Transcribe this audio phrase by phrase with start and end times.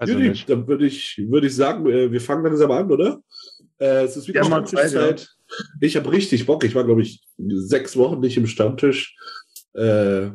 [0.00, 0.48] Also Judy, nicht.
[0.48, 3.22] dann würde ich, würde ich sagen, äh, wir fangen langsam an, oder?
[3.78, 5.28] Äh, es ist wieder Ja, mal Stammtischzeit.
[5.82, 6.64] Ich habe richtig Bock.
[6.64, 9.14] Ich war, glaube ich, sechs Wochen nicht im Stammtisch.
[9.74, 10.30] Äh,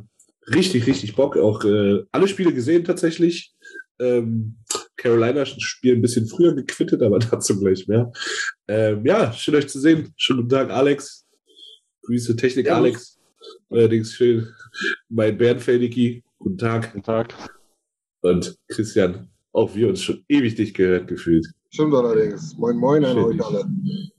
[0.53, 1.35] richtig, richtig Bock.
[1.37, 3.53] Auch äh, alle Spiele gesehen tatsächlich.
[3.97, 4.57] Ähm,
[4.97, 8.11] Carolina Spiel ein bisschen früher gequittet, aber dazu gleich mehr.
[8.67, 10.13] Ähm, ja, schön euch zu sehen.
[10.15, 11.25] Schönen guten Tag, Alex.
[12.03, 12.83] Grüße Technik, Servus.
[12.83, 13.19] Alex.
[13.71, 14.47] Allerdings schön.
[15.09, 16.23] Mein Bernfeldiki.
[16.37, 16.93] Guten Tag.
[16.93, 17.33] Guten Tag.
[18.21, 21.47] Und Christian, auch wir uns schon ewig nicht gehört gefühlt.
[21.69, 22.55] Stimmt allerdings.
[22.57, 23.65] Moin Moin an euch dich- alle.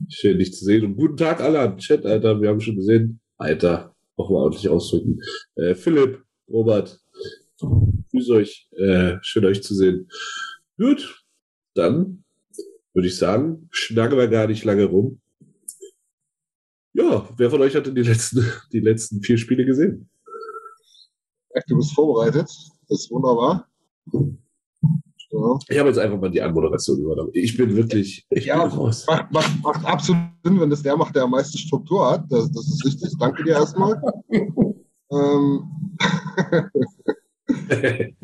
[0.09, 0.84] schön, dich zu sehen.
[0.87, 2.41] Und guten Tag alle am Chat, Alter.
[2.41, 3.20] Wir haben schon gesehen.
[3.37, 5.20] Alter, auch mal ordentlich ausdrücken.
[5.57, 6.98] Äh, Philipp, Robert,
[7.61, 8.69] grüß euch.
[8.73, 10.08] Äh, schön euch zu sehen.
[10.79, 11.23] Gut,
[11.74, 12.24] dann
[12.95, 15.20] würde ich sagen, schnacken wir gar nicht lange rum.
[16.95, 18.42] Ja, wer von euch hat denn die letzten,
[18.73, 20.08] die letzten vier Spiele gesehen?
[21.68, 22.48] Du bist vorbereitet.
[22.89, 23.68] Das ist wunderbar.
[25.36, 25.58] Ja.
[25.69, 27.30] Ich habe jetzt einfach mal die Anmoderation übernommen.
[27.35, 29.05] Ich bin wirklich, ich Ja, bin raus.
[29.07, 32.24] Macht, macht, macht absolut Sinn, wenn das der macht, der am meisten Struktur hat.
[32.30, 33.13] Das, das ist richtig.
[33.19, 34.01] Danke dir erstmal.
[35.11, 35.70] ähm,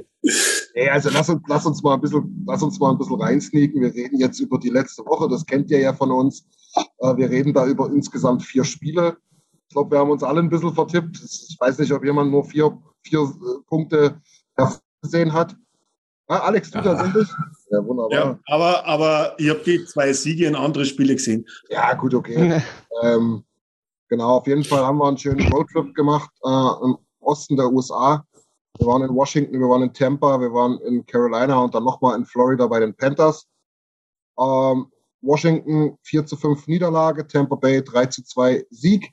[0.75, 3.83] nee, also lass uns, lass uns mal ein bisschen, lass uns mal ein bisschen reinsneaken.
[3.83, 5.29] Wir reden jetzt über die letzte Woche.
[5.29, 6.47] Das kennt ihr ja von uns.
[6.99, 9.19] Äh, wir reden da über insgesamt vier Spiele.
[9.69, 11.21] Ich glaube, wir haben uns alle ein bisschen vertippt.
[11.23, 14.21] Ich weiß nicht, ob jemand nur vier, vier äh, Punkte
[15.03, 15.57] gesehen hat.
[16.29, 16.85] Ah, Alex, du Ja.
[16.85, 17.29] tatsächlich?
[17.71, 18.13] Ja, wunderbar.
[18.13, 21.45] Ja, aber, aber ich habe die zwei Siege in andere Spiele gesehen.
[21.69, 22.63] Ja, gut, okay.
[23.03, 23.45] ähm,
[24.09, 28.25] genau, auf jeden Fall haben wir einen schönen Roadtrip gemacht äh, im Osten der USA.
[28.79, 32.17] Wir waren in Washington, wir waren in Tampa, wir waren in Carolina und dann nochmal
[32.19, 33.47] in Florida bei den Panthers.
[34.39, 34.87] Ähm,
[35.21, 39.13] Washington 4 zu 5 Niederlage, Tampa Bay 3 zu 2 Sieg.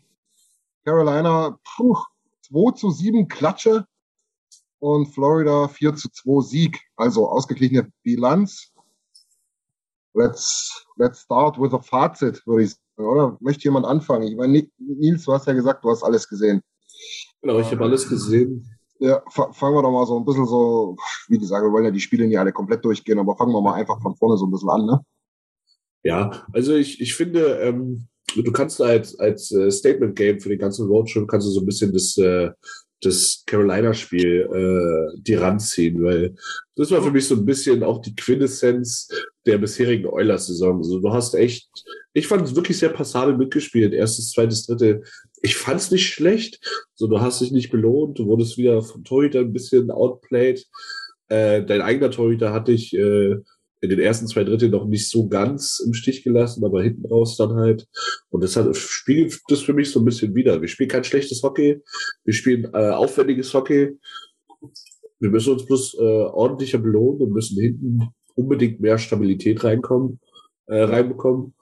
[0.85, 1.97] Carolina puh,
[2.47, 3.85] 2 zu 7 Klatsche
[4.79, 6.79] und Florida 4 zu 2 Sieg.
[6.95, 8.71] Also ausgeglichene Bilanz.
[10.13, 13.37] Let's, let's start with a Fazit, würde ich sagen, oder?
[13.41, 14.23] Möchte jemand anfangen?
[14.27, 16.61] Ich meine, Ni- Nils, du hast ja gesagt, du hast alles gesehen.
[17.41, 18.67] Genau, ich habe alles gesehen.
[18.99, 20.97] Ja, fa- fangen wir doch mal so ein bisschen so,
[21.29, 23.75] wie gesagt, wir wollen ja die Spiele nicht alle komplett durchgehen, aber fangen wir mal
[23.75, 24.99] einfach von vorne so ein bisschen an, ne?
[26.03, 30.87] Ja, also ich, ich finde, ähm, du kannst als, als äh, Statement-Game für den ganzen
[30.87, 32.51] Roadtrip kannst du so ein bisschen das, äh,
[33.01, 36.35] das Carolina-Spiel äh, die ranziehen, weil
[36.75, 39.09] das war für mich so ein bisschen auch die Quintessenz
[39.45, 40.77] der bisherigen Oilers-Saison.
[40.77, 41.69] Also du hast echt,
[42.13, 43.93] ich fand es wirklich sehr passabel mitgespielt.
[43.93, 45.01] Erstes, zweites, dritte.
[45.41, 46.59] Ich fand es nicht schlecht.
[46.95, 48.19] So, du hast dich nicht belohnt.
[48.19, 50.65] Du wurdest wieder vom Torhüter ein bisschen outplayed.
[51.29, 53.37] Äh, dein eigener Torhüter hat dich äh,
[53.81, 57.37] in den ersten zwei Drittel noch nicht so ganz im Stich gelassen, aber hinten raus
[57.37, 57.87] dann halt.
[58.29, 60.61] Und das hat, spiegelt das für mich so ein bisschen wieder.
[60.61, 61.81] Wir spielen kein schlechtes Hockey,
[62.25, 63.97] wir spielen äh, aufwendiges Hockey.
[65.19, 70.19] Wir müssen uns bloß äh, ordentlicher belohnen und müssen hinten unbedingt mehr Stabilität reinkommen,
[70.67, 71.53] äh, reinbekommen.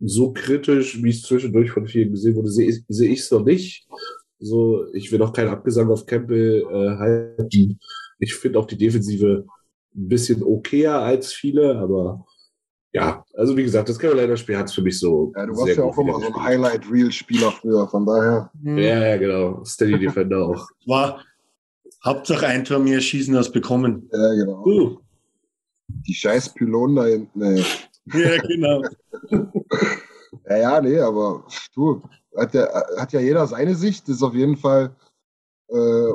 [0.00, 3.44] So kritisch, wie es zwischendurch von vielen gesehen wurde, sehe ich sehe ich es noch
[3.44, 3.86] nicht.
[4.38, 7.78] So, ich will auch keinen Abgesang auf Campbell äh, halten.
[8.18, 9.46] Ich finde auch die Defensive
[9.94, 12.24] ein bisschen okayer als viele, aber
[12.94, 15.32] ja, also wie gesagt, das Carolina-Spiel hat es für mich so.
[15.36, 16.46] Ja, du sehr warst ja auch immer so ein wiedergespiegelt.
[16.46, 18.50] Highlight-Reel-Spieler früher, von daher.
[18.62, 19.64] Ja, ja, genau.
[19.64, 20.68] Steady Defender auch.
[20.86, 21.20] War
[22.04, 24.08] Hauptsache ein Tor mehr schießen als bekommen.
[24.12, 24.64] Ja, genau.
[24.64, 24.98] Uh,
[26.06, 27.64] Die scheiß Pylonen da hinten, ey.
[28.12, 28.82] Ja, genau.
[30.50, 32.02] ja, ja, nee, aber du,
[32.36, 34.06] hat, der, hat ja jeder seine Sicht.
[34.06, 34.94] Das ist auf jeden Fall,
[35.68, 36.10] äh,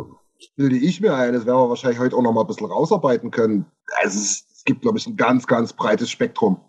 [0.55, 3.31] bilde ich mir ein, das werden wir wahrscheinlich heute auch noch mal ein bisschen rausarbeiten
[3.31, 3.65] können.
[4.01, 6.59] Also es, gibt, glaube ich, ein ganz, ganz breites Spektrum.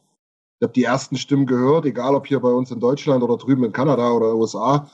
[0.58, 3.64] Ich habe die ersten Stimmen gehört, egal ob hier bei uns in Deutschland oder drüben
[3.64, 4.90] in Kanada oder USA,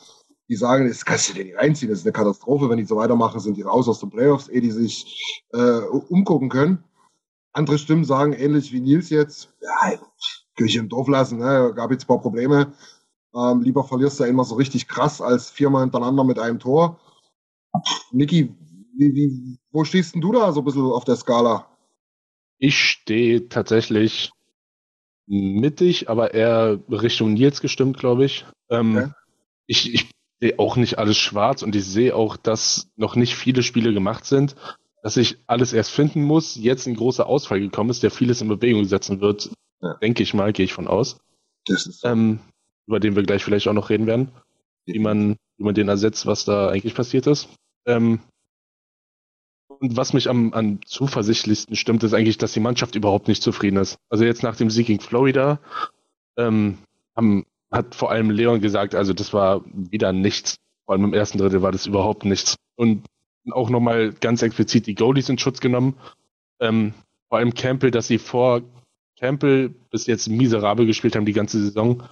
[0.49, 2.96] die sagen, das kannst du dir nicht reinziehen, das ist eine Katastrophe, wenn die so
[2.96, 6.84] weitermachen, sind die raus aus den Playoffs, ehe die sich äh, umgucken können.
[7.52, 9.99] Andere Stimmen sagen, ähnlich wie Nils jetzt, ja,
[10.56, 11.73] Kirche im Dorf lassen, ne?
[11.75, 12.73] gab jetzt ein paar Probleme.
[13.34, 16.99] Ähm, lieber verlierst du immer so richtig krass als viermal hintereinander mit einem Tor.
[18.11, 18.55] Niki,
[18.98, 21.69] wie, wie, wo stehst denn du da so ein bisschen auf der Skala?
[22.58, 24.32] Ich stehe tatsächlich
[25.26, 28.46] mittig, aber eher Richtung Nils gestimmt, glaube ich.
[28.70, 29.10] Ähm, okay.
[29.66, 30.10] Ich, ich
[30.40, 34.25] sehe auch nicht alles schwarz und ich sehe auch, dass noch nicht viele Spiele gemacht
[34.25, 34.54] sind,
[35.02, 36.54] dass ich alles erst finden muss.
[36.56, 39.50] Jetzt ein großer Ausfall gekommen ist, der vieles in Bewegung setzen wird,
[39.82, 39.94] ja.
[39.94, 41.19] denke ich mal, gehe ich von aus.
[41.66, 42.40] Das ist ähm,
[42.87, 44.31] über den wir gleich vielleicht auch noch reden werden,
[44.87, 47.49] wie man, wie man den ersetzt, was da eigentlich passiert ist.
[47.87, 48.20] Ähm,
[49.81, 53.76] und was mich am, am zuversichtlichsten stimmt, ist eigentlich, dass die Mannschaft überhaupt nicht zufrieden
[53.78, 53.99] ist.
[54.08, 55.61] Also jetzt nach dem Sieg gegen Florida
[56.37, 56.78] ähm,
[57.14, 60.56] haben, hat vor allem Leon gesagt, also das war wieder nichts.
[60.84, 62.56] Vor allem im ersten Drittel war das überhaupt nichts.
[62.76, 63.05] Und
[63.50, 65.96] auch nochmal ganz explizit die Goalies in Schutz genommen.
[66.61, 66.94] Ähm,
[67.28, 68.62] vor allem Campbell, dass sie vor
[69.19, 72.02] Campbell bis jetzt miserabel gespielt haben die ganze Saison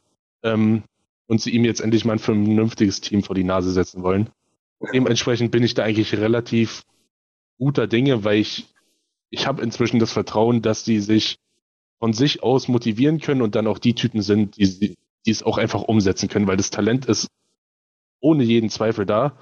[0.43, 0.83] ähm,
[1.27, 4.31] und sie ihm jetzt endlich mal ein vernünftiges Team vor die Nase setzen wollen.
[4.93, 6.83] Dementsprechend bin ich da eigentlich relativ
[7.59, 8.67] guter Dinge, weil ich,
[9.31, 11.39] ich habe inzwischen das Vertrauen, dass die sich
[11.99, 14.97] von sich aus motivieren können und dann auch die Typen sind, die,
[15.27, 17.29] die es auch einfach umsetzen können, weil das Talent ist
[18.21, 19.39] ohne jeden Zweifel da.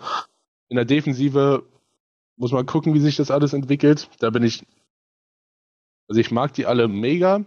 [0.69, 1.65] In der Defensive
[2.37, 4.09] muss man gucken, wie sich das alles entwickelt.
[4.19, 4.65] Da bin ich,
[6.09, 7.45] also ich mag die alle mega.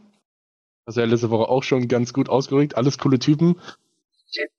[0.85, 2.77] Das ist ja letzte Woche auch schon ganz gut ausgerückt.
[2.77, 3.55] Alles coole Typen.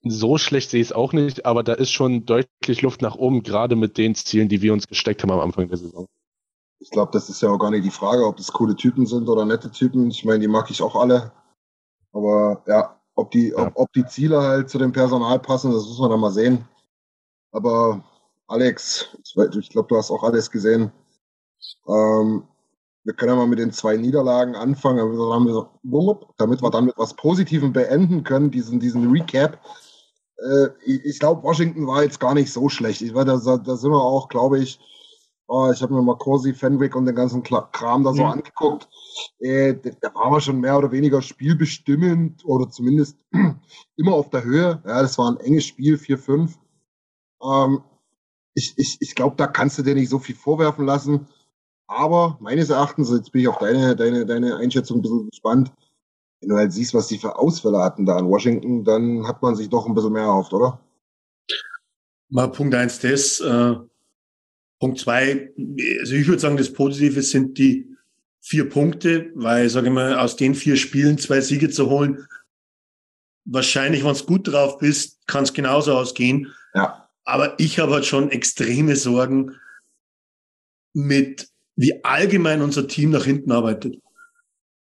[0.03, 3.43] So schlecht sehe ich es auch nicht, aber da ist schon deutlich Luft nach oben,
[3.43, 6.07] gerade mit den Zielen, die wir uns gesteckt haben am Anfang der Saison.
[6.79, 9.29] Ich glaube, das ist ja auch gar nicht die Frage, ob das coole Typen sind
[9.29, 10.11] oder nette Typen.
[10.11, 11.33] Ich meine, die mag ich auch alle.
[12.13, 13.67] Aber ja, ob die, ja.
[13.67, 16.67] Ob, ob die Ziele halt zu dem Personal passen, das muss man dann mal sehen.
[17.51, 18.05] Aber
[18.47, 20.93] Alex, ich, ich glaube, du hast auch alles gesehen.
[21.89, 22.47] Ähm,
[23.07, 24.99] wir können ja mal mit den zwei Niederlagen anfangen,
[26.37, 29.61] damit wir dann mit was Positivem beenden können, diesen, diesen Recap.
[30.39, 33.03] Äh, ich glaube, Washington war jetzt gar nicht so schlecht.
[33.03, 34.81] Ich war, da, da sind wir auch, glaube ich,
[35.47, 38.31] oh, ich habe mir mal Corsi, Fenwick und den ganzen Kram da so mhm.
[38.31, 38.89] angeguckt.
[39.39, 43.17] Äh, da waren wir schon mehr oder weniger spielbestimmend oder zumindest
[43.97, 44.83] immer auf der Höhe.
[44.85, 46.55] Ja, das war ein enges Spiel, 4-5.
[47.41, 47.85] Ähm,
[48.55, 51.29] ich ich, ich glaube, da kannst du dir nicht so viel vorwerfen lassen.
[51.87, 55.73] Aber meines Erachtens, jetzt bin ich auf deine, deine, deine Einschätzung ein bisschen gespannt,
[56.41, 59.55] wenn du halt siehst, was die für Ausfälle hatten da in Washington, dann hat man
[59.55, 60.81] sich doch ein bisschen mehr erhofft, oder?
[62.29, 63.41] Mal Punkt eins das.
[63.41, 63.77] Äh,
[64.79, 65.53] Punkt zwei,
[66.01, 67.97] also ich würde sagen, das Positive sind die
[68.41, 72.27] vier Punkte, weil, sage ich mal, aus den vier Spielen zwei Siege zu holen,
[73.45, 76.53] wahrscheinlich, wenn du gut drauf bist, kann es genauso ausgehen.
[76.75, 77.09] Ja.
[77.25, 79.57] Aber ich habe halt schon extreme Sorgen
[80.93, 83.99] mit wie allgemein unser Team nach hinten arbeitet.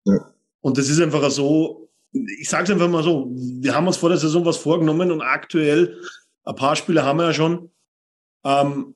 [0.05, 0.33] Ja.
[0.61, 4.09] Und das ist einfach so, ich sage es einfach mal so, wir haben uns vor
[4.09, 5.99] der Saison was vorgenommen und aktuell,
[6.45, 7.71] ein paar Spiele haben wir ja schon,
[8.45, 8.95] ähm,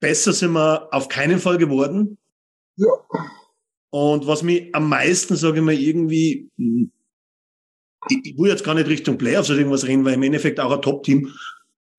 [0.00, 2.18] besser sind wir auf keinen Fall geworden.
[2.76, 2.88] Ja.
[3.90, 8.88] Und was mich am meisten, sage ich mal, irgendwie, ich, ich will jetzt gar nicht
[8.88, 11.32] Richtung Playoffs oder irgendwas reden, weil im Endeffekt auch ein Top-Team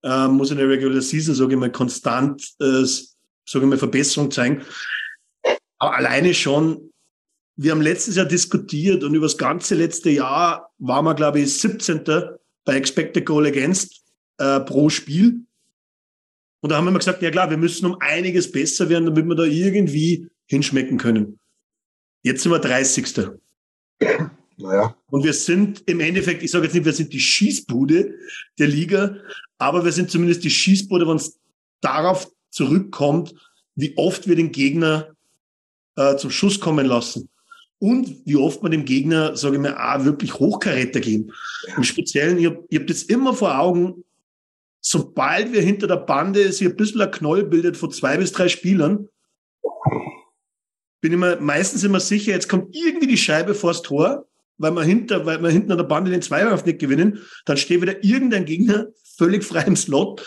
[0.04, 3.10] äh, muss in der Regular Season, sage ich mal, konstant, äh, sage
[3.54, 4.62] ich mal, Verbesserung zeigen.
[5.78, 6.92] Aber alleine schon,
[7.56, 11.60] wir haben letztes Jahr diskutiert und über das ganze letzte Jahr waren wir, glaube ich,
[11.60, 12.04] 17.
[12.66, 14.04] bei Expected Goal Against
[14.38, 15.42] äh, pro Spiel.
[16.62, 19.26] Und da haben wir immer gesagt, ja klar, wir müssen um einiges besser werden, damit
[19.26, 21.40] wir da irgendwie hinschmecken können.
[22.24, 23.32] Jetzt sind wir 30.
[24.58, 24.96] Naja.
[25.12, 28.16] Und wir sind im Endeffekt, ich sage jetzt nicht, wir sind die Schießbude
[28.58, 29.18] der Liga,
[29.58, 31.40] aber wir sind zumindest die Schießbude, wenn es
[31.82, 33.36] darauf zurückkommt,
[33.76, 35.15] wie oft wir den Gegner
[35.96, 37.30] äh, zum Schuss kommen lassen.
[37.80, 41.32] Und wie oft man dem Gegner, sage ich mal, auch wirklich Hochkaräter geben.
[41.76, 44.06] Im Speziellen, ich habe hab das immer vor Augen,
[44.80, 48.48] sobald wir hinter der Bande sich ein bisschen ein Knoll bildet von zwei bis drei
[48.48, 49.10] Spielern,
[51.02, 54.26] bin ich mir meistens immer sicher, jetzt kommt irgendwie die Scheibe vors Tor,
[54.58, 57.82] weil wir hinter, weil wir hinten an der Bande den Zweikampf nicht gewinnen, dann steht
[57.82, 58.88] wieder irgendein Gegner
[59.18, 60.26] völlig frei im Slot.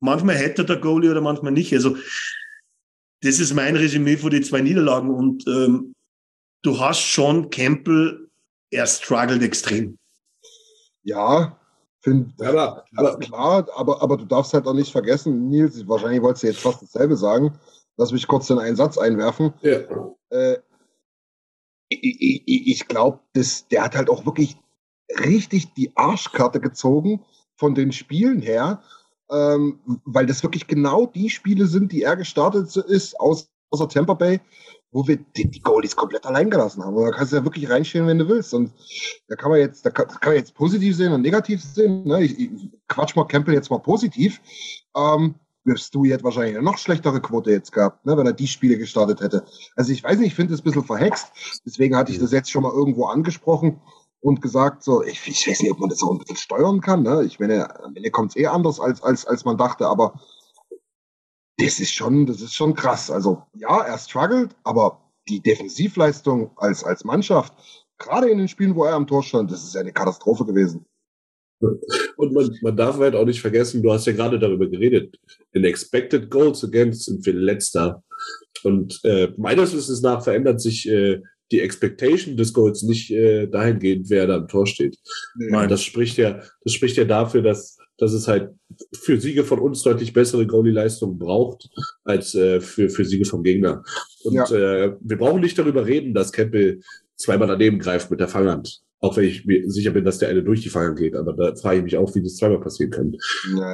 [0.00, 1.72] Manchmal hätte der Goalie oder manchmal nicht.
[1.72, 1.96] Also
[3.22, 5.10] das ist mein Resümee von den zwei Niederlagen.
[5.10, 5.92] Und ähm,
[6.62, 8.28] du hast schon Campbell
[8.70, 9.98] er struggelt extrem.
[11.02, 11.58] Ja,
[12.00, 16.42] finde aber, aber klar, aber, aber du darfst halt auch nicht vergessen, Nils, wahrscheinlich wolltest
[16.42, 17.58] du jetzt fast dasselbe sagen.
[17.96, 19.54] Lass mich kurz in einen Satz einwerfen.
[19.62, 19.80] Ja.
[20.30, 20.58] Äh,
[21.88, 23.20] ich, ich, ich glaube,
[23.70, 24.56] der hat halt auch wirklich
[25.24, 27.24] richtig die Arschkarte gezogen
[27.56, 28.82] von den Spielen her,
[29.30, 34.14] ähm, weil das wirklich genau die Spiele sind, die er gestartet ist, aus, außer Tampa
[34.14, 34.40] Bay,
[34.90, 36.96] wo wir die, die Goalies komplett allein gelassen haben.
[36.96, 38.54] Und da kannst du ja wirklich reinstehen, wenn du willst.
[38.54, 38.72] Und
[39.28, 42.04] da kann man jetzt, da kann, kann man jetzt positiv sehen und negativ sehen.
[42.06, 42.22] Ne?
[42.22, 42.50] Ich, ich
[42.88, 44.40] quatsch mal Campbell jetzt mal positiv.
[44.96, 48.46] Ähm, wirst du jetzt wahrscheinlich eine noch schlechtere Quote jetzt gehabt, ne, wenn er die
[48.46, 49.44] Spiele gestartet hätte.
[49.76, 51.30] Also ich weiß nicht, ich finde es ein bisschen verhext.
[51.66, 53.80] Deswegen hatte ich das jetzt schon mal irgendwo angesprochen
[54.20, 57.02] und gesagt, so, ich, ich weiß nicht, ob man das auch ein bisschen steuern kann.
[57.02, 57.24] Ne?
[57.24, 60.20] Ich meine, am Ende kommt es eh anders, als, als, als man dachte, aber
[61.58, 63.10] das ist schon, das ist schon krass.
[63.10, 67.52] Also ja, er struggelt, aber die Defensivleistung als, als Mannschaft,
[67.98, 70.86] gerade in den Spielen, wo er am Tor stand, das ist ja eine Katastrophe gewesen.
[71.60, 75.18] Und man, man darf halt auch nicht vergessen, du hast ja gerade darüber geredet,
[75.52, 78.02] in Expected Goals Against sind wir letzter.
[78.62, 84.10] Und äh, meines Wissens nach verändert sich äh, die Expectation des Goals nicht äh, dahingehend,
[84.10, 84.96] wer da am Tor steht.
[85.36, 85.68] Nein.
[85.68, 88.50] Das spricht ja, das spricht ja dafür, dass, dass es halt
[88.92, 91.68] für Siege von uns deutlich bessere Goalie-Leistungen braucht,
[92.04, 93.82] als äh, für, für Siege vom Gegner.
[94.24, 94.50] Und ja.
[94.50, 96.80] äh, wir brauchen nicht darüber reden, dass Campbell
[97.16, 98.82] zweimal daneben greift mit der Fanghand.
[99.00, 101.54] Auch wenn ich mir sicher bin, dass der eine durch die Fangern geht, aber da
[101.54, 103.16] frage ich mich auch, wie das zweimal passieren kann.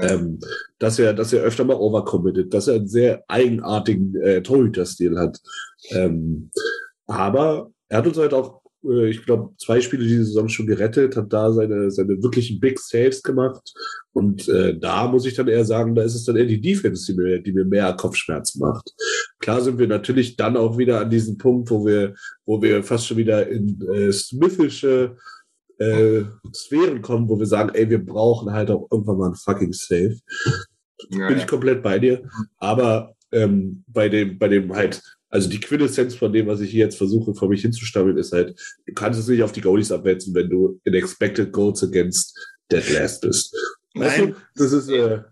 [0.02, 0.38] Ähm,
[0.78, 5.40] dass er, dass er öfter mal overcommitted, dass er einen sehr eigenartigen äh, Torhüter-Stil hat.
[5.90, 6.50] Ähm,
[7.06, 11.16] aber er hat uns halt auch, äh, ich glaube, zwei Spiele diese Saison schon gerettet,
[11.16, 13.72] hat da seine, seine wirklichen Big Saves gemacht.
[14.12, 17.12] Und äh, da muss ich dann eher sagen, da ist es dann eher die Defense,
[17.12, 18.92] die mir, die mir mehr Kopfschmerzen macht.
[19.40, 22.14] Klar sind wir natürlich dann auch wieder an diesem Punkt, wo wir,
[22.46, 25.16] wo wir fast schon wieder in äh, Smithische
[25.78, 26.22] äh,
[26.54, 30.16] Sphären kommen, wo wir sagen, ey, wir brauchen halt auch irgendwann mal ein fucking Save.
[31.10, 32.22] Ja, Bin ich komplett bei dir.
[32.58, 35.02] Aber ähm, bei dem, bei dem halt
[35.34, 38.56] also die Quintessenz von dem, was ich hier jetzt versuche, vor mich hinzustammeln, ist halt,
[38.86, 42.38] du kannst es nicht auf die Goalies abwälzen, wenn du in Expected Goals against
[42.70, 43.52] Dead Last bist.
[43.94, 45.22] Nein, das ist, äh,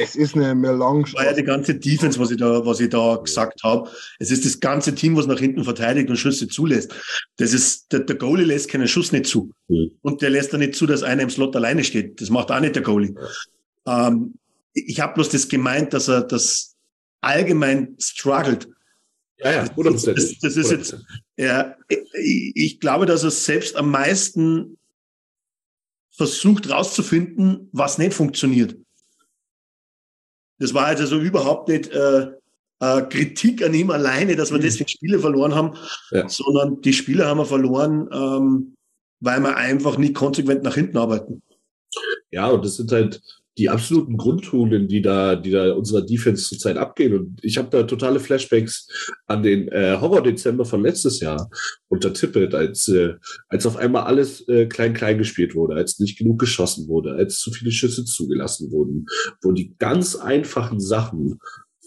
[0.00, 1.12] es ist eine Melange.
[1.12, 3.90] War ja die ganze Defense, was ich da, was ich da gesagt habe.
[4.18, 6.94] Es ist das ganze Team, was nach hinten verteidigt und Schüsse zulässt.
[7.36, 9.50] Das ist, der, der Goalie lässt keinen Schuss nicht zu.
[9.68, 9.90] Mhm.
[10.00, 12.18] Und der lässt dann nicht zu, dass einer im Slot alleine steht.
[12.22, 13.14] Das macht auch nicht der Goalie.
[13.86, 14.36] Ähm,
[14.72, 16.76] ich habe bloß das gemeint, dass er das
[17.20, 18.68] allgemein struggelt.
[19.44, 20.14] Ja, ja, 100%.
[20.14, 20.96] Das, das, ist jetzt,
[21.36, 21.76] ja,
[22.14, 24.78] ich glaube, dass er selbst am meisten
[26.10, 28.76] versucht rauszufinden, was nicht funktioniert.
[30.58, 32.30] Das war also überhaupt nicht äh,
[32.80, 34.62] äh, Kritik an ihm alleine, dass wir mhm.
[34.62, 35.76] deswegen Spiele verloren haben,
[36.10, 36.26] ja.
[36.28, 38.76] sondern die Spiele haben wir verloren, ähm,
[39.20, 41.42] weil wir einfach nicht konsequent nach hinten arbeiten.
[42.30, 43.20] Ja, und das sind halt
[43.56, 47.14] die absoluten Grundtugenden, die da, die da unserer Defense zurzeit abgehen.
[47.14, 48.88] Und ich habe da totale Flashbacks
[49.26, 51.48] an den äh, Horror-Dezember von letztes Jahr
[51.88, 53.14] unter Tippet, als, äh,
[53.48, 57.52] als auf einmal alles äh, klein-klein gespielt wurde, als nicht genug geschossen wurde, als zu
[57.52, 59.06] viele Schüsse zugelassen wurden,
[59.42, 61.38] wo die ganz einfachen Sachen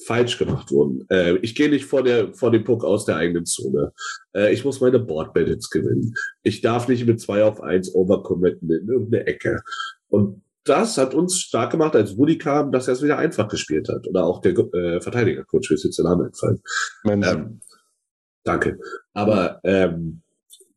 [0.05, 1.05] falsch gemacht wurden.
[1.09, 3.91] Äh, ich gehe nicht vor, der, vor dem Puck aus der eigenen Zone.
[4.33, 6.13] Äh, ich muss meine Board Balance gewinnen.
[6.43, 9.59] Ich darf nicht mit zwei auf eins overcommitten in irgendeine Ecke.
[10.07, 13.89] Und das hat uns stark gemacht, als Woody kam, dass er es wieder einfach gespielt
[13.89, 14.07] hat.
[14.07, 16.61] Oder auch der äh, Verteidigercoach, ist jetzt der Name entfallen.
[17.05, 17.61] Ähm,
[18.43, 18.79] danke.
[19.13, 20.21] Aber ähm,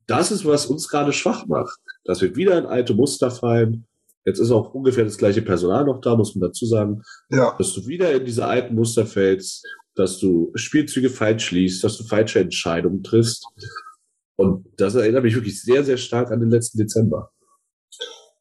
[0.06, 1.78] das ist, was uns gerade schwach macht.
[2.04, 3.86] Dass wir wieder in alte Muster fallen.
[4.24, 7.02] Jetzt ist auch ungefähr das gleiche Personal noch da, muss man dazu sagen.
[7.30, 7.54] Ja.
[7.58, 12.04] Dass du wieder in diese alten Muster fällst, dass du Spielzüge falsch liest, dass du
[12.04, 13.46] falsche Entscheidungen triffst.
[14.36, 17.30] Und das erinnert mich wirklich sehr, sehr stark an den letzten Dezember.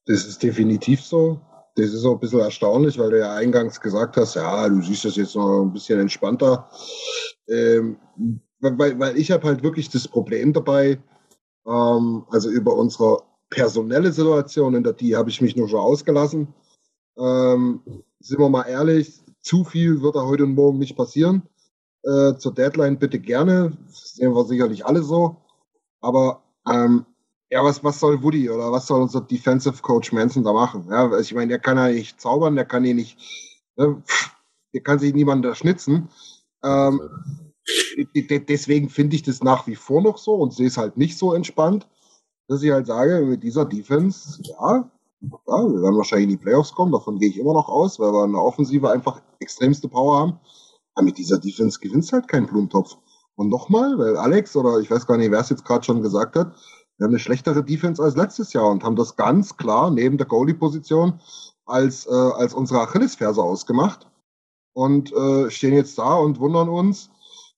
[0.09, 1.39] Das ist definitiv so.
[1.75, 5.05] Das ist auch ein bisschen erstaunlich, weil du ja eingangs gesagt hast, ja, du siehst
[5.05, 6.67] das jetzt noch ein bisschen entspannter.
[7.47, 7.95] Ähm,
[8.59, 10.99] weil, weil ich habe halt wirklich das Problem dabei,
[11.67, 16.47] ähm, also über unsere personelle Situation, in der die habe ich mich nur schon ausgelassen.
[17.15, 17.81] Ähm,
[18.19, 21.43] sind wir mal ehrlich, zu viel wird da heute und morgen nicht passieren.
[22.01, 25.37] Äh, zur Deadline bitte gerne, das sehen wir sicherlich alle so.
[26.01, 27.05] Aber ähm,
[27.49, 30.85] ja, was, was soll Woody oder was soll unser Defensive Coach Manson da machen?
[30.89, 33.17] Ja, also ich meine, der kann ja nicht zaubern, der kann hier nicht,
[33.75, 34.01] ne,
[34.73, 36.09] der kann sich niemand da schnitzen.
[36.63, 37.01] Ähm,
[38.47, 41.33] deswegen finde ich das nach wie vor noch so und sehe es halt nicht so
[41.33, 41.87] entspannt,
[42.47, 44.89] dass ich halt sage, mit dieser Defense, ja,
[45.21, 48.11] ja, wir werden wahrscheinlich in die Playoffs kommen, davon gehe ich immer noch aus, weil
[48.13, 50.39] wir in der Offensive einfach extremste Power haben.
[50.95, 52.97] Aber mit dieser Defense gewinnst halt keinen Blumentopf.
[53.35, 56.35] Und nochmal, weil Alex oder ich weiß gar nicht, wer es jetzt gerade schon gesagt
[56.35, 56.55] hat,
[56.99, 60.27] Wir haben eine schlechtere Defense als letztes Jahr und haben das ganz klar neben der
[60.27, 61.21] Goalie-Position
[61.65, 64.05] als, äh, als unsere Achillesferse ausgemacht
[64.73, 67.09] und äh, stehen jetzt da und wundern uns,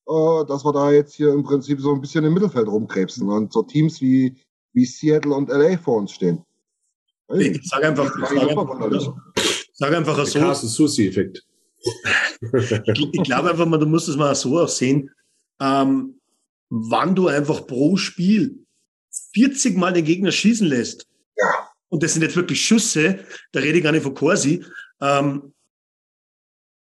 [0.08, 3.52] äh, dass wir da jetzt hier im Prinzip so ein bisschen im Mittelfeld rumkrebsen und
[3.52, 4.38] so Teams wie,
[4.74, 6.46] wie Seattle und LA vor uns stehen.
[7.34, 8.80] Ich, ich sage einfach, ich sag einfach,
[9.74, 10.40] sag einfach so.
[10.40, 11.44] Carsten Susi-Effekt.
[12.54, 15.10] ich, ich glaube einfach mal, du musst es mal so auch sehen,
[15.60, 16.20] ähm,
[16.70, 18.62] wann du einfach pro Spiel
[19.34, 21.08] 40 Mal den Gegner schießen lässt.
[21.38, 21.70] Ja.
[21.90, 24.66] Und das sind jetzt wirklich Schüsse, da rede ich gar nicht von Corsi.
[25.02, 25.54] Ähm,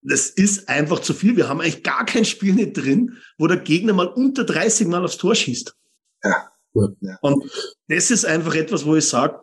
[0.03, 1.38] das ist einfach zu viel.
[1.38, 5.03] Wir haben eigentlich gar kein Spiel nicht drin, wo der Gegner mal unter 30 Mal
[5.03, 5.75] aufs Tor schießt.
[6.23, 6.51] Ja.
[6.73, 7.17] ja.
[7.21, 7.43] Und
[7.88, 9.41] das ist einfach etwas, wo ich sage,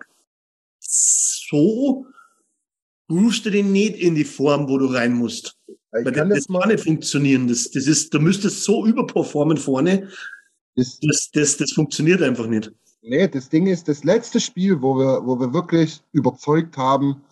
[0.81, 2.07] so
[3.11, 5.57] rufst du den nicht in die Form, wo du rein musst.
[5.67, 7.49] Ich Weil kann das, das kann nicht funktionieren.
[7.49, 10.11] Das, das ist, du müsstest so überperformen vorne.
[10.77, 12.73] Das, das, das, das funktioniert einfach nicht.
[13.03, 17.23] Nee, das Ding ist, das letzte Spiel, wo wir, wo wir wirklich überzeugt haben,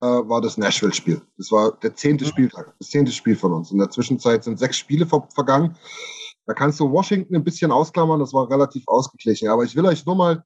[0.00, 1.20] äh, war das Nashville-Spiel.
[1.36, 2.28] Das war der zehnte mhm.
[2.28, 3.70] Spieltag, das zehnte Spiel von uns.
[3.70, 5.76] In der Zwischenzeit sind sechs Spiele ver vergangen.
[6.46, 9.48] Da kannst du Washington ein bisschen ausklammern, das war relativ ausgeglichen.
[9.48, 10.44] Aber ich will euch nur mal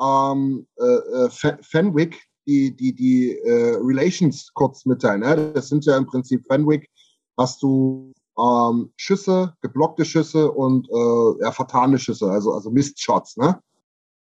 [0.00, 5.20] ähm, äh, äh Fenwick, die, die, die äh, Relations kurz mitteilen.
[5.20, 5.52] Ne?
[5.54, 6.90] Das sind ja im Prinzip Fenwick,
[7.36, 13.36] hast du ähm, Schüsse, geblockte Schüsse und äh, ja, vertane Schüsse, also, also Mistshots.
[13.36, 13.60] Ne?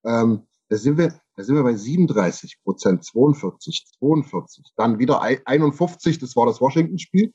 [0.03, 6.19] Ähm, da sind wir, da sind wir bei 37 Prozent, 42, 42, dann wieder 51,
[6.19, 7.33] das war das Washington-Spiel.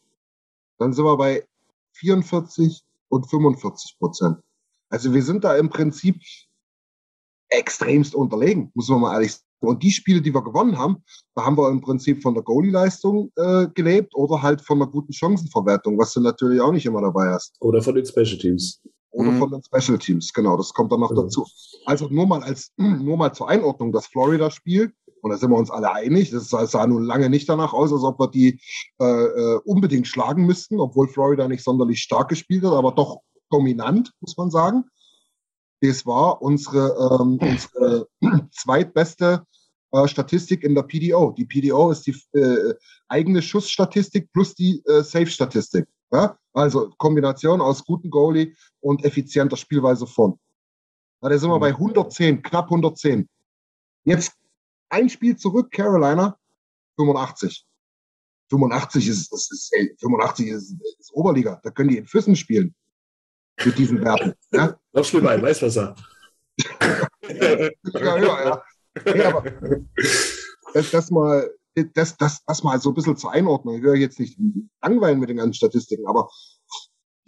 [0.79, 1.47] Dann sind wir bei
[1.93, 4.39] 44 und 45 Prozent.
[4.89, 6.21] Also wir sind da im Prinzip
[7.49, 9.37] extremst unterlegen, muss man mal ehrlich.
[9.61, 10.99] Und die Spiele, die wir gewonnen haben,
[11.35, 15.13] da haben wir im Prinzip von der Goalie-Leistung äh, gelebt oder halt von einer guten
[15.13, 17.57] Chancenverwertung, was du natürlich auch nicht immer dabei hast.
[17.61, 18.83] Oder von den Special Teams.
[19.11, 19.39] Oder mhm.
[19.39, 21.23] von den Special Teams, genau, das kommt dann noch genau.
[21.23, 21.47] dazu.
[21.87, 25.71] Also nur mal als nur mal zur Einordnung, das Florida-Spiel, und da sind wir uns
[25.71, 28.61] alle einig, das sah nun lange nicht danach aus, als ob wir die
[29.01, 34.13] äh, äh, unbedingt schlagen müssten, obwohl Florida nicht sonderlich stark gespielt hat, aber doch dominant,
[34.21, 34.85] muss man sagen.
[35.81, 38.09] Das war unsere, ähm, unsere
[38.51, 39.45] zweitbeste
[39.93, 41.33] äh, Statistik in der PDO.
[41.33, 42.75] Die PDO ist die äh,
[43.09, 45.87] eigene Schussstatistik plus die äh, Safe-Statistik.
[46.13, 46.39] Ja?
[46.53, 50.39] Also Kombination aus guten Goalie und effizienter Spielweise von.
[51.23, 53.29] Ja, da sind wir bei 110, knapp 110.
[54.05, 54.33] Jetzt
[54.89, 56.39] ein Spiel zurück, Carolina,
[56.97, 57.67] 85.
[58.51, 61.61] 85 ist, ist, ist, 85 ist, ist Oberliga.
[61.63, 62.75] Da können die in Füssen spielen
[63.65, 64.35] mit diesen Werten.
[64.53, 64.79] Ja?
[64.97, 65.95] Noch schlimmer, ein Weißwasser.
[67.29, 68.63] ja, ja, ja.
[69.05, 69.45] Nee, aber
[70.73, 71.51] das, das, mal,
[71.93, 73.77] das, das, das mal so ein bisschen zur Einordnung.
[73.77, 74.39] Ich höre jetzt nicht
[74.83, 76.31] langweilen mit den ganzen Statistiken, aber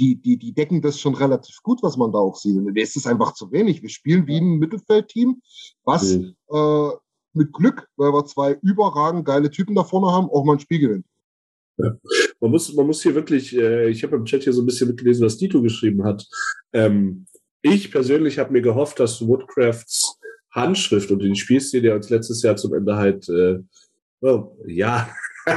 [0.00, 2.57] die, die, die decken das schon relativ gut, was man da auch sieht.
[2.57, 3.83] Und es ist einfach zu wenig.
[3.83, 5.42] Wir spielen wie ein Mittelfeldteam,
[5.85, 6.37] was mhm.
[6.50, 6.90] äh,
[7.35, 10.78] mit Glück, weil wir zwei überragend geile Typen da vorne haben, auch mal ein Spiel
[10.78, 11.07] gewinnt.
[11.76, 11.96] Ja.
[12.40, 14.88] Man muss, man muss hier wirklich, äh, ich habe im Chat hier so ein bisschen
[14.88, 16.26] mitgelesen, was Dito geschrieben hat.
[16.72, 17.26] Ähm,
[17.62, 20.18] ich persönlich habe mir gehofft, dass Woodcrafts
[20.51, 23.59] Handschrift und den Spielstil, der uns letztes Jahr zum Ende halt, äh,
[24.21, 25.09] oh, ja.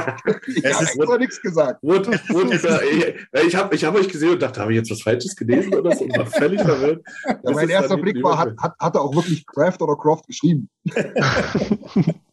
[0.46, 1.82] ich habe extra nichts gesagt.
[1.82, 3.14] Wood, Wood, äh,
[3.46, 5.94] ich habe ich hab euch gesehen und dachte, habe ich jetzt was Falsches gelesen oder
[5.94, 6.04] so?
[6.04, 7.02] Und war völlig verwirrt.
[7.26, 10.68] Ja, mein erster Blick war, hat, hat, hat er auch wirklich Craft oder Croft geschrieben?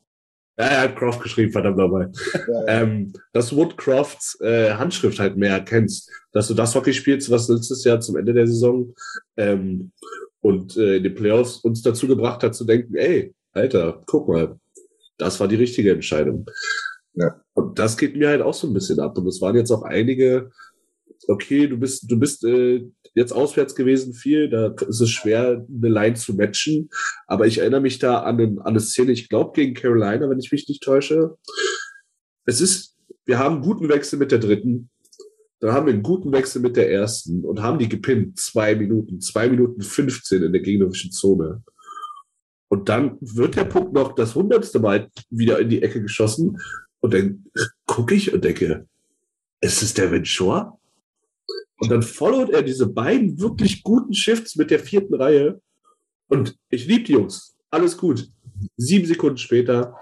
[0.60, 2.12] Ja, er hat Croft geschrieben, verdammt nochmal.
[2.34, 2.82] Ja, ja.
[2.82, 6.12] ähm, dass Woodcrofts äh, Handschrift halt mehr erkennst.
[6.34, 8.94] Dass du das Hockey spielst, was letztes Jahr zum Ende der Saison
[9.38, 9.94] ähm,
[10.42, 14.60] und äh, in den Playoffs uns dazu gebracht hat zu denken, ey, Alter, guck mal,
[15.18, 16.46] das war die richtige Entscheidung.
[17.14, 17.40] Ja.
[17.54, 19.18] Und das geht mir halt auch so ein bisschen ab.
[19.18, 20.52] Und es waren jetzt auch einige,
[21.30, 22.86] okay, du bist, du bist äh,
[23.20, 26.90] jetzt auswärts gewesen viel, da ist es schwer, eine Line zu matchen.
[27.28, 30.40] Aber ich erinnere mich da an, eine, an eine Szene, ich glaube, gegen Carolina, wenn
[30.40, 31.38] ich mich nicht täusche.
[32.46, 34.90] Es ist, wir haben einen guten Wechsel mit der dritten,
[35.60, 38.40] dann haben wir einen guten Wechsel mit der ersten und haben die gepinnt.
[38.40, 41.62] Zwei Minuten, zwei Minuten 15 in der gegnerischen Zone.
[42.70, 46.58] Und dann wird der Punkt noch das hundertste Mal wieder in die Ecke geschossen.
[47.02, 47.46] Und dann
[47.86, 48.88] gucke ich und denke,
[49.60, 50.79] ist es der Shore?
[51.78, 55.62] Und dann followt er diese beiden wirklich guten Shifts mit der vierten Reihe.
[56.28, 57.56] Und ich liebe die Jungs.
[57.70, 58.28] Alles gut.
[58.76, 59.96] Sieben Sekunden später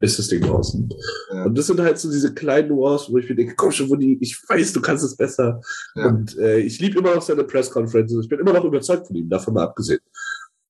[0.00, 0.88] ist das Ding draußen.
[1.32, 1.44] Ja.
[1.44, 4.18] Und das sind halt so diese kleinen Nuancen, wo ich mir denke, komm schon, Woody,
[4.20, 5.60] ich weiß, du kannst es besser.
[5.94, 6.08] Ja.
[6.08, 8.24] Und äh, ich liebe immer noch seine Press-Conferences.
[8.24, 10.00] Ich bin immer noch überzeugt von ihm, davon mal abgesehen.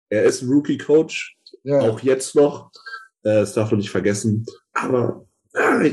[0.08, 1.80] Er ist ein Rookie-Coach, ja.
[1.80, 2.70] auch jetzt noch.
[3.22, 4.46] Äh, das darf man nicht vergessen.
[4.72, 5.90] Aber äh,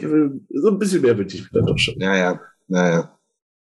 [0.50, 2.00] so ein bisschen mehr wünsche ich mir dann doch schon.
[2.00, 3.18] Ja, ja.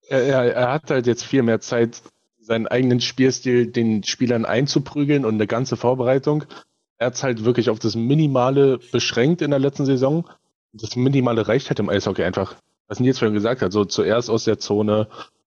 [0.09, 2.01] Er, er, er hat halt jetzt viel mehr Zeit,
[2.39, 6.45] seinen eigenen Spielstil den Spielern einzuprügeln und eine ganze Vorbereitung.
[6.97, 10.27] Er hat es halt wirklich auf das Minimale beschränkt in der letzten Saison.
[10.73, 12.55] Das Minimale reicht halt im Eishockey einfach.
[12.87, 15.07] Was Nils vorhin gesagt hat, so zuerst aus der Zone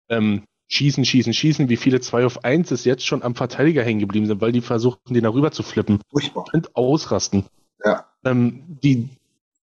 [0.08, 4.00] ähm, schießen, schießen, schießen, wie viele 2 auf 1 ist jetzt schon am Verteidiger hängen
[4.00, 6.00] geblieben sind, weil die versuchen, den darüber zu flippen.
[6.10, 6.44] Furchtbar.
[6.52, 7.44] Und ausrasten.
[7.84, 8.06] Ja.
[8.24, 9.10] Ähm, die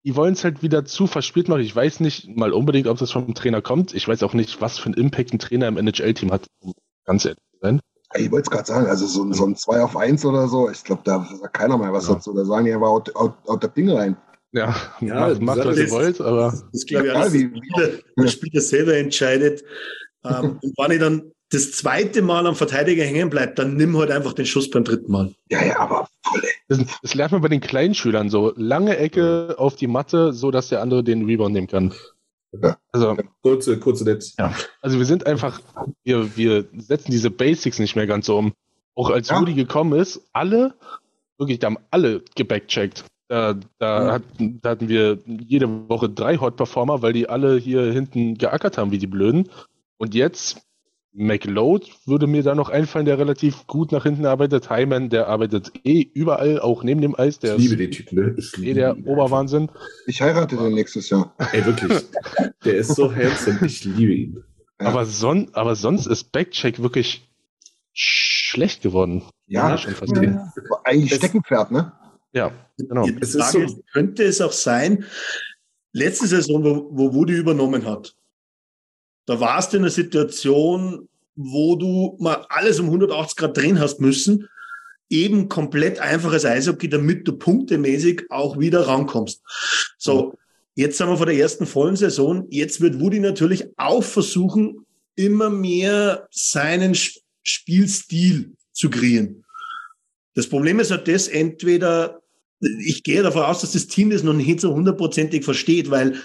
[0.04, 1.62] die wollen es halt wieder zu verspielt machen.
[1.62, 3.94] Ich weiß nicht mal unbedingt, ob das vom Trainer kommt.
[3.94, 6.74] Ich weiß auch nicht, was für einen Impact ein Trainer im NHL-Team hat, um
[7.06, 7.80] ganz ehrlich zu sein.
[8.16, 10.84] Ich wollte es gerade sagen, also so, so ein 2 auf 1 oder so, ich
[10.84, 12.16] glaube, da sagt keiner mehr was ja.
[12.16, 12.34] dazu.
[12.34, 14.18] Da sagen die einfach out, out, out der Ding rein.
[14.52, 16.52] Ja, ja macht, macht was ihr wollt, aber.
[16.52, 19.64] Das, das glaube ich auch, dass der Spieler, der Spieler selber entscheidet.
[20.26, 24.10] ähm, und wenn ich dann das zweite Mal am Verteidiger hängen bleibt, dann nimm halt
[24.10, 25.34] einfach den Schuss beim dritten Mal.
[25.50, 26.42] Ja, ja, aber voll.
[26.70, 28.54] Das, das lernt man bei den kleinen Schülern so.
[28.56, 31.94] Lange Ecke auf die Matte, so dass der andere den Rebound nehmen kann.
[32.54, 32.78] Ja.
[32.92, 34.36] Also, kurze, kurze Netz.
[34.40, 34.54] Ja.
[34.82, 35.62] Also wir sind einfach,
[36.04, 38.54] wir, wir setzen diese Basics nicht mehr ganz so um.
[38.96, 39.38] Auch als ja.
[39.38, 40.74] Rudi gekommen ist, alle,
[41.38, 43.06] wirklich, da haben alle gebackcheckt.
[43.28, 44.14] Da, da, ja.
[44.14, 48.92] hat, da hatten wir jede Woche drei Hot-Performer, weil die alle hier hinten geackert haben
[48.92, 49.50] wie die Blöden.
[49.98, 50.62] Und jetzt
[51.14, 54.70] McLeod würde mir da noch einfallen, der relativ gut nach hinten arbeitet.
[54.70, 57.40] Hyman, der arbeitet eh überall, auch neben dem Eis.
[57.40, 58.36] Der ich liebe den Typ, ne?
[58.38, 59.70] Ich eh der Oberwahnsinn.
[60.08, 61.36] Ich heirate den nächstes Jahr.
[61.52, 62.06] Ey, wirklich.
[62.64, 63.60] der ist so handsome.
[63.66, 64.44] Ich liebe ihn.
[64.80, 64.88] Ja.
[64.88, 67.30] Aber, son aber sonst ist Backcheck wirklich
[67.94, 69.24] schlecht geworden.
[69.48, 70.52] Ja, schon fast ja.
[70.86, 71.92] eigentlich Steckenpferd, ne?
[72.34, 73.06] Ja, genau.
[73.20, 73.60] Es ist so,
[73.92, 75.06] könnte es auch sein,
[75.92, 78.16] letzte Saison, wo, wo Woody übernommen hat,
[79.26, 84.00] da warst du in einer Situation, wo du mal alles um 180 Grad drehen hast
[84.00, 84.48] müssen,
[85.10, 89.42] eben komplett einfaches Eishockey, damit du punktemäßig auch wieder rankommst.
[89.98, 90.34] So,
[90.76, 92.48] jetzt sind wir vor der ersten vollen Saison.
[92.50, 96.96] Jetzt wird Woody natürlich auch versuchen, immer mehr seinen
[97.44, 99.44] Spielstil zu kreieren.
[100.34, 102.22] Das Problem ist halt das, entweder,
[102.60, 106.22] ich gehe davon aus, dass das Team das noch nicht so hundertprozentig versteht, weil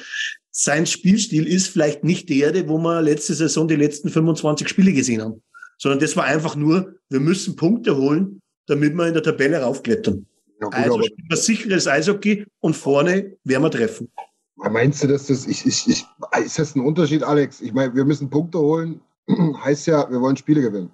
[0.58, 5.20] sein Spielstil ist vielleicht nicht der, wo wir letzte Saison die letzten 25 Spiele gesehen
[5.20, 5.42] haben,
[5.76, 10.26] sondern das war einfach nur, wir müssen Punkte holen, damit wir in der Tabelle raufklettern.
[10.58, 14.10] Ja, gut, also spielen wir sicheres Eishockey und vorne werden wir treffen.
[14.56, 16.06] Meinst du, dass das, ich, ich, ich,
[16.42, 17.60] ist das ein Unterschied, Alex?
[17.60, 19.02] Ich meine, wir müssen Punkte holen,
[19.62, 20.90] heißt ja, wir wollen Spiele gewinnen.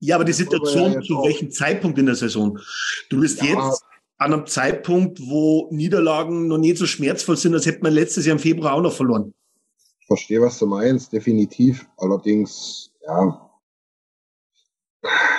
[0.00, 2.58] Ja, aber die Situation ja zu welchem Zeitpunkt in der Saison?
[3.08, 3.84] Du bist ja, jetzt
[4.18, 8.36] an einem Zeitpunkt, wo Niederlagen noch nie so schmerzvoll sind, als hätte man letztes Jahr
[8.36, 9.32] im Februar auch noch verloren.
[10.00, 11.86] Ich verstehe, was du meinst, definitiv.
[11.96, 13.50] Allerdings, ja.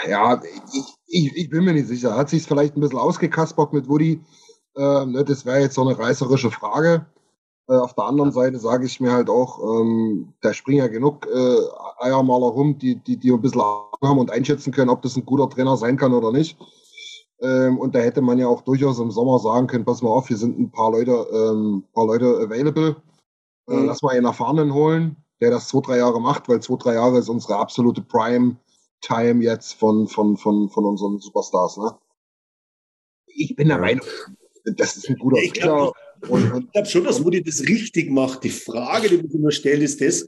[0.08, 0.42] Ja,
[0.74, 2.16] ich, ich, ich bin mir nicht sicher.
[2.16, 4.22] Hat sich vielleicht ein bisschen ausgekaspert mit Woody?
[4.78, 7.06] Äh, ne, das wäre jetzt so eine reißerische Frage.
[7.68, 11.28] Äh, auf der anderen Seite sage ich mir halt auch, ähm, da springen ja genug
[11.28, 11.58] äh,
[12.00, 15.50] Eiermaler rum, die, die, die ein bisschen haben und einschätzen können, ob das ein guter
[15.50, 16.58] Trainer sein kann oder nicht.
[17.42, 20.28] Ähm, und da hätte man ja auch durchaus im Sommer sagen können, pass mal auf,
[20.28, 22.98] hier sind ein paar Leute, ähm, paar Leute available.
[23.68, 23.86] Äh, mhm.
[23.86, 27.18] Lass mal einen Erfahrenen holen, der das zwei, drei Jahre macht, weil zwei, drei Jahre
[27.20, 31.78] ist unsere absolute Prime-Time jetzt von, von, von, von unseren Superstars.
[31.78, 31.98] Ne?
[33.28, 34.06] Ich bin der Meinung,
[34.76, 38.44] das ist ein guter ich glaube glaub schon, dass Woody das richtig macht.
[38.44, 40.28] Die Frage, die man immer stellt, ist das,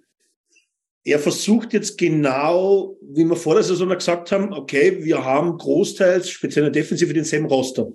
[1.03, 6.29] er versucht jetzt genau, wie wir vor der Saison gesagt haben, okay, wir haben großteils,
[6.29, 7.91] speziell in der Defensive, denselben Roster.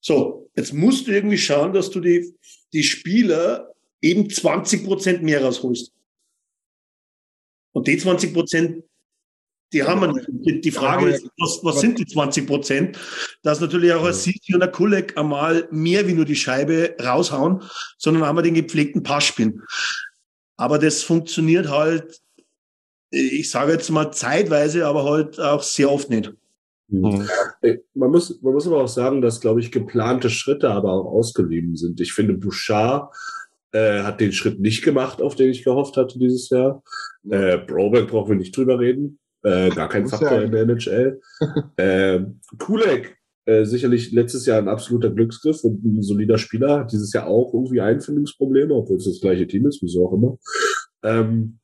[0.00, 2.32] So, jetzt musst du irgendwie schauen, dass du die,
[2.72, 5.92] die Spieler eben 20 Prozent mehr rausholst.
[7.72, 8.84] Und die 20 Prozent,
[9.72, 10.64] die haben wir nicht.
[10.64, 12.98] Die Frage ist, was, was sind die 20 Prozent?
[13.42, 17.62] Dass natürlich auch ein Sisi und ein Kulek einmal mehr wie nur die Scheibe raushauen,
[17.98, 19.64] sondern haben wir den gepflegten Pass spielen.
[20.56, 22.22] Aber das funktioniert halt
[23.16, 26.32] ich sage jetzt mal zeitweise, aber halt auch sehr oft nicht.
[26.88, 27.26] Mhm.
[27.94, 31.76] Man, muss, man muss aber auch sagen, dass, glaube ich, geplante Schritte aber auch ausgeblieben
[31.76, 32.00] sind.
[32.00, 33.12] Ich finde, Bouchard
[33.72, 36.82] äh, hat den Schritt nicht gemacht, auf den ich gehofft hatte dieses Jahr.
[37.28, 39.18] Äh, Broberg brauchen wir nicht drüber reden.
[39.42, 41.20] Äh, gar kein Faktor in der NHL.
[41.76, 42.20] äh,
[42.58, 47.26] Kulek, äh, sicherlich letztes Jahr ein absoluter Glücksgriff und ein solider Spieler, hat dieses Jahr
[47.26, 50.38] auch irgendwie Einfindungsprobleme, obwohl es das gleiche Team ist, wieso auch immer.
[51.02, 51.58] Ähm,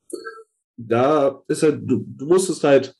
[0.77, 2.95] da ist halt, du, du musstest halt,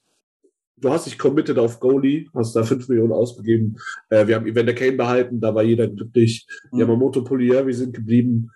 [0.77, 3.77] du hast dich committed auf Goalie, hast da 5 Millionen ausgegeben.
[4.09, 6.47] Äh, wir haben Evander Kane behalten, da war jeder glücklich.
[6.71, 6.79] Mhm.
[6.79, 8.51] Yamamoto Polier, wir sind geblieben.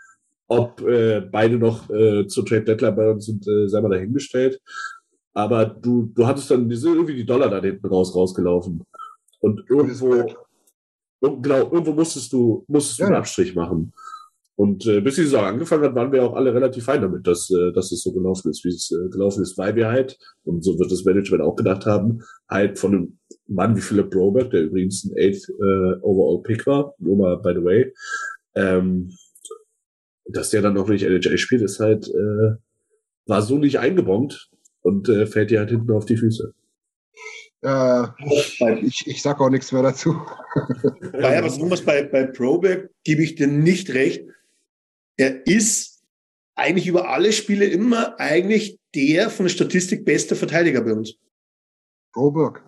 [0.50, 4.62] Ob äh, beide noch äh, zur Trade Deadline bei uns sind, äh, sei mal dahingestellt.
[5.34, 8.84] Aber du, du hattest dann diese, irgendwie die Dollar da hinten raus rausgelaufen.
[9.40, 10.26] Und irgendwo,
[11.22, 13.08] genau, irgendwo musstest du, musstest du ja.
[13.10, 13.94] einen Abstrich machen.
[14.58, 17.48] Und äh, bis die Saison angefangen hat, waren wir auch alle relativ fein damit, dass,
[17.52, 20.64] äh, dass es so gelaufen ist, wie es äh, gelaufen ist, weil wir halt, und
[20.64, 24.64] so wird das Management auch gedacht haben, halt von einem Mann wie Philip Broberg, der
[24.64, 27.94] übrigens ein Eighth äh, Overall Pick war, nur mal by the way,
[28.56, 29.12] ähm,
[30.26, 32.56] dass der dann noch nicht NHL spielt, ist halt, äh,
[33.28, 34.50] war so nicht eingebombt
[34.82, 36.56] und äh, fällt dir halt hinten auf die Füße.
[37.62, 38.08] Äh,
[38.82, 40.16] ich, ich sag auch nichts mehr dazu.
[41.14, 44.26] Naja, was irgendwas bei, bei Proberg gebe ich dir nicht recht.
[45.18, 46.04] Er ist
[46.56, 51.16] eigentlich über alle Spiele immer eigentlich der von der Statistik beste Verteidiger bei uns.
[52.14, 52.64] Proberg.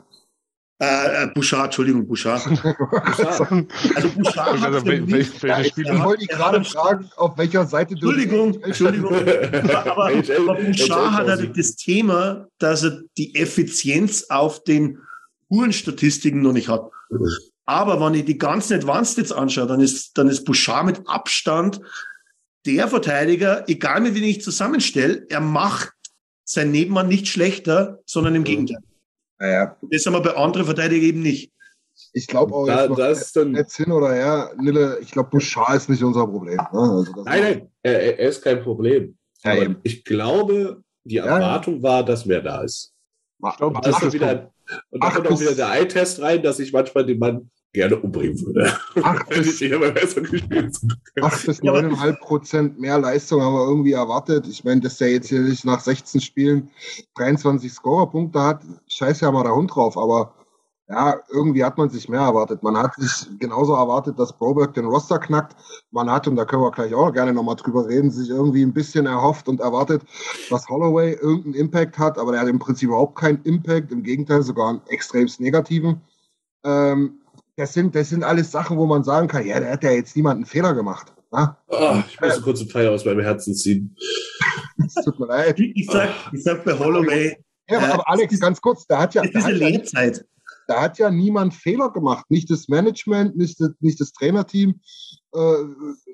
[0.81, 2.43] Äh, äh, Bouchard, Entschuldigung, Bouchard.
[2.63, 3.67] Bouchard.
[3.95, 8.09] Also Bouchard Also, wel- wel- welche Ich wollte dich gerade fragen, auf welcher Seite du.
[8.09, 9.13] Entschuldigung, Entschuldigung.
[9.69, 14.99] Aber, aber, Bouchard hat halt das Thema, dass er die Effizienz auf den
[15.49, 16.89] Hurenstatistiken noch nicht hat.
[17.65, 21.81] Aber wenn ich die ganzen Advanced jetzt anschaue, dann ist, dann ist Bouchard mit Abstand
[22.65, 25.91] der Verteidiger, egal mit wem ich zusammenstelle, er macht
[26.43, 28.79] sein Nebenmann nicht schlechter, sondern im Gegenteil.
[29.39, 31.51] Naja, Das haben wir bei anderen Verteidigern eben nicht.
[32.13, 35.11] ich glaube auch Da, jetzt noch das ist dann, jetzt hin oder her, Nille, ich
[35.11, 36.57] glaube, Bouchard ist nicht unser Problem.
[36.57, 36.67] Ne?
[36.73, 39.15] Also das nein, nein, er, er ist kein Problem.
[39.43, 39.77] Ja, Aber eben.
[39.83, 41.25] ich glaube, die ja.
[41.25, 42.93] Erwartung war, dass mehr da ist.
[43.41, 44.51] Ich glaub, Und, das ist wieder,
[44.89, 48.39] und da kommt auch wieder der Eye-Test rein, dass ich manchmal den Mann gerne umbringen
[48.45, 48.73] würde.
[49.03, 50.75] Ach, Wenn das- ich immer besser gespielt
[51.15, 51.23] hätte.
[51.25, 54.47] 8 bis Ja, aber- 9,5 Prozent mehr Leistung haben wir irgendwie erwartet.
[54.47, 56.69] Ich meine, dass der jetzt hier nicht nach 16 Spielen
[57.15, 59.97] 23 Scorerpunkte hat, scheiß ja mal der Hund drauf.
[59.97, 60.33] Aber
[60.91, 62.63] ja, irgendwie hat man sich mehr erwartet.
[62.63, 65.55] Man hat sich genauso erwartet, dass Broberg den Roster knackt.
[65.91, 68.73] Man hat, und da können wir gleich auch gerne nochmal drüber reden, sich irgendwie ein
[68.73, 70.01] bisschen erhofft und erwartet,
[70.49, 72.17] dass Holloway irgendeinen Impact hat.
[72.17, 73.91] Aber der hat im Prinzip überhaupt keinen Impact.
[73.91, 76.01] Im Gegenteil, sogar einen extremst negativen.
[76.63, 77.19] Ähm,
[77.59, 80.15] das sind, das sind alles Sachen, wo man sagen kann, ja, da hat ja jetzt
[80.15, 81.13] niemand einen Fehler gemacht.
[81.33, 81.57] Ja?
[81.67, 83.95] Ah, ich muss kurz einen Pfeil aus meinem Herzen ziehen.
[84.85, 85.59] Es tut mir leid.
[85.59, 87.35] Ich, sag, ich sag bei Holloway,
[87.69, 90.11] Ja, aber, aber Alex, ganz kurz, da hat ja, da hat ja,
[90.67, 92.25] da hat ja niemand Fehler gemacht.
[92.29, 94.79] Nicht das Management, nicht das, nicht das Trainerteam,
[95.33, 95.53] äh,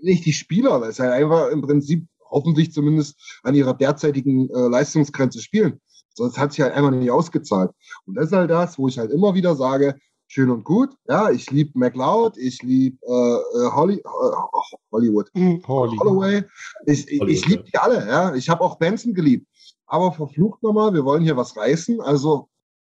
[0.01, 4.67] nicht die Spieler, weil es halt einfach im Prinzip hoffentlich zumindest an ihrer derzeitigen äh,
[4.67, 5.79] Leistungsgrenze spielen.
[6.15, 7.69] Sonst hat sich halt einfach nicht ausgezahlt.
[8.05, 9.95] Und das ist halt das, wo ich halt immer wieder sage,
[10.35, 13.09] schön und gut, ja, ich liebe McLeod, ich liebe äh,
[13.57, 15.97] äh, Holly, äh, Hollywood, Holly.
[15.97, 16.43] Holloway.
[16.85, 18.35] Ich, ich, ich liebe die alle, ja.
[18.35, 19.47] Ich habe auch Benson geliebt.
[19.85, 22.49] Aber verflucht nochmal, wir wollen hier was reißen, also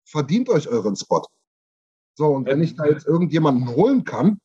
[0.06, 1.24] verdient euch euren Spot.
[2.14, 4.40] So, und wenn ich da jetzt irgendjemanden holen kann,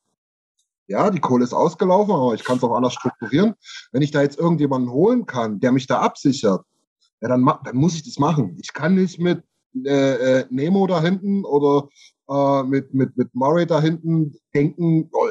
[0.87, 3.53] ja, die Kohle ist ausgelaufen, aber ich kann es auch anders strukturieren.
[3.91, 6.65] Wenn ich da jetzt irgendjemanden holen kann, der mich da absichert,
[7.21, 8.57] ja, dann, dann muss ich das machen.
[8.59, 9.43] Ich kann nicht mit
[9.85, 11.89] äh, äh, Nemo da hinten oder
[12.29, 15.27] äh, mit, mit, mit Murray da hinten denken, oh,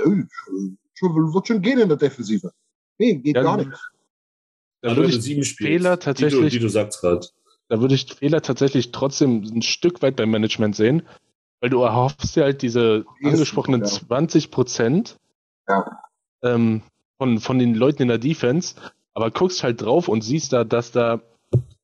[0.94, 2.52] schon, wird schon gehen in der Defensive.
[2.98, 3.70] Nee, geht Ja, gar nicht.
[4.82, 7.26] Da Wenn würde ich sieben spielst, Fehler Die tatsächlich- du, die du sagst gerade.
[7.68, 11.02] da würde ich Fehler tatsächlich trotzdem ein Stück weit beim Management sehen,
[11.60, 13.86] weil du erhoffst dir halt diese angesprochenen ja.
[13.86, 15.16] 20 Prozent
[15.68, 16.00] Ja.
[16.42, 16.82] ähm,
[17.18, 18.76] von, von den Leuten in der Defense,
[19.14, 21.20] aber guckst halt drauf und siehst da, dass da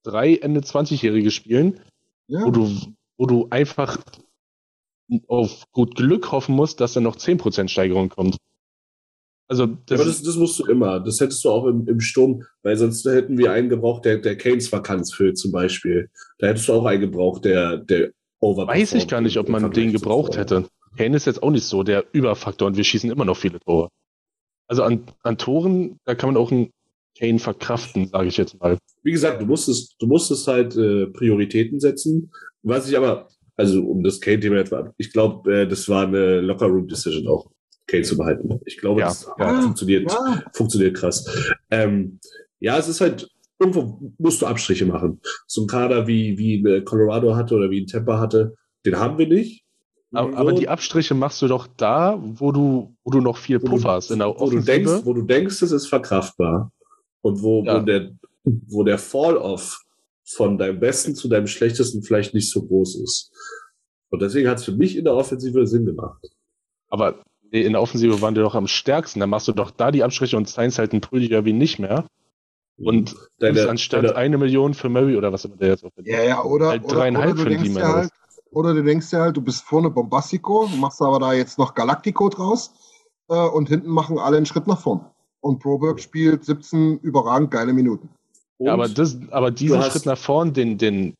[0.02, 1.80] drei Ende 20-Jährige spielen,
[2.28, 2.44] Ja.
[2.44, 2.70] wo du,
[3.16, 3.98] wo du einfach
[5.26, 8.36] auf gut Glück hoffen musst, dass da noch 10% Steigerung kommt.
[9.48, 11.00] Also, das, aber das, das musst du immer.
[11.00, 14.36] Das hättest du auch im, im Sturm, weil sonst hätten wir einen gebraucht, der, der
[14.36, 16.08] Keynes Vakanz füllt zum Beispiel.
[16.38, 18.66] Da hättest du auch einen gebraucht, der, der over.
[18.66, 20.68] weiß ich gar nicht, ob man den gebraucht hätte.
[20.96, 23.88] Kane ist jetzt auch nicht so der Überfaktor und wir schießen immer noch viele Tore.
[24.68, 26.70] Also an, an Toren, da kann man auch einen
[27.18, 28.78] Kane verkraften, sage ich jetzt mal.
[29.02, 32.30] Wie gesagt, du musstest, du musstest halt äh, Prioritäten setzen.
[32.62, 36.40] Was ich aber, also um das Kane-Thema jetzt mal, ich glaube, äh, das war eine
[36.40, 37.50] Locker-Room-Decision auch,
[37.86, 38.60] Kane zu behalten.
[38.64, 39.60] Ich glaube, Ja, das ja.
[39.60, 40.42] funktioniert, Ja.
[40.52, 41.26] funktioniert krass.
[41.70, 42.18] Ähm,
[42.60, 45.20] ja, es ist halt, irgendwo musst du Abstriche machen.
[45.46, 48.54] So ein Kader wie, wie Colorado hatte oder wie ein Tampa hatte,
[48.86, 49.64] den haben wir nicht.
[50.14, 53.92] Aber, aber die Abstriche machst du doch da, wo du, wo du noch viel Puffer
[53.92, 56.70] hast in der wo du denkst, wo du denkst, es ist verkraftbar.
[57.22, 57.80] Und wo, Ja.
[57.80, 58.10] wo der,
[58.44, 59.80] wo der Fall-off
[60.24, 63.32] von deinem Besten zu deinem Schlechtesten vielleicht nicht so groß ist.
[64.10, 66.28] Und deswegen hat es für mich in der Offensive Sinn gemacht.
[66.88, 69.20] Aber in der Offensive waren die doch am stärksten.
[69.20, 72.06] Dann machst du doch da die Abstriche und signst halt einen Prüdiger wie nicht mehr.
[72.78, 75.90] Und deine, anstatt deine, eine Million für Murray oder was immer der jetzt auch.
[76.04, 78.10] Ja, ja, oder, Halt oder, dreieinhalb oder, du denkst dir halt,
[78.50, 82.28] oder du denkst dir halt, du bist vorne Bombastico, machst aber da jetzt noch Galactico
[82.28, 82.72] draus
[83.28, 85.04] äh, und hinten machen alle einen Schritt nach vorn.
[85.40, 88.08] Und Broberg spielt 17 überragend geile Minuten.
[88.64, 91.14] Ja, aber, das, aber diesen Schritt nach vorn, den, den,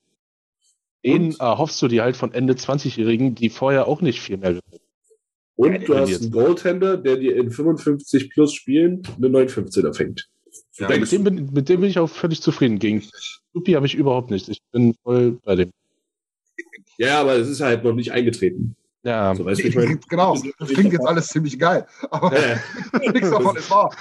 [1.04, 4.60] den erhoffst du dir halt von Ende 20-Jährigen, die vorher auch nicht viel mehr.
[5.56, 10.28] Und du hast einen Goaltender, der dir in 55 plus Spielen eine 915er fängt.
[10.76, 12.78] Ja, mit, dem bin, mit dem bin ich auch völlig zufrieden.
[12.78, 13.02] Gegen
[13.52, 14.48] Supi habe ich überhaupt nichts.
[14.48, 15.70] Ich bin voll bei dem.
[16.98, 18.76] Ja, aber es ist halt noch nicht eingetreten.
[19.04, 20.38] Ja, so, weißt du, ich mein, genau.
[20.58, 21.86] Das klingt jetzt alles ziemlich geil.
[22.10, 22.60] Aber ja.
[23.12, 23.94] nichts davon ist wahr.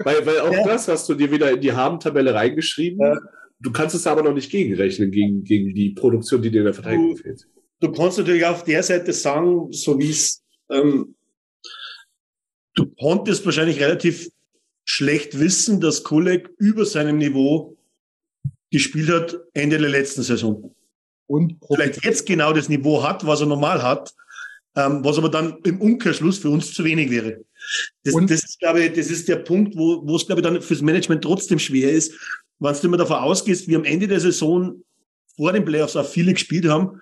[0.00, 0.66] Weil, weil auch ja.
[0.66, 3.00] das hast du dir wieder in die Haben-Tabelle reingeschrieben.
[3.00, 3.18] Ja.
[3.60, 6.74] Du kannst es aber noch nicht gegenrechnen gegen, gegen die Produktion, die dir in der
[6.74, 7.46] Verteidigung fehlt.
[7.80, 11.14] Du kannst natürlich auf der Seite sagen, so wie es, ähm,
[12.74, 14.28] du konntest wahrscheinlich relativ
[14.84, 17.76] schlecht wissen, dass Kulek über seinem Niveau
[18.70, 20.74] gespielt hat Ende der letzten Saison.
[21.26, 24.14] Und vielleicht jetzt genau das Niveau hat, was er normal hat,
[24.76, 27.44] ähm, was aber dann im Umkehrschluss für uns zu wenig wäre.
[28.02, 30.60] Das, das ist, glaube ich, das ist der Punkt, wo, wo es, glaube ich, dann
[30.60, 32.12] fürs Management trotzdem schwer ist,
[32.58, 34.82] wenn du immer davon ausgehst, wie am Ende der Saison
[35.36, 37.00] vor den Playoffs auch viele gespielt haben,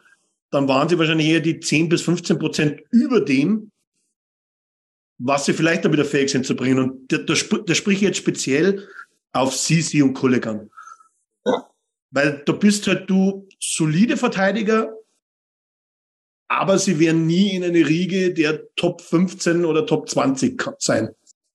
[0.50, 3.70] dann waren sie wahrscheinlich eher die 10 bis 15 Prozent über dem,
[5.18, 6.78] was sie vielleicht dann wieder fähig sind zu bringen.
[6.78, 8.87] Und da, da, da sprich ich jetzt speziell
[9.32, 10.70] auf Sisi und Kollegan.
[12.11, 14.92] Weil du bist halt du solide Verteidiger,
[16.60, 21.10] aber sie werden nie in eine Riege der Top 15 oder Top 20 sein.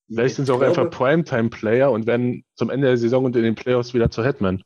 [0.08, 3.54] Vielleicht sind sie auch einfach Primetime-Player und werden zum Ende der Saison und in den
[3.54, 4.62] Playoffs wieder zu Headman.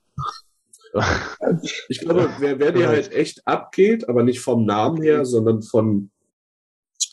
[1.89, 6.11] Ich glaube, wer, wer dir halt echt abgeht, aber nicht vom Namen her, sondern von,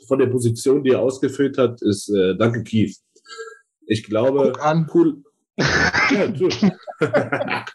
[0.08, 2.98] von der Position, die er ausgefüllt hat, ist äh, Danke Keith.
[3.88, 4.88] Ich glaube, Guck an.
[4.94, 5.24] cool.
[5.58, 6.28] ja,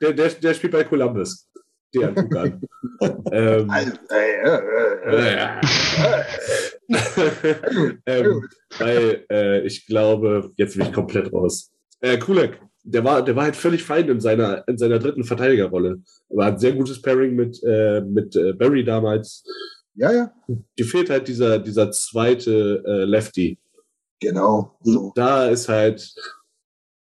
[0.00, 1.48] der, der, der spielt bei Columbus
[2.02, 2.60] angucken kann.
[3.32, 3.70] ähm,
[8.06, 11.70] ähm, weil äh, ich glaube, jetzt bin ich komplett raus.
[12.00, 16.02] Äh, Kulek, der war, der war halt völlig fein in seiner, in seiner dritten Verteidigerrolle.
[16.30, 19.44] Aber hat ein sehr gutes Pairing mit, äh, mit äh, Barry damals.
[19.94, 20.32] Ja, ja.
[20.78, 23.58] Dir fehlt halt dieser, dieser zweite äh, Lefty.
[24.20, 24.76] Genau.
[24.82, 25.12] So.
[25.14, 26.14] Da ist halt,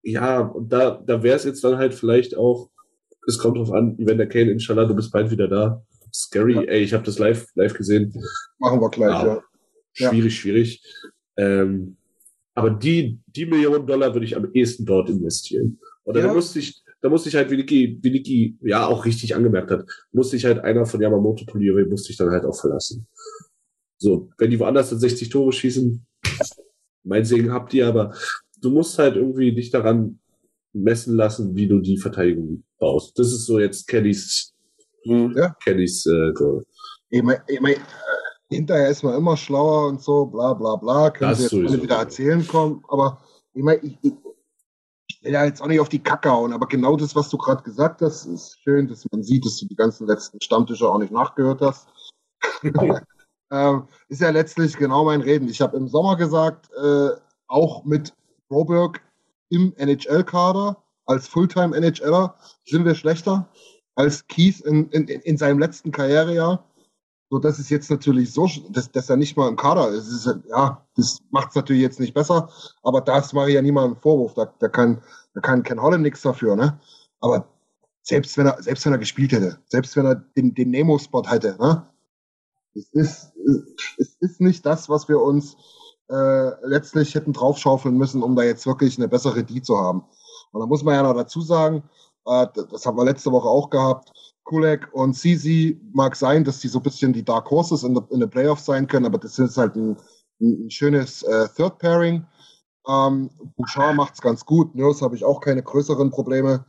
[0.03, 2.69] ja, und da, da wäre es jetzt dann halt vielleicht auch
[3.27, 5.83] es kommt drauf an, wenn der Kane, inshallah, du bist bald wieder da.
[6.13, 6.61] Scary, ja.
[6.61, 8.13] ey, ich habe das live, live gesehen.
[8.59, 9.41] Machen wir gleich, ja.
[9.95, 10.09] ja.
[10.09, 10.83] Schwierig, schwierig.
[11.37, 11.97] Ähm,
[12.53, 15.79] aber die, die Millionen Dollar würde ich am ehesten dort investieren.
[16.03, 16.33] Und dann ja.
[16.33, 19.85] musste ich, da musste ich halt, wie Niki, wie Niki ja auch richtig angemerkt hat,
[20.11, 23.07] musste ich halt einer von Yamamoto Poliere, musste ich dann halt auch verlassen.
[23.97, 26.05] So, wenn die woanders dann 60 Tore schießen,
[27.03, 28.15] mein Segen habt ihr, aber
[28.61, 30.19] du musst halt irgendwie dich daran
[30.75, 33.17] messen lassen, wie du die Verteidigung baust.
[33.17, 34.53] Das ist so jetzt Kellys,
[35.03, 35.33] hm.
[35.35, 35.55] ja.
[35.63, 36.65] Kellys äh, Goal.
[37.09, 37.75] Ich mein, ich mein,
[38.49, 41.97] hinterher ist man immer schlauer und so, bla bla bla, können das sie jetzt wieder
[41.97, 43.21] erzählen kommen, aber
[43.53, 44.13] ich meine, ich, ich,
[45.07, 47.37] ich will ja jetzt auch nicht auf die Kacke hauen, aber genau das, was du
[47.37, 50.99] gerade gesagt hast, ist schön, dass man sieht, dass du die ganzen letzten Stammtische auch
[50.99, 51.87] nicht nachgehört hast.
[53.51, 55.47] ähm, ist ja letztlich genau mein Reden.
[55.47, 57.09] Ich habe im Sommer gesagt, äh,
[57.47, 58.13] auch mit
[58.49, 59.01] Broberg
[59.49, 63.49] im NHL-Kader als Fulltime-NHLer sind wir schlechter
[63.95, 66.65] als Keith in, in, in seinem letzten Karrierejahr.
[67.29, 70.07] So, das ist jetzt natürlich so, dass, dass er nicht mal im Kader ist.
[70.07, 72.49] ist ja, das macht es natürlich jetzt nicht besser,
[72.83, 74.33] aber das mache ich ja niemandem Vorwurf.
[74.35, 75.01] Da, da, kann,
[75.33, 76.79] da kann Ken Holland nichts dafür, ne?
[77.21, 77.47] Aber
[78.03, 81.57] selbst wenn er, selbst wenn er gespielt hätte, selbst wenn er den, den Nemo-Spot hätte,
[81.59, 81.87] ne?
[82.75, 83.31] Es ist,
[83.97, 85.55] es ist nicht das, was wir uns
[86.09, 90.03] äh, letztlich hätten draufschaufeln müssen, um da jetzt wirklich eine bessere Die zu haben.
[90.51, 91.83] Und da muss man ja noch dazu sagen,
[92.25, 94.11] äh, das haben wir letzte Woche auch gehabt,
[94.43, 98.19] Kulek und Sisi mag sein, dass die so ein bisschen die Dark Horses in, in
[98.19, 99.97] den Playoffs sein können, aber das ist halt ein,
[100.39, 102.25] ein schönes äh, Third Pairing.
[102.87, 106.65] Ähm, Bouchard macht's ganz gut, Nurse habe ich auch keine größeren Probleme.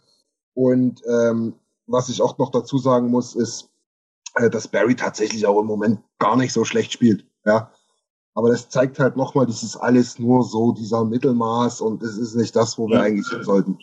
[0.55, 1.55] Und ähm,
[1.87, 3.69] was ich auch noch dazu sagen muss, ist,
[4.37, 7.27] äh, dass Barry tatsächlich auch im Moment gar nicht so schlecht spielt.
[7.45, 7.71] Ja,
[8.37, 12.35] aber das zeigt halt nochmal, das ist alles nur so dieser Mittelmaß und es ist
[12.35, 13.79] nicht das, wo wir eigentlich hin sollten.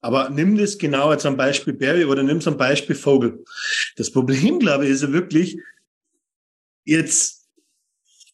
[0.00, 3.44] Aber nimm das genau als am Beispiel Barry oder nimm es am Beispiel Vogel.
[3.96, 5.56] Das Problem, glaube ich, ist ja wirklich,
[6.84, 7.46] jetzt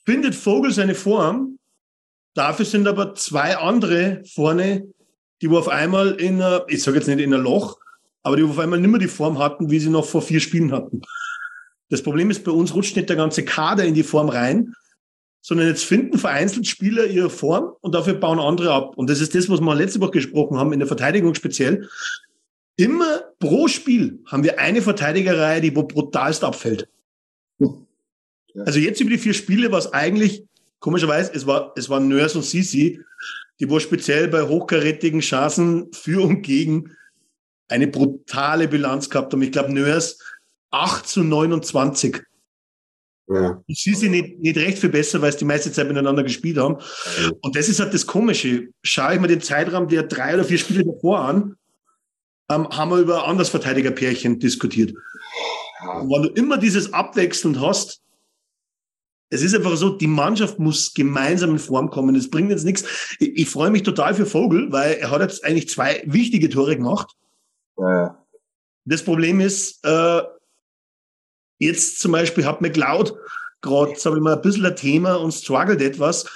[0.06, 1.58] findet Vogel seine Form,
[2.32, 4.90] dafür sind aber zwei andere vorne,
[5.42, 7.78] die wo auf einmal in einer, ich sage jetzt nicht in ein Loch,
[8.22, 10.72] aber die auf einmal nicht mehr die Form hatten, wie sie noch vor vier Spielen
[10.72, 11.02] hatten.
[11.90, 14.74] Das Problem ist, bei uns rutscht nicht der ganze Kader in die Form rein,
[15.42, 18.96] sondern jetzt finden vereinzelt Spieler ihre Form und dafür bauen andere ab.
[18.96, 21.88] Und das ist das, was wir letzte Woche gesprochen haben, in der Verteidigung speziell.
[22.76, 26.88] Immer pro Spiel haben wir eine Verteidigerreihe, die wo brutalst abfällt.
[28.54, 30.44] Also jetzt über die vier Spiele war es eigentlich,
[30.78, 33.00] komischerweise, es war, es waren Nurse und Sisi,
[33.58, 36.96] die wo speziell bei hochkarätigen Chancen für und gegen
[37.68, 39.42] eine brutale Bilanz gehabt haben.
[39.42, 40.16] Ich glaube, Nurse
[40.70, 42.22] 8 zu 29
[43.28, 43.62] Ja.
[43.66, 46.58] Ich sehe sie nicht, nicht recht viel besser, weil sie die meiste Zeit miteinander gespielt
[46.58, 46.78] haben.
[47.40, 48.68] Und das ist halt das Komische.
[48.82, 51.56] Schaue ich mir den Zeitraum der drei oder vier Spiele davor an,
[52.50, 54.92] ähm, haben wir über Andersverteidigerpärchen diskutiert.
[55.82, 56.00] Ja.
[56.00, 58.00] Und wenn du immer dieses abwechselnd hast,
[59.30, 62.14] es ist einfach so, die Mannschaft muss gemeinsam in Form kommen.
[62.16, 63.16] Es bringt jetzt nichts.
[63.18, 66.76] Ich, ich freue mich total für Vogel, weil er hat jetzt eigentlich zwei wichtige Tore
[66.76, 67.16] gemacht.
[67.78, 68.22] Ja.
[68.84, 70.20] Das Problem ist, äh,
[71.62, 73.14] jetzt zum Beispiel hat McLeod
[73.60, 76.26] gerade, sage ich mal, ein bisschen ein Thema und struggelt etwas.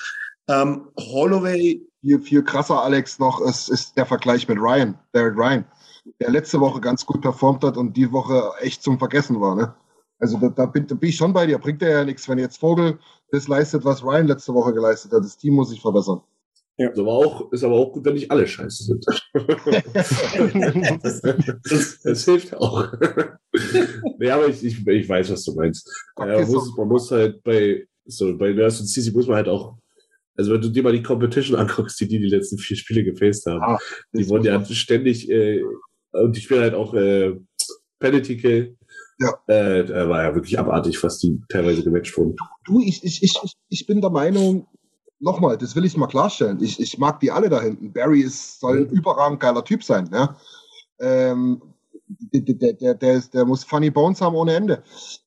[0.49, 1.83] Ähm, Holloway.
[2.01, 5.65] Viel, viel krasser, Alex, noch ist, ist der Vergleich mit Ryan, Derek Ryan,
[6.21, 9.57] der letzte Woche ganz gut performt hat und die Woche echt zum Vergessen war.
[9.57, 9.75] Ne?
[10.21, 11.59] Also da, da, bin, da bin ich schon bei dir.
[11.59, 12.99] Bringt er ja nichts, wenn jetzt Vogel
[13.33, 15.25] das leistet, was Ryan letzte Woche geleistet hat.
[15.25, 16.23] Das Team muss sich verbessern.
[16.79, 16.91] Ja.
[16.91, 19.05] Ist, aber auch, ist aber auch gut, wenn nicht alle scheiße sind.
[21.03, 22.93] das, das, das, hilft auch.
[24.19, 25.91] nee, aber ich, ich, ich weiß, was du meinst.
[26.17, 29.49] Okay, man, muss, man muss halt bei, so, bei Nurse und CC muss man halt
[29.49, 29.79] auch,
[30.37, 33.47] also wenn du dir mal die Competition anguckst, die die die letzten vier Spiele gefaced
[33.47, 33.79] haben, ah,
[34.13, 35.63] die wurden ja ständig, äh,
[36.13, 37.37] und die spielen halt auch äh,
[37.99, 38.77] Penalty Kill.
[39.19, 39.33] Ja.
[39.47, 42.37] Äh, war ja wirklich abartig, was die teilweise gematcht wurden.
[42.67, 43.35] Du, ich, ich, ich,
[43.71, 44.67] ich bin der Meinung,
[45.19, 46.63] nochmal, das will ich mal klarstellen.
[46.63, 47.93] Ich, ich mag die alle da hinten.
[47.93, 50.09] Barry ist, soll ein überragend geiler Typ sein.
[50.13, 50.37] Ja?
[51.01, 51.63] Ähm,
[52.09, 54.83] der, der, der, ist, der muss Funny Bones haben ohne Ende.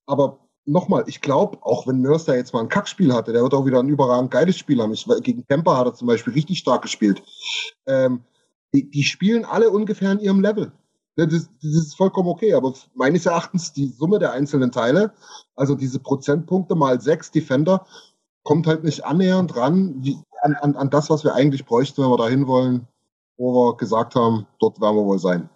[0.06, 3.54] Aber nochmal, ich glaube, auch wenn Nurse da jetzt mal ein Kackspiel hatte, der wird
[3.54, 4.94] auch wieder ein überragend geiles Spiel haben.
[4.94, 7.22] Ich, gegen Temper hat er zum Beispiel richtig stark gespielt.
[7.86, 8.24] Ähm,
[8.74, 10.72] die, die spielen alle ungefähr in ihrem Level.
[11.16, 15.12] Das, das, ist vollkommen okay, aber meines Erachtens die Summe der einzelnen Teile,
[15.56, 17.86] also diese Prozentpunkte mal sechs Defender,
[18.50, 22.10] kommt halt nicht annähernd ran wie, an, an, an das, was wir eigentlich bräuchten, wenn
[22.10, 22.88] wir dahin wollen,
[23.38, 25.52] wo wir gesagt haben, dort werden wir wohl sein.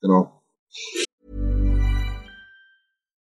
[0.00, 0.40] Genau.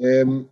[0.00, 0.48] Ähm,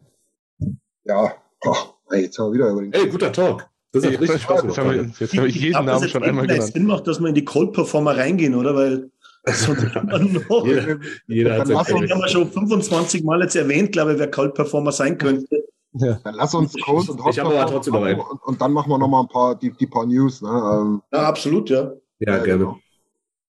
[1.05, 1.35] ja,
[1.65, 1.77] oh,
[2.13, 2.93] jetzt haben wir wieder über den.
[2.93, 3.69] Ey, guter Talk.
[3.93, 6.73] Das ist richtig Spaß Jetzt haben wir, jetzt wir jeden Namen schon einmal genannt.
[6.73, 8.75] Sinn macht, dass wir in die Cold Performer reingehen, oder?
[8.75, 9.11] Weil
[9.47, 9.85] sonst
[10.49, 10.67] noch.
[10.67, 14.55] jeder, jeder hat sein haben wir schon 25 Mal jetzt erwähnt, glaube ich, wer Cold
[14.55, 15.65] Performer sein könnte.
[15.93, 16.21] Ja.
[16.25, 19.09] Dann lass uns Cold und Hot ich aber trotzdem und, und, dann machen wir noch
[19.09, 20.43] mal ein paar, die, die paar News.
[20.43, 20.49] Ne?
[20.49, 21.93] Ähm, ja, absolut, ja.
[22.19, 22.59] Ja, gerne.
[22.59, 22.79] Genau.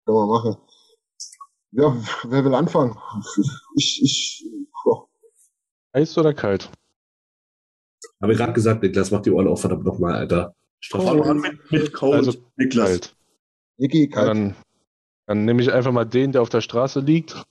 [0.06, 0.58] Können wir machen.
[1.72, 1.98] Ja,
[2.30, 2.96] wer will anfangen?
[3.76, 4.45] Ich, ich.
[5.96, 6.70] Heiß oder kalt?
[8.22, 10.54] Habe ich gerade gesagt, Niklas, mach die Ohren auf, verdammt nochmal, Alter.
[10.82, 12.90] Strafe an mit, mit Cold, also, Niklas.
[12.90, 13.16] Kalt.
[13.78, 14.28] Niki, kalt.
[14.28, 14.56] Dann,
[15.26, 17.44] dann nehme ich einfach mal den, der auf der Straße liegt.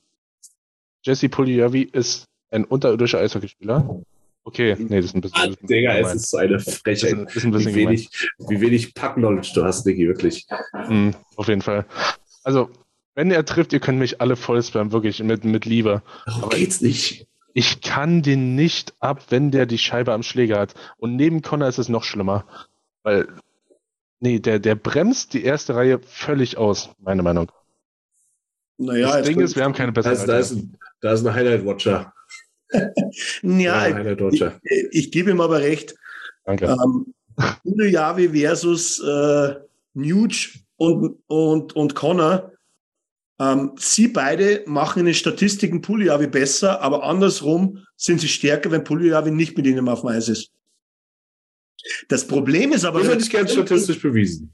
[1.02, 4.02] Jesse Pugliavi ist ein unterirdischer Eishockeyspieler.
[4.44, 5.40] Okay, nee, das ist ein bisschen.
[5.40, 7.26] Ah, bisschen Digga, es ist so eine Frechheit.
[7.26, 10.46] Das ist ein bisschen wie, wenig, wie wenig Pack-Knowledge du hast, Niki, wirklich.
[10.88, 11.86] Mhm, auf jeden Fall.
[12.42, 12.68] Also,
[13.14, 16.02] wenn er trifft, ihr könnt mich alle voll spammen, wirklich, mit, mit Liebe.
[16.26, 17.26] Darum geht's nicht.
[17.56, 20.74] Ich kann den nicht ab, wenn der die Scheibe am Schläger hat.
[20.96, 22.44] Und neben Connor ist es noch schlimmer.
[23.04, 23.28] Weil,
[24.18, 27.50] nee, der, der bremst die erste Reihe völlig aus, meine Meinung.
[28.76, 31.24] Naja, das Ding ist, wir haben keine Da bessere ist, da ist ein, da ist
[31.24, 32.12] ein Highlight-Watcher.
[33.42, 34.58] ja, ein Highlight-Watcher.
[34.64, 35.94] ich, ich gebe ihm aber recht.
[36.44, 36.66] Danke.
[36.66, 37.14] Ähm,
[37.64, 39.54] Yavi versus äh,
[39.94, 42.50] Nuge und, und, und Connor.
[43.40, 48.84] Ähm, sie beide machen in den Statistiken Puliavi besser, aber andersrum sind sie stärker, wenn
[48.84, 50.50] Puliavi nicht mit ihnen auf dem Eis ist.
[52.08, 54.52] Das Problem ist aber, Das hätte ich gerne statistisch bewiesen.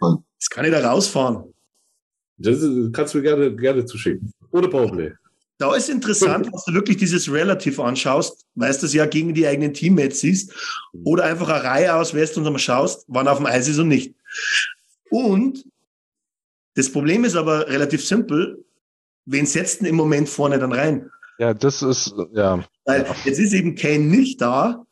[0.00, 1.54] das kann ich da rausfahren.
[2.36, 2.58] Das
[2.92, 4.32] kannst du mir gerne, gerne zuschicken.
[4.50, 5.12] Ohne Powerplay.
[5.58, 9.44] Da ist interessant, dass du wirklich dieses Relativ anschaust, weißt du es ja gegen die
[9.46, 10.52] eigenen Teammates siehst,
[11.04, 14.14] oder einfach eine Reihe auswählst und dann schaust, wann auf dem Eis ist und nicht.
[15.10, 15.64] Und
[16.78, 18.64] das Problem ist aber relativ simpel,
[19.26, 21.10] wen setzt denn im Moment vorne dann rein?
[21.38, 22.64] Ja, das ist, ja.
[22.84, 24.84] Weil jetzt ist eben Kane nicht da.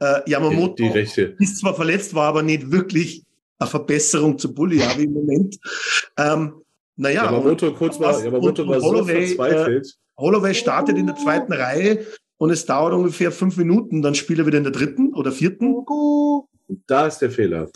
[0.00, 1.34] Äh, Die, Yamamoto die rechte.
[1.38, 3.22] ist zwar verletzt, war aber nicht wirklich
[3.58, 5.56] eine Verbesserung zu Bulliavi im Moment.
[6.18, 6.54] Ähm,
[6.96, 9.94] naja, Yamamoto, und- kurz mal, und- Yamamoto und war so Holloway, verzweifelt.
[10.18, 12.06] Holloway startet in der zweiten Reihe
[12.36, 15.74] und es dauert ungefähr fünf Minuten, dann spielt er wieder in der dritten oder vierten.
[16.86, 17.68] Da ist der Fehler.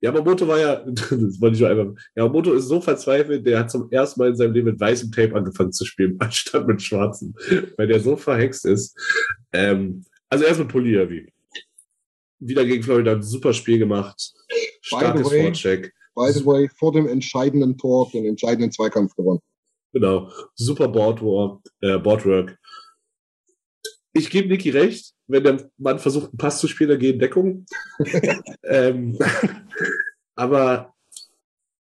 [0.00, 3.90] Yamamoto war ja, das wollte ich nur einmal, Yamamoto ist so verzweifelt, der hat zum
[3.90, 7.34] ersten Mal in seinem Leben mit weißem Tape angefangen zu spielen, anstatt mit schwarzem,
[7.76, 8.96] weil der so verhext ist.
[9.52, 11.32] Ähm, also erst mit Poliavi.
[12.38, 14.32] Wieder gegen Florida ein super Spiel gemacht.
[14.82, 15.92] Starkes way- Vorcheck.
[16.14, 19.40] By the way, vor dem entscheidenden Tor den entscheidenden Zweikampf gewonnen.
[19.92, 20.30] Genau.
[20.54, 22.58] Super Boardwork, äh, Boardwork.
[24.14, 27.66] Ich gebe Niki recht, wenn der Mann versucht, einen Pass zu spielen, dann geht Deckung.
[28.64, 29.18] ähm,
[30.34, 30.94] aber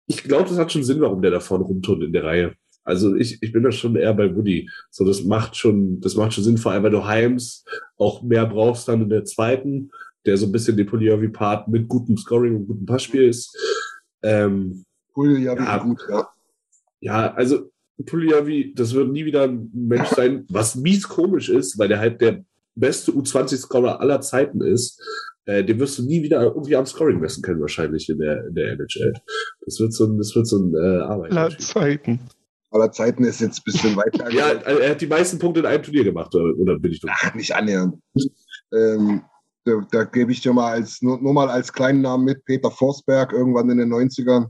[0.07, 2.55] ich glaube, das hat schon Sinn, warum der da vorne rumturnt in der Reihe.
[2.85, 4.69] Also ich, ich bin da schon eher bei Woody.
[4.91, 7.65] So, das macht schon, das macht schon Sinn, vor allem, weil du Heims
[7.97, 9.91] auch mehr brauchst dann in der zweiten,
[10.27, 13.57] der so ein bisschen den Poliavi-Part mit gutem Scoring und gutem Passspiel ist.
[14.23, 14.85] Ähm,
[15.17, 16.29] Cool, ja, gut, ja.
[17.01, 17.71] ja, also
[18.05, 22.21] Puliavi, das wird nie wieder ein Mensch sein, was mies komisch ist, weil der halt
[22.21, 25.01] der beste U20-Scorer aller Zeiten ist.
[25.47, 28.55] Äh, den wirst du nie wieder irgendwie am Scoring messen können, wahrscheinlich in der, in
[28.55, 29.13] der NHL.
[29.67, 31.33] Das wird so ein, das wird so ein äh, Arbeit.
[31.33, 32.21] Aller Zeiten.
[32.71, 34.31] Aller Zeiten ist jetzt ein bisschen weiter.
[34.31, 37.11] Ja, er hat die meisten Punkte in einem Turnier gemacht, oder, oder bin ich dumm?
[37.13, 37.97] Ach, nicht annähernd.
[38.73, 39.23] Ähm,
[39.65, 42.71] da, da gebe ich dir mal als, nur, nur mal als kleinen Namen mit, Peter
[42.71, 44.47] Forsberg, irgendwann in den 90ern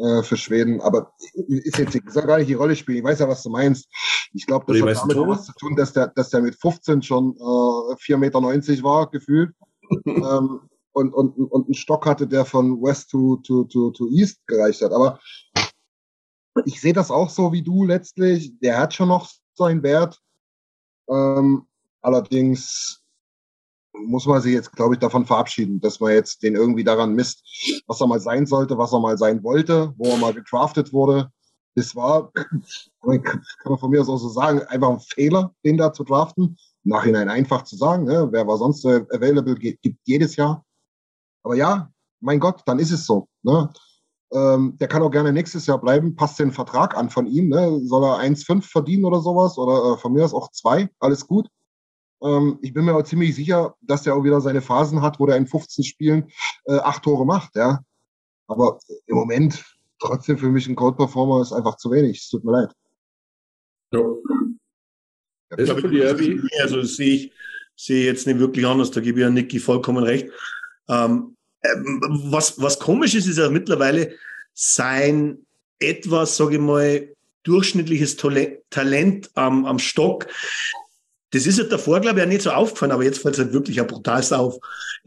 [0.00, 0.80] äh, für Schweden.
[0.80, 1.12] Aber
[1.46, 2.98] ist jetzt soll gar nicht die Rolle spielen.
[2.98, 3.88] Ich weiß ja, was du meinst.
[4.32, 7.36] Ich glaube, das hat damit was zu tun, dass der, dass der mit 15 schon
[7.36, 8.42] äh, 4,90 Meter
[8.82, 9.52] war, gefühlt.
[10.06, 10.60] ähm,
[10.92, 14.82] und, und, und einen Stock hatte, der von West to, to, to, to East gereicht
[14.82, 14.92] hat.
[14.92, 15.20] Aber
[16.64, 18.58] ich sehe das auch so wie du letztlich.
[18.60, 20.18] Der hat schon noch seinen Wert.
[21.08, 21.66] Ähm,
[22.02, 22.99] allerdings
[24.06, 27.42] muss man sich jetzt, glaube ich, davon verabschieden, dass man jetzt den irgendwie daran misst,
[27.86, 31.30] was er mal sein sollte, was er mal sein wollte, wo er mal gedraftet wurde.
[31.74, 32.32] Das war,
[33.02, 36.56] kann man von mir aus auch so sagen, einfach ein Fehler, den da zu draften.
[36.84, 38.28] Im Nachhinein einfach zu sagen, ne?
[38.30, 40.64] wer war sonst available, gibt jedes Jahr.
[41.42, 41.90] Aber ja,
[42.20, 43.28] mein Gott, dann ist es so.
[43.42, 43.70] Ne?
[44.32, 47.48] Ähm, der kann auch gerne nächstes Jahr bleiben, passt den Vertrag an von ihm.
[47.48, 47.80] Ne?
[47.84, 49.58] Soll er 1,5 verdienen oder sowas?
[49.58, 51.48] Oder äh, von mir aus auch zwei, alles gut.
[52.22, 55.26] Ähm, ich bin mir auch ziemlich sicher, dass der auch wieder seine Phasen hat, wo
[55.26, 56.30] der in 15 Spielen
[56.66, 57.56] äh, acht Tore macht.
[57.56, 57.80] Ja?
[58.46, 59.64] Aber im Moment
[60.00, 62.18] trotzdem für mich ein Cold Performer ist einfach zu wenig.
[62.18, 62.70] Es tut mir leid.
[65.56, 67.32] Ist Ja, aber Puliavi, Also das sehe ich,
[67.76, 68.90] sehe ich jetzt nicht wirklich anders.
[68.90, 70.28] Da gebe ich ja Niki vollkommen recht.
[70.88, 72.00] Ähm, ähm,
[72.30, 74.14] was, was komisch ist, ist ja mittlerweile
[74.54, 75.46] sein
[75.78, 80.26] etwas, sage ich mal, durchschnittliches Talent am, am Stock.
[81.32, 83.52] Das ist ja davor, glaube ich, auch nicht so aufgefallen, aber jetzt fällt es halt
[83.52, 84.58] wirklich ja brutal auf.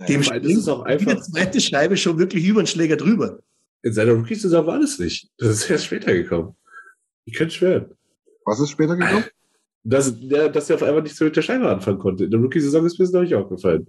[0.08, 2.96] Dem weil das ist auch springt die einfach- zweite Scheibe schon wirklich über den Schläger
[2.96, 3.40] drüber.
[3.82, 5.30] in seiner Rookie-Saison war das nicht.
[5.38, 6.56] Das ist erst später gekommen.
[7.26, 7.92] Ich könnte schwören.
[8.46, 9.26] Was ist später gekommen?
[9.84, 12.24] Dass der, dass der auf einmal nicht so mit der Scheibe anfangen konnte.
[12.24, 13.86] In der Rookie-Saison ist mir das noch nicht aufgefallen.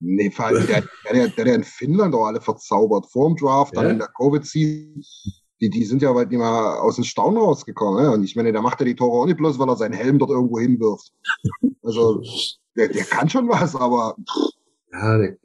[0.00, 3.06] Nee, vor allem, der, der, der, der in Finnland auch alle verzaubert.
[3.10, 3.90] Vor dem Draft, dann Ja.
[3.90, 5.02] in der Covid-Season.
[5.60, 8.02] Die, die sind ja weit nicht mal aus dem Staunen rausgekommen.
[8.04, 8.10] Ne?
[8.12, 10.18] Und ich meine, der macht ja die Tore auch nicht bloß, weil er seinen Helm
[10.18, 11.10] dort irgendwo hinwirft.
[11.82, 12.22] Also,
[12.76, 14.50] der, der kann schon was, aber pff,
[14.92, 15.36] Ja, der,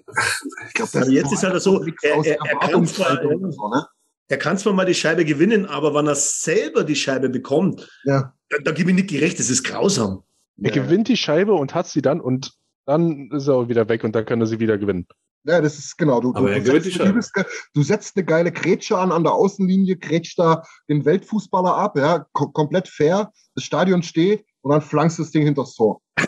[0.67, 3.19] ich glaube, Aber jetzt ist halt so, er- er- er kann zwar-.
[3.23, 3.85] So, ne?
[4.29, 8.33] Er kann zwar mal die Scheibe gewinnen, aber wenn er selber die Scheibe bekommt, Ja.
[8.49, 10.23] da, da gebe ich Niki recht, das ist grausam.
[10.61, 10.83] Er Ja.
[10.83, 12.53] gewinnt die Scheibe und hat sie dann und
[12.85, 15.07] dann ist er auch wieder weg und dann kann er sie wieder gewinnen.
[15.45, 16.21] Ja, das ist genau.
[16.21, 17.33] Du, Aber du, du, setzt, du, bist-
[17.73, 22.25] du setzt eine geile Grätsche an an der Außenlinie, grätscht da den Weltfußballer ab, ja,
[22.31, 23.31] ko komplett fair.
[23.55, 26.01] Das Stadion steht und dann flankst du das Ding hinter das Tor.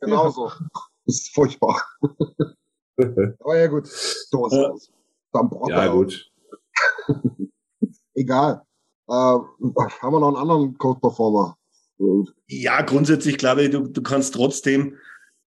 [0.00, 0.50] Genau so.
[1.04, 1.82] Das ist furchtbar.
[2.96, 3.86] Aber ja, gut.
[3.86, 4.70] So ist Ja.
[4.74, 4.90] es.
[5.32, 6.30] Dann braucht Ja, er- gut.
[8.14, 8.62] Egal.
[9.08, 9.46] Äh, haben
[10.12, 11.56] wir noch einen anderen Code-Performer?
[12.46, 14.96] Ja, grundsätzlich glaube ich, du, du kannst trotzdem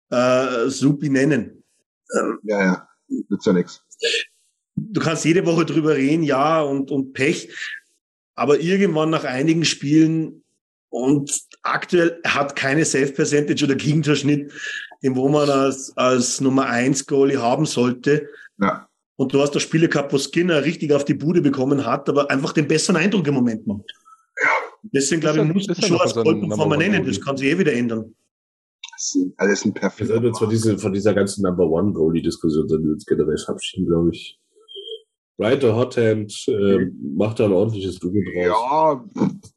[0.09, 1.60] äh, Supi nennen.
[2.43, 2.87] Ja, ja.
[3.29, 3.83] Nützt ja nichts.
[4.75, 7.49] Du kannst jede Woche drüber reden, ja, und, und Pech.
[8.35, 10.43] Aber irgendwann nach einigen Spielen
[10.89, 11.31] und
[11.61, 14.51] aktuell hat keine Safe-Percentage oder Gegentorschnitt,
[15.03, 18.27] den wo man als, als Nummer 1 Goalie haben sollte.
[18.59, 18.87] Ja.
[19.15, 22.29] Und du hast da Spiele gehabt, wo Skinner richtig auf die Bude bekommen hat, aber
[22.31, 23.93] einfach den besseren Eindruck im Moment macht.
[24.83, 27.05] Deswegen glaube ich, ist er schon als Number One nennen.
[27.05, 28.15] Das kann sich eh wieder ändern.
[29.01, 31.91] Das ist alles ein Wir perfider sollten uns von, diese, von dieser ganzen Number One
[31.91, 34.39] Goalie-Diskussion sollten wir uns generell verabschieden, glaube ich.
[35.39, 36.85] Right, the Hot Hand äh,
[37.15, 38.45] macht da ein ordentliches Double draus.
[38.45, 39.03] Ja,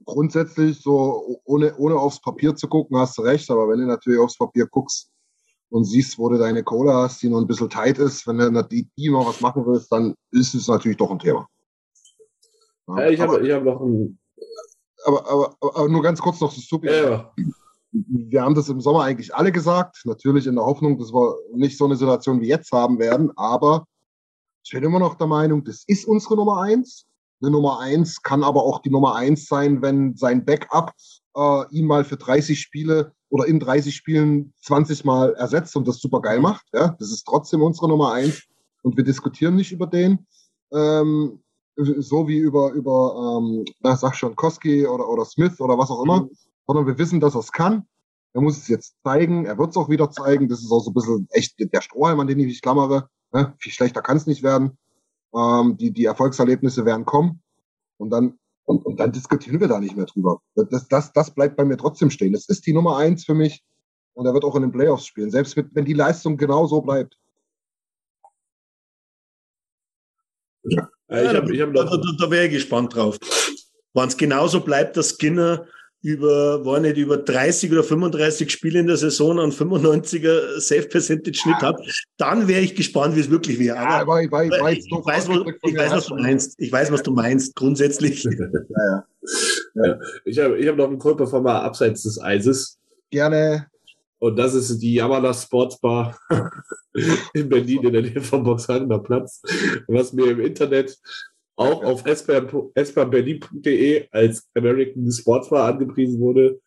[0.06, 4.18] grundsätzlich so, ohne, ohne aufs Papier zu gucken, hast du recht, aber wenn du natürlich
[4.18, 5.10] aufs Papier guckst
[5.68, 8.62] und siehst, wo du deine Cola hast, die noch ein bisschen tight ist, wenn du
[8.64, 11.46] die, die mal was machen willst, dann ist es natürlich doch ein Thema.
[12.88, 14.18] Ja, Äh, ich habe hab noch ein.
[15.04, 16.86] aber, aber, aber, aber nur ganz kurz noch das Supi.
[16.86, 17.34] Ja, ja.
[17.94, 21.78] Wir haben das im Sommer eigentlich alle gesagt, natürlich in der Hoffnung, dass wir nicht
[21.78, 23.86] so eine Situation wie jetzt haben werden, aber
[24.64, 27.06] ich bin immer noch der Meinung, das ist unsere Nummer eins.
[27.40, 30.92] Eine Nummer eins kann aber auch die Nummer eins sein, wenn sein Backup
[31.36, 35.98] äh, ihn mal für 30 Spiele oder in 30 Spielen 20 Mal ersetzt und das
[36.00, 36.64] super geil macht.
[36.72, 36.96] Ja?
[36.98, 38.42] Das ist trotzdem unsere Nummer eins
[38.82, 40.26] und wir diskutieren nicht über den.
[40.72, 41.40] Ähm,
[41.76, 46.04] so wie über, über ähm, na, sag schon, Koski oder, oder Smith oder was auch
[46.04, 46.28] immer,
[46.66, 47.86] sondern wir wissen, dass er es kann.
[48.32, 50.48] Er muss es jetzt zeigen, er wird es auch wieder zeigen.
[50.48, 53.08] Das ist auch so ein bisschen echt der Strohhalm, an den ich mich klammere.
[53.32, 53.54] Ne?
[53.58, 54.76] Viel schlechter kann es nicht werden.
[55.34, 57.42] Ähm, die, die Erfolgserlebnisse werden kommen.
[57.96, 60.40] Und dann, und, und dann diskutieren wir da nicht mehr drüber.
[60.54, 62.32] Das, das, das bleibt bei mir trotzdem stehen.
[62.32, 63.62] Das ist die Nummer eins für mich.
[64.14, 66.80] Und er wird auch in den Playoffs spielen, selbst mit, wenn die Leistung genau so
[66.80, 67.16] bleibt.
[70.64, 73.18] Äh, ich habe ich hab da, da, da wäre ich gespannt drauf.
[73.92, 75.66] Wenn es genauso bleibt, dass Skinner
[76.04, 81.80] über, war nicht, über 30 oder 35 Spiele in der Saison einen 95er Safe-Percentage-Schnitt hat,
[82.18, 83.76] dann wäre ich gespannt, wie es wirklich wäre.
[83.76, 86.54] Ja, Aber ich, war, ich, war ich, weiß, was, ich weiß, was du meinst.
[86.58, 87.56] Ich weiß, was du meinst.
[87.56, 88.28] Grundsätzlich.
[90.26, 92.78] Ich habe ich hab noch einen Core-Performer abseits des Eises.
[93.10, 93.66] Gerne.
[94.18, 96.16] Und das ist die Yamala Sports Bar
[97.34, 99.42] in Berlin in der Nähe vom Boxhagener Platz,
[99.88, 100.96] was mir im Internet
[101.56, 106.60] auch auf espanberlin.de als American Sports Bar angepriesen wurde,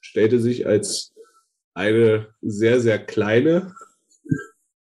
[0.00, 1.12] stellte sich als
[1.74, 3.74] eine sehr, sehr kleine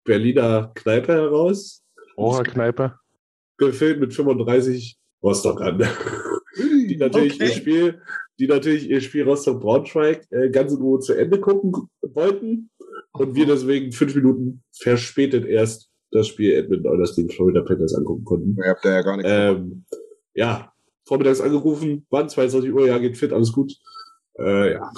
[0.05, 1.83] Berliner Kneipe heraus,
[2.17, 2.99] Horrorkneipe.
[3.57, 5.79] gefüllt mit 35 Rostockern,
[6.59, 7.45] die natürlich Okay.
[7.47, 8.03] ihr Spiel,
[8.39, 12.69] die natürlich ihr Spiel Rostock Braunschweig äh, ganz in Ruhe zu Ende gucken wollten
[13.13, 18.25] und wir deswegen fünf Minuten verspätet erst das Spiel Edmonton Oilers gegen Florida Panthers angucken
[18.25, 18.57] konnten.
[18.63, 19.31] Ihr habt da ja gar nichts.
[19.33, 19.85] Ähm,
[20.35, 20.73] ja,
[21.07, 23.75] vormittags angerufen, wann 22 Uhr, ja, geht fit, alles gut.
[24.39, 24.91] Äh, ja,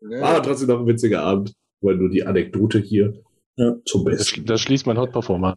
[0.00, 0.20] Nee.
[0.20, 3.22] war aber trotzdem noch ein witziger Abend, weil nur die Anekdote hier
[3.56, 3.74] Ja.
[3.86, 4.44] zum Besten.
[4.44, 5.56] das schließt mein Hot Performer.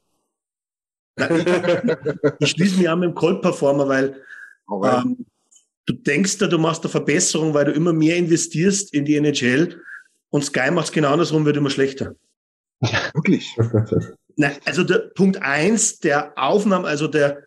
[2.39, 4.21] Ich schließe mich an mit dem Cold-Performer, weil
[4.69, 5.03] Hau rein.
[5.19, 5.25] ähm,
[5.85, 9.81] du denkst da, du machst eine Verbesserung, weil du immer mehr investierst in die NHL
[10.29, 12.15] und Sky macht es genau andersrum, wird immer schlechter.
[13.13, 13.55] Wirklich.
[14.39, 17.43] Nein, also der Punkt eins der Aufnahme, also der,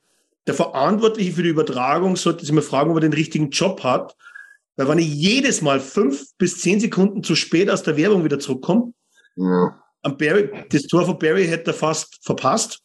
[0.46, 4.14] der Verantwortliche für die Übertragung sollte sich mal fragen, ob er den richtigen Job hat.
[4.76, 8.38] Weil wenn ich jedes Mal fünf bis zehn Sekunden zu spät aus der Werbung wieder
[8.38, 8.92] zurückkomme,
[9.36, 9.82] Ja.
[10.02, 12.80] am Barry, das Tor von Barry hätte er fast verpasst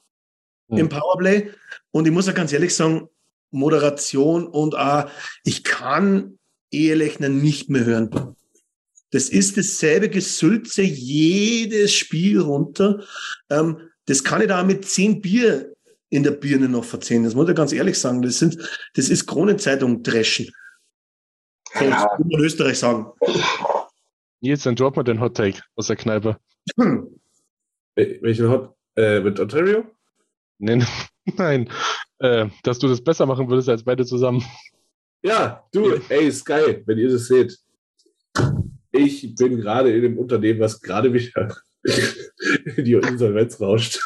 [0.70, 0.78] Hm.
[0.78, 1.51] im Powerplay.
[1.91, 3.10] Und ich muss ja ganz ehrlich sagen,
[3.51, 5.10] Moderation und auch,
[5.43, 6.39] ich kann
[6.72, 8.36] Ehelechner nicht mehr hören.
[9.12, 13.03] Das ist dasselbe Gesülze jedes Spiel runter.
[13.49, 15.74] Ähm, das kann ich da mit zehn Bier
[16.10, 17.24] in der Birne noch verzehren.
[17.24, 18.22] Das muss ich ganz ehrlich sagen.
[18.22, 18.58] Das sind,
[18.95, 20.49] das ist Kronenzeitung dreschen.
[21.78, 21.89] So, Ja.
[21.91, 23.08] das muss man in Österreich sagen.
[24.41, 26.38] Nils, dann drop mal den Hot Take aus der Kneipe.
[26.80, 27.20] Hm.
[27.95, 28.74] Wel- Welchen Hot?
[28.95, 29.86] Äh, mit Ontario?
[30.60, 30.86] Nein,
[31.38, 31.70] nein.
[32.20, 34.43] Äh, dass du das besser machen würdest als beide zusammen.
[35.24, 37.58] Ja, du, ey, Sky, wenn ihr das seht.
[38.91, 41.55] Ich bin gerade in dem Unternehmen, was gerade wieder
[42.76, 44.00] in die Insolvenz rauscht.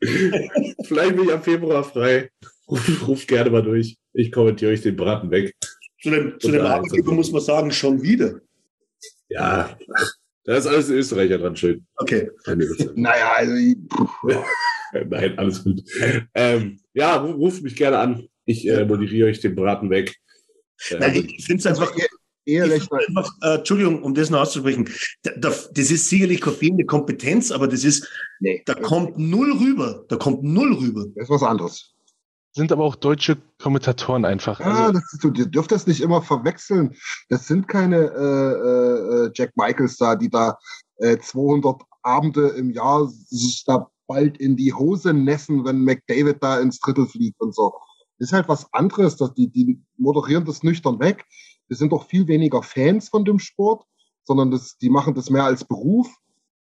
[0.02, 2.30] Vielleicht bin ich am Februar frei.
[2.68, 3.96] Ruft ruf gerne mal durch.
[4.12, 5.54] Ich kommentiere euch den Braten weg.
[6.00, 8.40] Zu dem, zu dem Arbeitgeber muss man sagen, schon wieder.
[9.28, 9.76] Ja,
[10.44, 11.86] Da ist alles Österreicher dran schön.
[11.96, 12.28] Okay.
[12.94, 13.54] naja, also.
[15.08, 15.82] Nein, alles gut.
[16.34, 18.28] Ähm, ja, ruft mich gerne an.
[18.44, 20.16] Ich äh, moderiere euch den Braten weg.
[20.90, 21.94] Äh, Nein, ich finde es einfach.
[22.44, 22.88] Ehrlich.
[22.90, 24.88] Einfach, äh, Entschuldigung, um das noch auszusprechen.
[25.22, 28.08] Da, da, das ist sicherlich keine fehlende Kompetenz, aber das ist,
[28.40, 30.04] nee, da kommt null rüber.
[30.08, 31.04] Da kommt null rüber.
[31.14, 31.94] Das ist was anderes.
[32.54, 34.60] Sind aber auch deutsche Kommentatoren einfach.
[34.60, 36.94] Ja, also, das ist, du dürft das nicht immer verwechseln.
[37.28, 40.58] Das sind keine äh, äh, Jack Michaels da, die da
[40.96, 46.58] äh, 200 Abende im Jahr sich da bald in die Hose nässen, wenn McDavid da
[46.60, 47.72] ins Drittel fliegt und so.
[48.18, 51.24] Das ist halt was anderes, dass die, die moderieren das nüchtern weg
[51.72, 53.86] wir sind doch viel weniger Fans von dem Sport,
[54.24, 56.06] sondern das, die machen das mehr als Beruf.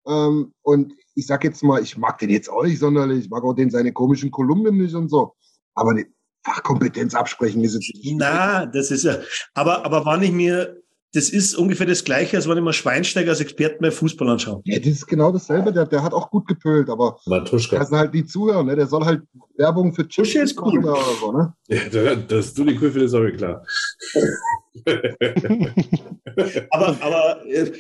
[0.06, 3.42] Ähm, und ich sag jetzt mal, ich mag den jetzt auch nicht sonderlich, ich mag
[3.46, 5.34] auch den seine komischen Kolumnen nicht und so.
[5.76, 6.08] Aber eine
[6.44, 8.18] Fachkompetenz absprechen ist jetzt nicht.
[8.18, 9.20] Na, das ist ja,
[9.54, 10.78] aber, aber wann ich mir
[11.14, 14.62] das ist ungefähr das Gleiche, als wenn ich mir Schweinsteiger als Experten bei Fußball anschaue.
[14.66, 15.72] Ja, das ist genau dasselbe.
[15.72, 17.80] Der, der hat auch gut gepölt, aber Matuschka.
[17.80, 18.76] das sind halt die Zuhörer, ne?
[18.76, 19.22] Der soll halt
[19.56, 20.80] Werbung für Chips ist cool.
[20.80, 21.54] oder so, ne?
[21.92, 23.66] Ja, dass du die cool findest, ist auch klar.
[26.72, 27.72] aber aber äh,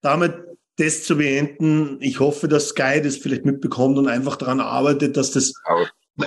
[0.00, 0.34] damit
[0.76, 5.30] das zu beenden, ich hoffe, dass Sky das vielleicht mitbekommt und einfach daran arbeitet, dass
[5.32, 5.52] das.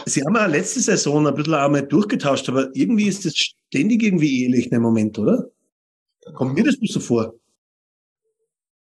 [0.06, 4.46] Sie haben ja letzte Saison ein bisschen einmal durchgetauscht, aber irgendwie ist das ständig irgendwie
[4.46, 5.50] ähnlich im Moment, oder?
[6.34, 7.34] Kommt mir das nicht so vor?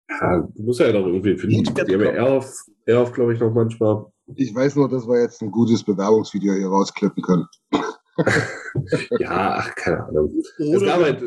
[0.10, 1.64] Ja, du musst ja doch irgendwie finden.
[1.64, 2.44] Die haben ja
[2.86, 4.06] eher auf, glaube ich, noch manchmal.
[4.36, 7.46] Ich weiß nur, dass wir jetzt ein gutes Bewerbungsvideo hier rausklippen können.
[9.20, 10.34] ja, ach, keine Ahnung.
[10.60, 11.24] Oder, halt,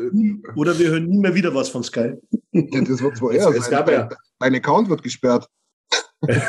[0.55, 2.13] oder, wir hören nie mehr wieder was von Sky.
[2.51, 3.71] Ja, das wird wohl eher es, sein.
[3.71, 4.09] Gab ja,
[4.39, 5.47] Dein Account wird gesperrt.
[6.21, 6.41] es,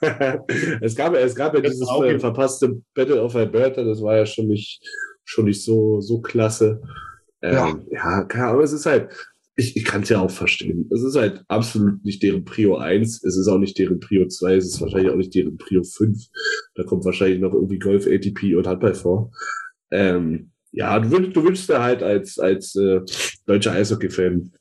[0.96, 4.80] gab, es gab ja dieses äh, verpasste Battle of Alberta, das war ja schon nicht,
[5.24, 6.80] schon nicht so, so klasse.
[7.42, 7.80] Ähm, ja.
[7.90, 9.10] ja, keine Ahnung, aber es ist halt,
[9.56, 10.88] ich, ich kann es ja auch verstehen.
[10.92, 14.56] Es ist halt absolut nicht deren Prio 1, es ist auch nicht deren Prio 2,
[14.56, 16.18] es ist wahrscheinlich auch nicht deren Prio 5.
[16.74, 19.30] Da kommt wahrscheinlich noch irgendwie Golf, ATP und Handball vor.
[19.90, 23.00] Ähm, ja, du, wünschst, du wünschst dir halt als, als äh,
[23.46, 24.52] deutscher Eishockey-Fan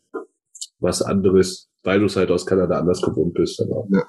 [0.80, 3.62] was anderes, weil du es halt aus Kanada anders gewohnt bist.
[3.62, 4.04] Aber, ja.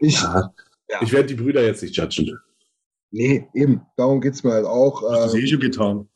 [0.00, 0.52] Ich, ja,
[0.88, 1.02] ja.
[1.02, 2.38] ich werde die Brüder jetzt nicht judgen.
[3.10, 5.02] Nee, eben, darum geht's mir halt auch.
[5.02, 6.08] Hast du ähm, eh schon getan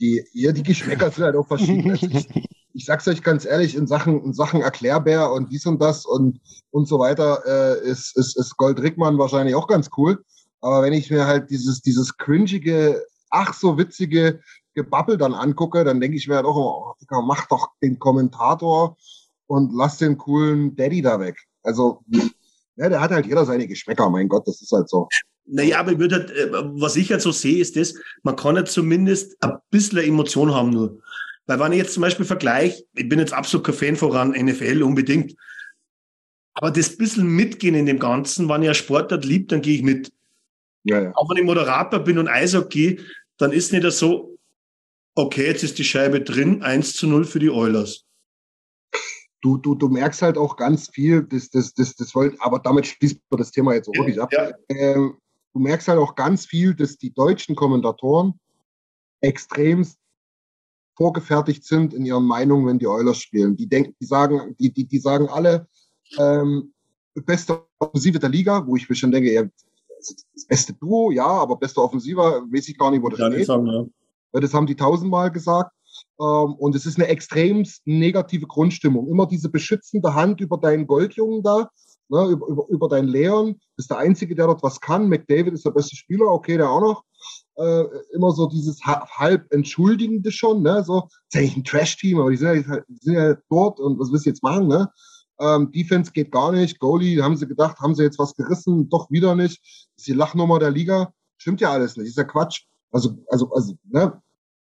[0.00, 1.90] die, ja, die Geschmäcker sind halt auch verschieden.
[1.90, 2.28] Also ich,
[2.74, 6.40] ich sag's euch ganz ehrlich, in Sachen, in Sachen Erklärbär und dies und das und,
[6.70, 10.24] und so weiter, äh, ist, ist, ist Gold Rickmann wahrscheinlich auch ganz cool.
[10.60, 14.40] Aber wenn ich mir halt dieses, dieses cringige, ach so witzige
[14.74, 18.96] Gebabbel dann angucke, dann denke ich mir halt auch immer, oh, mach doch den Kommentator
[19.46, 21.36] und lass den coolen Daddy da weg.
[21.62, 22.02] Also,
[22.76, 25.08] ja, der hat halt jeder seine Geschmäcker, mein Gott, das ist halt so.
[25.50, 28.56] Naja, aber ich würde halt, äh, was ich halt so sehe, ist das, man kann
[28.56, 31.00] ja zumindest ein bisschen Emotion haben nur.
[31.46, 34.82] Weil wenn ich jetzt zum Beispiel vergleiche, ich bin jetzt absolut kein Fan voran, NFL
[34.82, 35.34] unbedingt.
[36.54, 39.82] Aber das bisschen mitgehen in dem Ganzen, wenn ich einen Sportart liebt, dann gehe ich
[39.82, 40.12] mit.
[40.84, 41.12] Ja, ja.
[41.14, 43.00] Auch wenn ich Moderator bin und Eishockey,
[43.38, 44.36] dann ist nicht so,
[45.14, 48.04] okay, jetzt ist die Scheibe drin, 1 zu 0 für die Oilers.
[49.40, 52.88] Du, du, du merkst halt auch ganz viel, das, das, das, das wollt, aber damit
[52.88, 54.32] schließt man das Thema jetzt auch wirklich ab.
[54.32, 54.50] Ja.
[54.68, 55.16] Ähm,
[55.54, 58.38] du merkst halt auch ganz viel, dass die deutschen Kommentatoren
[59.20, 59.86] extrem
[60.96, 63.56] vorgefertigt sind in ihren Meinungen, wenn die Oilers spielen.
[63.56, 65.68] Die denken, die sagen, die, die, die sagen alle,
[66.18, 66.72] ähm,
[67.14, 69.42] beste Offensive der Liga, wo ich mir schon denke, ja,
[69.98, 72.20] das beste Duo, ja, aber beste Offensive,
[72.50, 73.48] weiß ich gar nicht, wo das ja, steht.
[73.48, 74.40] Haben, ja.
[74.40, 75.72] Das haben die tausendmal gesagt.
[76.20, 79.08] Ähm, und es ist eine extrem negative Grundstimmung.
[79.08, 81.70] Immer diese beschützende Hand über deinen Goldjungen da,
[82.08, 85.08] ne, über, über, über deinen Leon, ist der Einzige, der dort was kann.
[85.08, 87.04] McDavid ist der beste Spieler, okay, der auch noch.
[87.56, 87.84] Äh,
[88.14, 90.84] immer so dieses halb Entschuldigende schon, ne?
[90.84, 94.12] So, ist nicht ein Trash-Team, aber die sind ja, die sind ja dort und was
[94.12, 94.88] willst du jetzt machen, ne?
[95.40, 96.78] Ähm, Defense geht gar nicht.
[96.78, 99.60] Goalie, haben sie gedacht, haben sie jetzt was gerissen, doch wieder nicht.
[99.96, 101.12] Ist die Lachnummer der Liga.
[101.36, 102.64] Stimmt ja alles nicht, ist ja Quatsch.
[102.90, 104.20] Also, also, also, ne?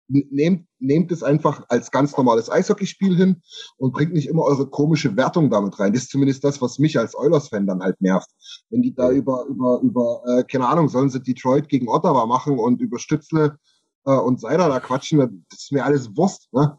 [0.08, 3.42] Nehmt, nehmt es einfach als ganz normales Eishockeyspiel hin
[3.78, 5.94] und bringt nicht immer eure komische Wertung damit rein.
[5.94, 8.30] Das ist zumindest das, was mich als Oilers-Fan dann halt nervt.
[8.70, 12.58] Wenn die da über, über, über, äh, keine Ahnung, sollen sie Detroit gegen Ottawa machen
[12.60, 13.58] und über Stützle
[14.06, 16.78] äh, und Seider da quatschen, das ist mir alles Wurst, ne?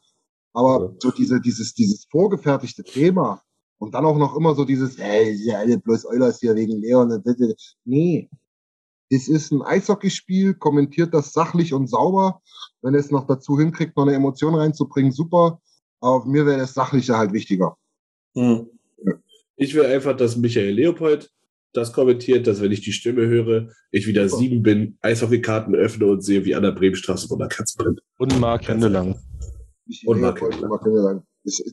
[0.55, 3.43] Aber so diese, dieses, dieses vorgefertigte Thema
[3.79, 7.23] und dann auch noch immer so dieses, ey, ja, bloß Oilers hier wegen Leon.
[7.85, 8.29] Nee,
[9.11, 12.43] das ist ein Eishockeyspiel, kommentiert das sachlich und sauber.
[12.83, 15.61] Wenn es noch dazu hinkriegt, noch eine Emotion reinzubringen, super.
[16.01, 17.77] Aber mir wäre das Sachliche halt wichtiger.
[18.35, 18.67] Hm.
[19.57, 21.31] Ich will einfach, dass Michael Leopold
[21.73, 24.41] das kommentiert, dass wenn ich die Stimme höre, ich wieder super.
[24.41, 28.01] sieben bin, Eishockeykarten öffne und sehe, wie an der Bremenstraße von der Katze brennt.
[28.19, 29.19] Und Mark Händelang.
[30.05, 31.23] Und Mark Händelang.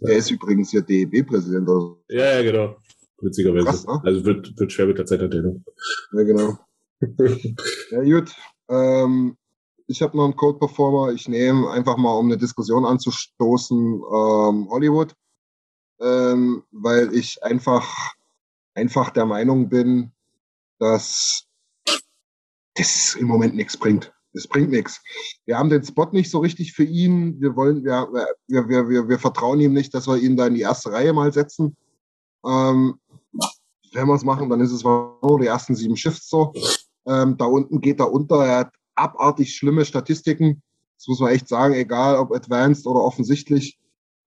[0.02, 1.68] der ist übrigens hier DEB-Präsident.
[1.68, 2.04] Also.
[2.10, 2.76] Ja, ja, genau.
[3.22, 3.66] Witzigerweise.
[3.66, 4.02] Krass, ne?
[4.04, 5.64] Also wird, wird schwer mit der Zeiterteilung.
[6.14, 6.58] Ja, genau.
[7.92, 8.36] Ja, gut.
[8.70, 9.38] Ähm,
[9.88, 11.14] ich habe noch einen Code Performer.
[11.14, 15.14] Ich nehme einfach mal, um eine Diskussion anzustoßen, ähm, Hollywood.
[16.02, 18.14] Ähm, weil ich einfach,
[18.74, 20.12] einfach der Meinung bin,
[20.80, 21.46] dass
[22.74, 24.12] das im Moment nichts bringt.
[24.34, 25.02] Es bringt nichts.
[25.46, 27.40] Wir haben den Spot nicht so richtig für ihn.
[27.40, 28.10] Wir wollen, wir,
[28.48, 31.14] wir, wir, wir, wir vertrauen ihm nicht, dass wir ihn da in die erste Reihe
[31.14, 31.78] mal setzen.
[32.46, 33.00] Ähm,
[33.94, 36.52] wenn wir es machen, dann ist es nur die ersten sieben Shifts so.
[37.08, 38.46] Ähm, da unten geht er unter.
[38.46, 40.62] Er hat abartig schlimme Statistiken.
[40.98, 43.78] Das muss man echt sagen, egal ob advanced oder offensichtlich.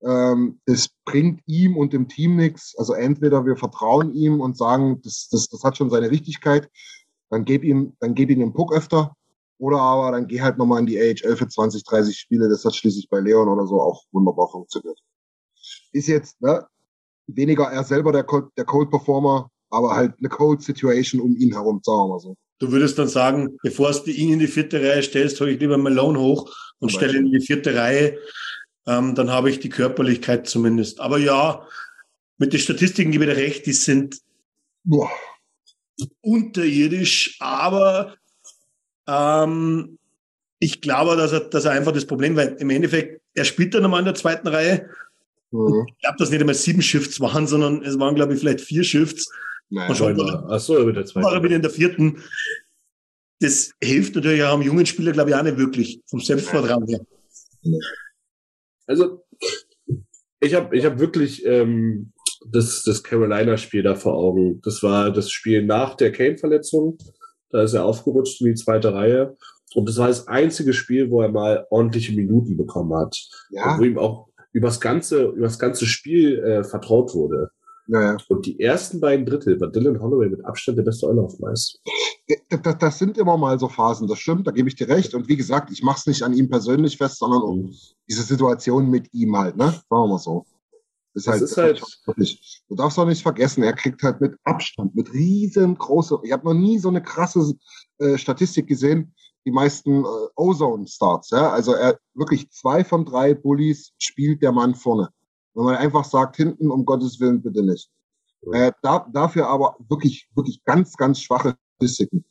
[0.03, 2.77] Ähm, das bringt ihm und dem Team nichts.
[2.79, 6.71] Also entweder wir vertrauen ihm und sagen, das, das, das hat schon seine Richtigkeit,
[7.31, 9.15] dann gib ihm, dann gib ihm den Puck öfter.
[9.59, 12.49] Oder aber dann geh halt nochmal in die AHL für 20, 30 Spiele.
[12.49, 15.01] Das hat schließlich bei Leon oder so auch wunderbar funktioniert.
[15.93, 16.65] Ist jetzt ne,
[17.27, 21.53] weniger er selber der Cold, der Cold Performer, aber halt eine Cold Situation um ihn
[21.53, 22.37] herum, sagen wir mal so.
[22.59, 25.79] Du würdest dann sagen, bevor du ihn in die vierte Reihe stellst, hole ich lieber
[25.79, 28.19] Malone hoch und stelle ihn in die vierte Reihe.
[28.87, 31.01] Ähm, dann habe ich die Körperlichkeit zumindest.
[31.01, 31.67] Aber ja,
[32.39, 34.19] mit den Statistiken gebe ich dir recht, die sind
[34.85, 35.11] Boah.
[36.21, 38.17] unterirdisch, aber
[39.07, 39.99] ähm,
[40.61, 43.83] ich glaube, dass er, dass er einfach das Problem, weil im Endeffekt, er spielt dann
[43.83, 44.89] nochmal in der zweiten Reihe.
[45.51, 45.87] Mhm.
[45.89, 48.85] Ich glaube, dass nicht einmal sieben Shifts waren, sondern es waren, glaube ich, vielleicht vier
[48.85, 49.31] Shifts.
[49.71, 51.27] Nein, und schon war, ach so, mit der zweiten.
[51.27, 52.23] war er wieder in der vierten.
[53.41, 57.01] Das hilft natürlich auch einem jungen Spieler, glaube ich, auch nicht wirklich, vom Selbstvertrauen her.
[58.87, 59.25] Also,
[60.41, 62.13] ich habe ich hab wirklich ähm,
[62.47, 64.61] das, das Carolina-Spiel da vor Augen.
[64.63, 66.99] Das war das Spiel nach der Kane-Verletzung.
[67.51, 69.37] Da ist er aufgerutscht in die zweite Reihe.
[69.75, 73.17] Und das war das einzige Spiel, wo er mal ordentliche Minuten bekommen hat.
[73.51, 73.79] Ja.
[73.79, 77.51] wo ihm auch übers ganze, übers ganze Spiel äh, vertraut wurde.
[77.91, 78.19] Naja.
[78.29, 81.81] Und die ersten beiden Drittel war Dylan Holloway mit Abstand der beste Euler auf Mais.
[82.51, 85.15] Das, das, sind immer mal so Phasen, das stimmt, da gebe ich dir recht.
[85.15, 87.75] Und wie gesagt, ich mache es nicht an ihm persönlich fest, sondern um mhm.
[88.07, 89.71] diese Situation mit ihm halt, ne?
[89.71, 90.45] Sagen wir mal so.
[91.15, 94.37] Das, das halt, ist halt, wirklich, du darfst auch nicht vergessen, er kriegt halt mit
[94.45, 97.55] Abstand, mit riesengroße, ich habe noch nie so eine krasse
[97.99, 99.15] äh, Statistik gesehen,
[99.47, 104.75] die meisten äh, Ozone-Starts, ja, also er wirklich zwei von drei Bullies spielt der Mann
[104.75, 105.09] vorne.
[105.59, 107.91] Wenn man einfach sagt, hinten, um Gottes Willen, bitte nicht.
[108.53, 112.25] Äh, da, dafür aber wirklich, wirklich ganz, ganz schwache Statistiken.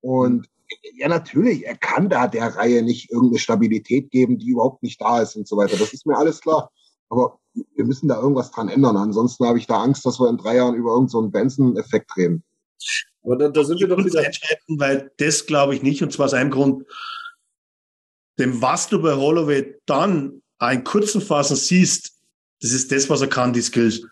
[0.00, 0.48] Und
[0.94, 5.20] ja, natürlich, er kann da der Reihe nicht irgendeine Stabilität geben, die überhaupt nicht da
[5.20, 5.76] ist und so weiter.
[5.76, 6.70] Das ist mir alles klar.
[7.10, 8.96] Aber wir müssen da irgendwas dran ändern.
[8.96, 12.42] Ansonsten habe ich da Angst, dass wir in drei Jahren über irgendeinen so Benson-Effekt reden.
[13.22, 14.24] Aber da, da sind wir doch wieder.
[14.24, 16.86] Entscheiden, weil das glaube ich nicht, und zwar aus einem Grund.
[18.38, 22.19] Denn was du bei Holloway dann in kurzen Phasen siehst,
[22.60, 24.02] das ist das, was er kann, die Skills.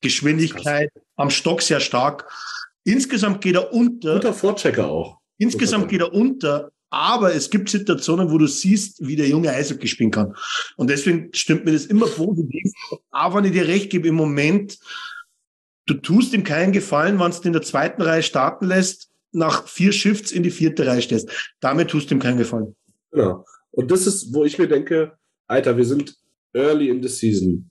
[0.00, 2.30] Geschwindigkeit, am Stock sehr stark.
[2.84, 4.14] Insgesamt geht er unter.
[4.14, 5.18] Guter Vorchecker auch.
[5.38, 9.88] Insgesamt geht er unter, aber es gibt Situationen, wo du siehst, wie der Junge Eishockey
[9.88, 10.34] spielen kann.
[10.76, 12.72] Und deswegen stimmt mir das immer positiv.
[13.10, 14.78] Aber wenn ich dir recht gebe, im Moment,
[15.86, 19.92] du tust ihm keinen Gefallen, wenn du in der zweiten Reihe starten lässt, nach vier
[19.92, 21.28] Shifts in die vierte Reihe stellst.
[21.60, 22.74] Damit tust du ihm keinen Gefallen.
[23.10, 23.44] Genau.
[23.72, 25.12] Und das ist, wo ich mir denke,
[25.46, 26.16] Alter, wir sind
[26.54, 27.70] early in the season.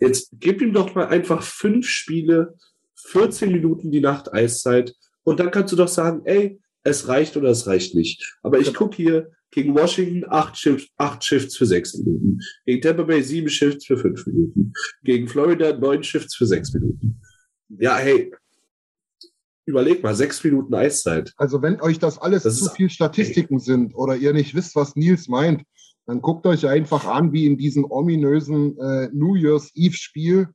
[0.00, 2.56] Jetzt gib ihm doch mal einfach fünf Spiele,
[2.96, 7.50] 14 Minuten die Nacht Eiszeit und dann kannst du doch sagen, ey, es reicht oder
[7.50, 8.38] es reicht nicht.
[8.42, 12.38] Aber ich gucke hier gegen Washington acht, Shifts, acht Shifts für sechs Minuten.
[12.64, 14.72] Gegen Tampa Bay sieben Shifts für fünf Minuten.
[15.02, 17.20] Gegen Florida neun Shifts für sechs Minuten.
[17.68, 18.32] Ja, hey,
[19.66, 21.32] überleg mal, sechs Minuten Eiszeit.
[21.36, 23.60] Also wenn euch das alles das zu viel Statistiken ey.
[23.60, 25.62] sind oder ihr nicht wisst, was Nils meint,
[26.10, 30.48] dann guckt euch einfach an, wie in diesem ominösen äh, New Year's Eve Spiel,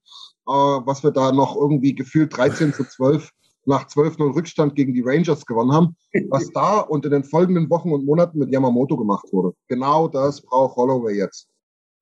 [0.45, 3.30] äh, was wir da noch irgendwie gefühlt 13 zu 12
[3.66, 5.95] nach 12-0 Rückstand gegen die Rangers gewonnen haben,
[6.30, 9.56] was da und in den folgenden Wochen und Monaten mit Yamamoto gemacht wurde.
[9.70, 11.47] Genau das braucht Holloway jetzt.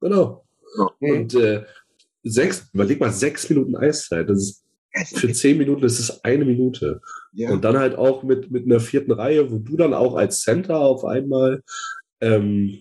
[0.02, 0.44] Genau.
[0.78, 1.14] Ja.
[1.14, 1.64] Und äh,
[2.24, 4.32] sechs, überleg mal, sechs Minuten Eiszeit.
[4.32, 7.02] Das ist für zehn Minuten ist es eine Minute.
[7.34, 7.52] Ja.
[7.52, 10.80] Und dann halt auch mit, mit einer vierten Reihe, wo du dann auch als Center
[10.80, 11.62] auf einmal
[12.20, 12.80] ähm,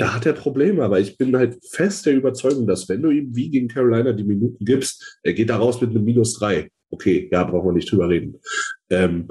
[0.00, 3.36] da hat er Probleme, aber ich bin halt fest der Überzeugung, dass wenn du ihm
[3.36, 6.70] wie gegen Carolina die Minuten gibst, er geht da raus mit einem Minus drei.
[6.88, 8.40] Okay, ja, brauchen wir nicht drüber reden.
[8.88, 9.30] Ähm,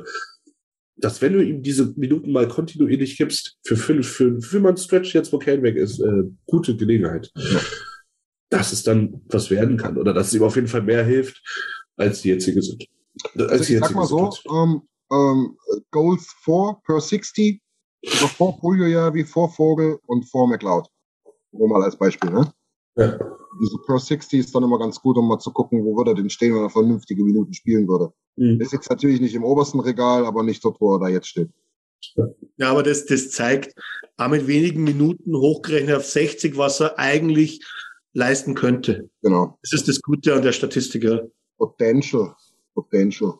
[0.96, 5.16] dass wenn du ihm diese Minuten mal kontinuierlich gibst, für fünf, für, für man Stretch
[5.16, 7.62] jetzt, wo Kane weg ist, äh, gute Gelegenheit, ja.
[8.52, 11.42] dass es dann was werden kann oder dass es ihm auf jeden Fall mehr hilft,
[11.96, 12.86] als die jetzige sind.
[13.34, 15.58] Als also ich sag mal so, um, um,
[15.90, 17.60] Goals 4 per 60
[18.06, 20.88] also vor Julio ja wie vor Vogel und vor McLeod.
[21.52, 22.52] Nur mal als Beispiel, ne?
[22.96, 23.18] Ja.
[23.62, 26.16] Diese Pro 60 ist dann immer ganz gut, um mal zu gucken, wo würde er
[26.16, 28.14] denn stehen, wenn er vernünftige Minuten spielen würde.
[28.36, 28.62] Mhm.
[28.62, 31.50] Ist jetzt natürlich nicht im obersten Regal, aber nicht dort, wo er da jetzt steht.
[32.58, 33.74] Ja, aber das, das zeigt,
[34.18, 37.66] auch mit wenigen Minuten hochgerechnet auf 60, was er eigentlich
[38.14, 39.10] leisten könnte.
[39.22, 39.58] Genau.
[39.62, 41.04] Das ist das Gute an der Statistik.
[41.04, 41.20] Ja.
[41.58, 42.36] Potential.
[42.74, 43.38] Potential.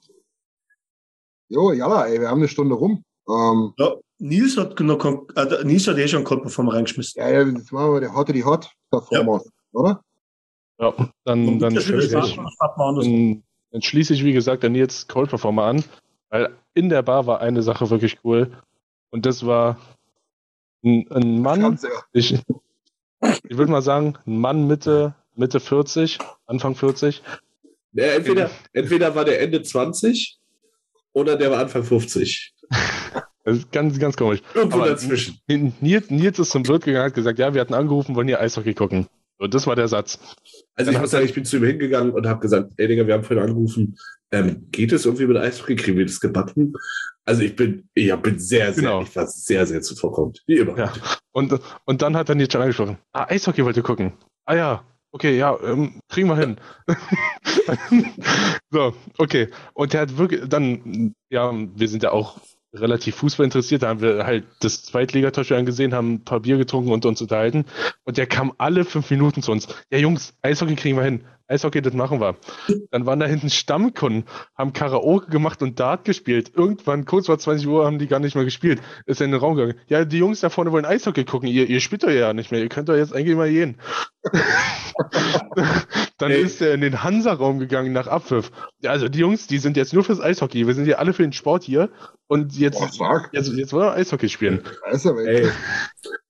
[1.48, 3.04] Jo, ja, ey, wir haben eine Stunde rum.
[3.28, 5.04] Ähm, ja, Nils hat noch,
[5.36, 7.22] äh, Nils hat eh schon Cold Performer reingeschmissen.
[7.22, 9.52] Ja, ja, jetzt machen wir die Hot, die Hot Performer, ja.
[9.72, 10.04] oder?
[10.80, 10.94] Ja,
[11.26, 15.84] dann, dann, schließe ich, dann, dann schließe ich, wie gesagt, dann jetzt Cold Performer an,
[16.30, 18.52] weil in der Bar war eine Sache wirklich cool
[19.10, 19.78] und das war
[20.84, 21.80] ein, ein Mann,
[22.14, 22.34] ich,
[23.22, 27.22] ich würde mal sagen, ein Mann Mitte, Mitte 40, Anfang 40.
[27.94, 30.38] Ja, entweder, entweder war der Ende 20
[31.14, 32.54] oder der war Anfang 50.
[33.46, 34.42] Das ist ganz, ganz komisch.
[34.54, 35.40] Irgendwo Aber dazwischen.
[35.48, 38.40] Nils, Nils ist zum Wirt gegangen und hat gesagt, ja, wir hatten angerufen, wollen hier
[38.40, 39.08] Eishockey gucken.
[39.40, 40.20] Und das war der Satz.
[40.76, 43.14] Also ich muss sagen, ich bin zu ihm hingegangen und habe gesagt, ey Digga, wir
[43.14, 43.98] haben vorhin angerufen,
[44.32, 45.76] ähm, geht es irgendwie mit Eishockey?
[45.78, 46.74] Kriegen wir das gebacken?
[47.26, 49.02] Also ich bin, ich bin sehr, sehr, genau.
[49.02, 50.44] ich war sehr, sehr zuvorkommend.
[50.46, 50.78] Wie immer.
[50.78, 50.94] Ja.
[51.32, 52.98] Und, und dann hat er Nils schon angesprochen.
[53.14, 54.14] Ah, Eishockey wollte gucken.
[54.46, 56.58] Ah ja, okay, ja, ähm, kriegen wir hin.
[58.70, 59.50] so, okay.
[59.74, 62.40] Und der hat wirklich dann, ja, wir sind ja auch
[62.74, 63.84] relativ Fußball interessiert.
[63.84, 67.66] Da haben wir halt das Zweitligatorspiel angesehen, haben ein paar Bier getrunken und uns unterhalten.
[68.04, 69.68] Und der kam alle fünf Minuten zu uns.
[69.92, 71.24] Ja, Jungs, Eishockey kriegen wir hin.
[71.50, 72.36] Eishockey, das machen wir.
[72.92, 74.26] Dann waren da hinten Stammkunden,
[74.56, 76.52] haben Karaoke gemacht und Dart gespielt.
[76.56, 78.82] Irgendwann, kurz vor 20 Uhr, haben die gar nicht mehr gespielt.
[79.08, 79.80] Ist in den Raum gegangen.
[79.88, 81.50] Ja, die Jungs da vorne wollen Eishockey gucken.
[81.50, 82.62] Ihr, ihr spielt doch ja nicht mehr.
[82.62, 83.78] Ihr könnt doch jetzt eigentlich mal gehen.
[86.20, 86.42] Dann Ey.
[86.42, 88.52] ist er in den Hansa-Raum gegangen nach Abpfiff.
[88.86, 90.68] Also die Jungs, die sind jetzt nur fürs Eishockey.
[90.68, 91.90] Wir sind ja alle für den Sport hier.
[92.28, 94.62] Und jetzt, Boah, jetzt, jetzt wollen wir Eishockey spielen.
[94.92, 95.50] Ey,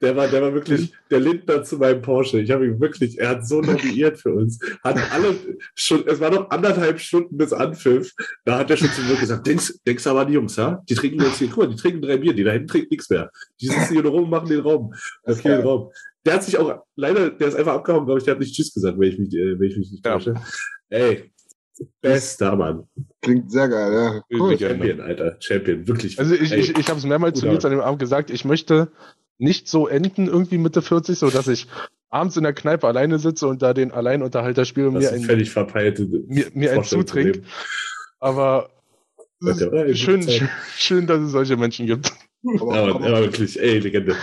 [0.01, 2.39] der war, der war wirklich der Lindner zu meinem Porsche.
[2.39, 4.59] Ich habe ihn wirklich, er hat so lobbyiert für uns.
[4.83, 5.35] Hat alle
[5.75, 8.13] schon, es war noch anderthalb Stunden bis Anpfiff.
[8.45, 10.81] Da hat er schon zu mir gesagt, denkst, denkst aber an die Jungs, ja?
[10.87, 13.09] Die trinken jetzt hier, guck mal, die trinken drei Bier, die da hinten trinken nichts
[13.09, 13.29] mehr.
[13.59, 14.93] Die sitzen hier nur rum, machen den Raum.
[15.23, 15.91] Okay, den Raum.
[16.25, 18.73] Der hat sich auch, leider, der ist einfach abgehauen, glaube ich, der hat nicht Tschüss
[18.73, 20.33] gesagt, wenn ich mich, äh, wenn ich mich nicht täusche.
[20.33, 20.97] Ja.
[20.97, 21.31] Ey,
[22.01, 22.83] Bester Mann.
[23.21, 24.37] Klingt sehr geil, ja.
[24.37, 24.57] Cool.
[24.57, 25.37] Champion, Alter.
[25.39, 26.19] Champion, wirklich.
[26.19, 28.91] Also ich, ich, ich habe es mehrmals zu Nils an dem Abend gesagt, ich möchte
[29.39, 31.67] nicht so enden, irgendwie Mitte 40, so dass ich
[32.09, 35.49] abends in der Kneipe alleine sitze und da den Alleinunterhalter spiele und mir ein, völlig
[35.49, 37.43] verpeilte mir, mir ein zutrink.
[38.19, 38.69] Aber
[39.93, 42.11] schön, schön, schön, dass es solche Menschen gibt.
[42.59, 44.15] Aber, aber, aber wirklich, ey, Legende.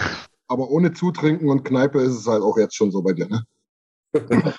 [0.48, 3.44] Aber ohne Zutrinken und Kneipe ist es halt auch jetzt schon so bei dir, ne?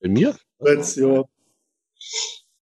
[0.00, 0.34] bei mir?
[0.60, 1.24] Jetzt, ja.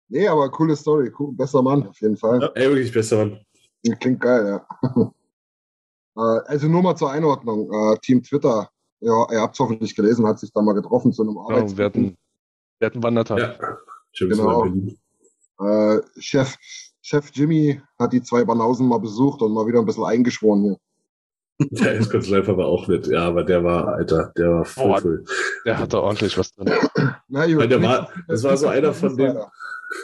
[0.08, 1.12] Nee, aber coole Story.
[1.18, 2.42] Cool, besser Mann, auf jeden Fall.
[2.42, 3.40] Ja, ey, wirklich besser Mann.
[4.00, 4.60] Klingt geil,
[4.96, 5.12] ja.
[6.18, 7.72] Äh, also nur mal zur Einordnung.
[7.72, 11.24] Äh, Team Twitter, ja, ihr habt es hoffentlich gelesen, hat sich da mal getroffen zu
[11.24, 11.74] einem Arbeits.
[11.74, 12.18] Ja, wir hatten,
[12.80, 13.40] wir hatten Wandertag.
[13.40, 14.66] Ja, genau.
[15.62, 16.56] Äh, Chef,
[17.02, 20.78] Chef Jimmy hat die zwei Banausen mal besucht und mal wieder ein bisschen eingeschworen hier.
[21.72, 25.26] Der Escort-Läufer war auch nett, ja, aber der war, Alter, der war voll, oh, voll.
[25.66, 26.72] Der hatte ordentlich was drin.
[27.28, 29.38] Na, gut, der war, das war so einer von denen,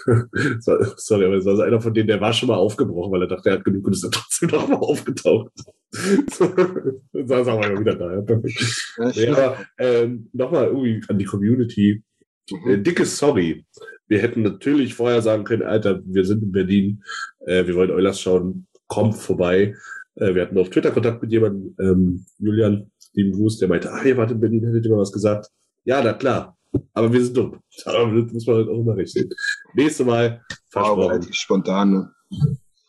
[0.97, 3.27] sorry, aber es war so einer von denen, der war schon mal aufgebrochen, weil er
[3.27, 5.51] dachte, er hat genug und ist dann trotzdem noch mal aufgetaucht.
[5.93, 8.13] dann saß er mal wieder da.
[8.13, 9.11] Ja.
[9.11, 12.03] Ja, aber ähm, nochmal irgendwie an die Community.
[12.49, 12.69] Mhm.
[12.69, 13.65] Äh, dickes Sorry.
[14.07, 17.03] Wir hätten natürlich vorher sagen können, Alter, wir sind in Berlin,
[17.45, 19.75] äh, wir wollen Eulers schauen, kommt vorbei.
[20.15, 24.03] Äh, wir hatten auf Twitter Kontakt mit jemandem, ähm, Julian, Steven Bruce, der meinte, ah,
[24.03, 25.49] ihr wart in Berlin, hättet ihr mal was gesagt.
[25.86, 26.55] Ja, na klar.
[26.93, 27.59] Aber wir sind dumm.
[27.86, 29.30] Aber das muss man halt auch immer recht sehen.
[29.73, 31.01] Nächstes Mal versprochen.
[31.01, 32.11] Aber relativ spontan, ne?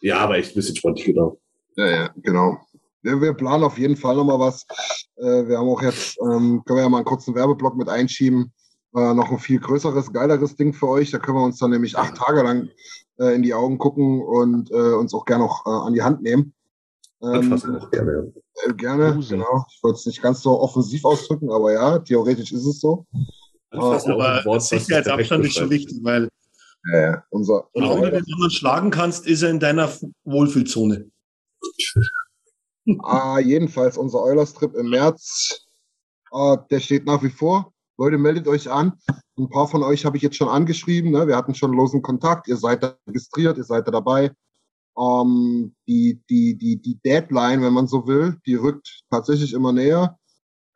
[0.01, 1.41] Ja, aber echt ein bisschen spontan, genau.
[1.77, 2.59] Ja, ja, genau.
[3.03, 4.67] Wir, wir planen auf jeden Fall nochmal was.
[5.17, 8.53] Äh, wir haben auch jetzt, ähm, können wir ja mal einen kurzen Werbeblock mit einschieben.
[8.95, 11.11] Äh, noch ein viel größeres, geileres Ding für euch.
[11.11, 12.69] Da können wir uns dann nämlich acht Tage lang
[13.19, 16.23] äh, in die Augen gucken und äh, uns auch gerne noch äh, an die Hand
[16.23, 16.55] nehmen.
[17.23, 18.33] Ähm, auch gerne.
[18.65, 19.65] Äh, gerne, genau.
[19.71, 23.07] Ich wollte es nicht ganz so offensiv ausdrücken, aber ja, theoretisch ist es so.
[23.77, 26.29] Anfassen aber Wort, Sicherheitsabstand ist schon wichtig, weil
[26.93, 29.91] ja, ja, unser, solange du den anderen schlagen kannst, ist er in deiner
[30.25, 31.11] Wohlfühlzone.
[33.03, 35.67] ah, jedenfalls unser Eulers-Trip im März,
[36.31, 37.73] ah, der steht nach wie vor.
[37.99, 38.93] Leute, meldet euch an.
[39.39, 41.11] Ein paar von euch habe ich jetzt schon angeschrieben.
[41.11, 41.27] Ne?
[41.27, 42.47] Wir hatten schon losen Kontakt.
[42.47, 44.31] Ihr seid da registriert, ihr seid da dabei.
[44.99, 50.19] Ähm, die, die, die, die Deadline, wenn man so will, die rückt tatsächlich immer näher.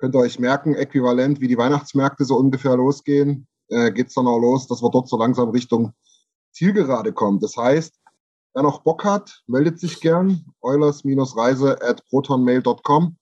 [0.00, 4.38] Könnt ihr euch merken, äquivalent wie die Weihnachtsmärkte so ungefähr losgehen, äh, geht's dann auch
[4.38, 5.92] los, dass wir dort so langsam Richtung
[6.52, 7.38] Zielgerade kommen.
[7.38, 7.94] Das heißt,
[8.54, 10.44] wer noch Bock hat, meldet sich gern.
[10.62, 13.16] Eulers-reise at protonmail.com.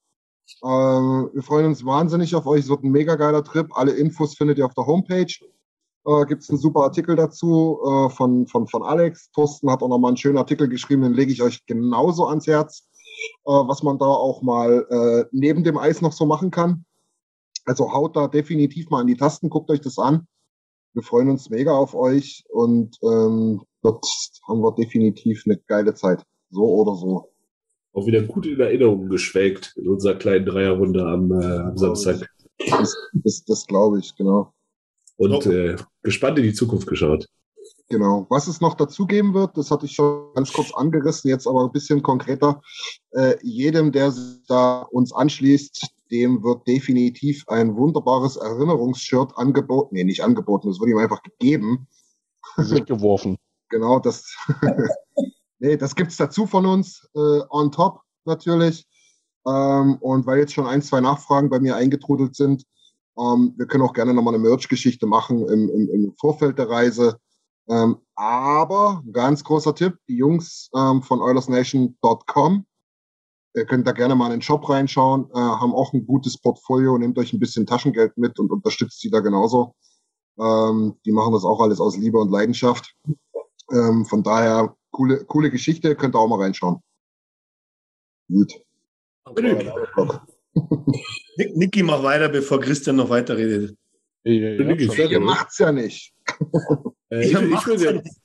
[0.65, 2.61] Ähm, wir freuen uns wahnsinnig auf euch.
[2.61, 3.69] Es wird ein mega geiler Trip.
[3.77, 5.35] Alle Infos findet ihr auf der Homepage.
[6.07, 9.31] Äh, Gibt es einen super Artikel dazu äh, von, von, von Alex.
[9.33, 12.88] Thorsten hat auch nochmal einen schönen Artikel geschrieben, den lege ich euch genauso ans Herz,
[13.45, 16.85] äh, was man da auch mal äh, neben dem Eis noch so machen kann.
[17.65, 20.27] Also haut da definitiv mal an die Tasten, guckt euch das an.
[20.95, 24.07] Wir freuen uns mega auf euch und ähm, dort
[24.49, 26.25] haben wir definitiv eine geile Zeit.
[26.51, 27.31] So oder so.
[27.93, 32.29] Auch wieder gut in Erinnerung geschwelgt in unserer kleinen Dreierrunde am, äh, am Samstag.
[32.71, 34.53] Das, das, das glaube ich, genau.
[35.17, 37.29] Und äh, gespannt in die Zukunft geschaut.
[37.91, 38.27] Genau.
[38.29, 41.65] Was es noch dazu geben wird, das hatte ich schon ganz kurz angerissen, jetzt aber
[41.65, 42.61] ein bisschen konkreter.
[43.13, 49.95] Äh, jedem, der sich da uns anschließt, dem wird definitiv ein wunderbares Erinnerungsshirt angeboten.
[49.95, 51.87] Nee, nicht angeboten, es wird ihm einfach gegeben.
[52.57, 53.39] Weggeworfen.
[53.71, 54.37] genau, das.
[55.59, 58.87] nee, das gibt's dazu von uns, äh, on top natürlich.
[59.47, 62.65] Ähm, und weil jetzt schon ein, zwei Nachfragen bei mir eingetrudelt sind,
[63.19, 67.19] ähm, wir können auch gerne nochmal eine Merch-Geschichte machen im, im, im Vorfeld der Reise.
[67.69, 72.67] Ähm, aber ganz großer Tipp, die Jungs ähm, von OilersNation.com,
[73.55, 76.97] ihr könnt da gerne mal in den Shop reinschauen, äh, haben auch ein gutes Portfolio,
[76.97, 79.75] nehmt euch ein bisschen Taschengeld mit und unterstützt sie da genauso.
[80.39, 82.95] Ähm, die machen das auch alles aus Liebe und Leidenschaft.
[83.71, 86.79] Ähm, von daher, coole, coole Geschichte, könnt ihr auch mal reinschauen.
[88.29, 88.55] Gut.
[91.37, 93.77] Nick, Niki, mach weiter, bevor Christian noch weiter redet.
[94.25, 95.11] Ja, ja, fertig.
[95.11, 96.15] Ihr macht's ja nicht.
[97.11, 98.21] Äh, ich würde ich macht's würd ja jetzt,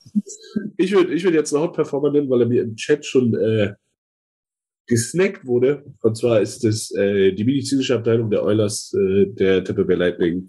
[0.76, 3.72] ich würd, ich würd jetzt einen Hot-Performer nennen, weil er mir im Chat schon äh,
[4.86, 5.84] gesnackt wurde.
[6.02, 10.48] Und zwar ist es äh, die medizinische Abteilung der Oilers, äh, der Tampa Bay Lightning,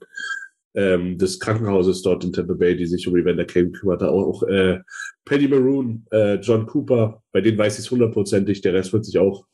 [0.76, 4.04] ähm, des Krankenhauses dort in Tampa Bay, die sich um Evander Kane kümmert.
[4.04, 4.80] Auch äh,
[5.24, 8.62] Paddy Maroon, äh, John Cooper, bei denen weiß ich es hundertprozentig.
[8.62, 9.46] Der Rest wird sich auch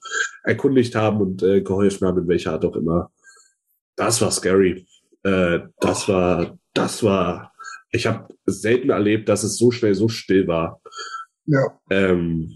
[0.43, 3.11] erkundigt haben und äh, geholfen haben, in welcher Art auch immer.
[3.95, 4.87] Das war scary.
[5.23, 7.50] Äh, das war, das war,
[7.91, 10.81] ich habe selten erlebt, dass es so schnell so still war.
[11.45, 11.79] Ja.
[11.89, 12.55] Ähm,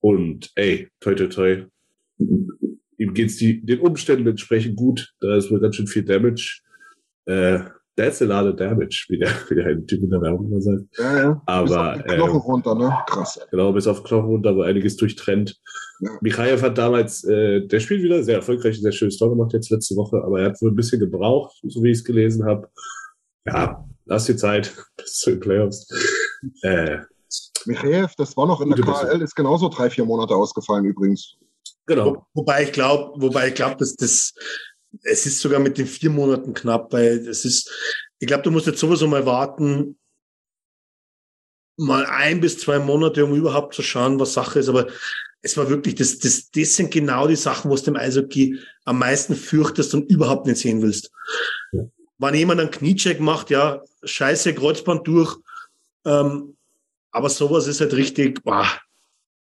[0.00, 1.64] und ey, toi toi toi.
[2.98, 5.12] Ihm geht's die, den Umständen entsprechend gut.
[5.20, 6.60] Da ist wohl ganz schön viel Damage.
[7.26, 7.60] Äh,
[7.96, 10.84] that's a lot of damage, wie der, wie der Typ in der Werbung immer sagt.
[10.98, 11.32] Ja, ja.
[11.32, 12.98] Bis Aber auf die Knochen ähm, runter, ne?
[13.06, 13.36] Krass.
[13.36, 13.46] ey.
[13.50, 15.56] Genau, bis auf Knochen runter, wo einiges durchtrennt.
[16.00, 16.10] Ja.
[16.20, 19.70] Michaev hat damals, äh, der spielt wieder sehr erfolgreich, ein sehr schönes Tor gemacht jetzt
[19.70, 22.68] letzte Woche, aber er hat wohl ein bisschen gebraucht, so wie ich es gelesen habe.
[23.46, 25.88] Ja, lass die Zeit bis zu den Playoffs.
[26.62, 26.98] Äh,
[27.66, 28.84] Michaev, das war noch in der.
[28.84, 31.36] KL, ist genauso drei, vier Monate ausgefallen übrigens.
[31.86, 32.16] genau.
[32.16, 34.34] Wo, wobei ich glaube, wobei ich glaube, dass das,
[35.04, 37.70] es ist sogar mit den vier Monaten knapp, weil es ist,
[38.18, 39.96] ich glaube, du musst jetzt sowieso mal warten,
[41.76, 44.68] mal ein bis zwei Monate, um überhaupt zu schauen, was Sache ist.
[44.68, 44.88] Aber
[45.42, 48.98] es war wirklich, das, das, das sind genau die Sachen, wo du im Eishockey am
[48.98, 51.10] meisten fürchtest und überhaupt nicht sehen willst.
[52.22, 55.36] Wenn jemand einen Kniecheck macht, ja, scheiße, Kreuzband durch,
[56.04, 56.56] ähm,
[57.10, 58.66] aber sowas ist halt richtig, boah,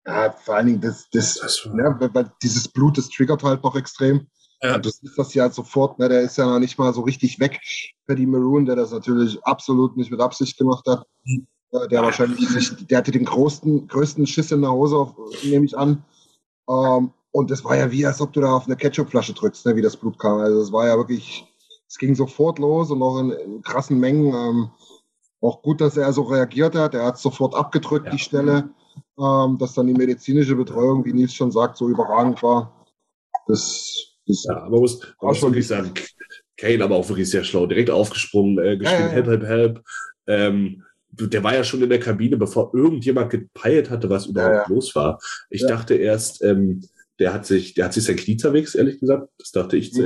[0.03, 3.63] Ja, vor allen Dingen, das, das, Das war- ne, weil- dieses Blut, das triggert halt
[3.63, 4.25] noch extrem.
[4.63, 4.75] Ja.
[4.75, 7.39] Und du siehst das ja sofort, ne, der ist ja noch nicht mal so richtig
[7.39, 7.59] weg.
[8.07, 11.05] Paddy Maroon, der das natürlich absolut nicht mit Absicht gemacht hat.
[11.71, 15.13] Äh, Der wahrscheinlich sich, der hatte den größten, größten Schiss in der Hose,
[15.43, 16.03] nehme ich an.
[16.67, 19.75] Ähm, und das war ja wie, als ob du da auf eine Ketchupflasche drückst, ne,
[19.75, 20.39] wie das Blut kam.
[20.39, 21.45] Also es war ja wirklich,
[21.91, 24.33] es ging sofort los und auch in, in krassen Mengen.
[24.33, 24.69] Ähm,
[25.41, 26.93] auch gut, dass er so reagiert hat.
[26.93, 28.11] Er hat sofort abgedrückt, Ja.
[28.13, 28.69] die Stelle.
[29.19, 32.85] Ähm, dass dann die medizinische Betreuung, wie Nils schon sagt, so überragend war.
[33.47, 35.91] Das, das Ja, man muss, man muss wirklich sagen,
[36.57, 39.83] Kane aber auch wirklich sehr schlau, direkt aufgesprungen, äh, geschrien, Ja, help, help, help.
[40.27, 44.95] Ähm, der war ja schon in der Kabine, bevor irgendjemand gepeilt hatte, was überhaupt los
[44.95, 45.19] war.
[45.49, 46.87] Ich dachte erst, ähm,
[47.19, 49.27] der hat sich, der hat sich sein Knie zerwichst, ehrlich gesagt.
[49.37, 49.97] Das dachte ich Mhm.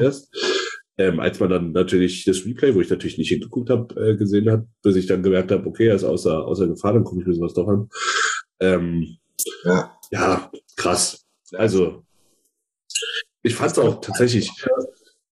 [0.98, 4.50] Ähm, als man dann natürlich das Replay, wo ich natürlich nicht hingeguckt habe, äh, gesehen
[4.50, 7.28] hat, bis ich dann gemerkt habe, okay, er ist außer, außer Gefahr, dann gucke ich
[7.28, 7.90] mir sowas doch an.
[8.62, 9.18] Ähm,
[9.66, 9.98] Ja.
[10.12, 11.26] ja, krass.
[11.54, 12.04] Also,
[13.44, 14.50] ich fand's auch tatsächlich,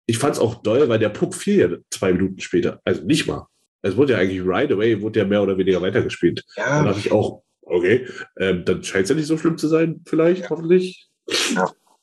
[0.06, 2.80] ich fand's auch doll, weil der Puck fiel ja zwei Minuten später.
[2.84, 3.46] Also nicht mal.
[3.82, 6.44] Es wurde ja eigentlich right away, wurde ja mehr oder weniger weitergespielt.
[6.56, 8.06] Dann Ja, dachte ich auch, okay,
[8.38, 11.08] ähm, dann scheint's ja nicht so schlimm zu sein, vielleicht, hoffentlich.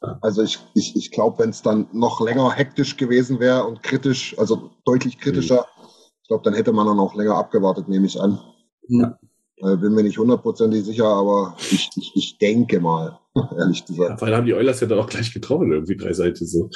[0.02, 4.38] Also ich, ich, ich glaube, wenn es dann noch länger hektisch gewesen wäre und kritisch,
[4.38, 5.66] also deutlich kritischer,
[6.22, 8.40] ich glaube, dann hätte man dann auch länger abgewartet, nehme ich an.
[8.88, 9.18] Ja.
[9.62, 13.20] Äh, bin mir nicht hundertprozentig sicher, aber ich, ich, ich denke mal,
[13.58, 14.20] ehrlich Ja, gesagt.
[14.20, 16.70] vor allem haben die Oilers ja dann auch gleich getroffen, irgendwie drei Seiten so.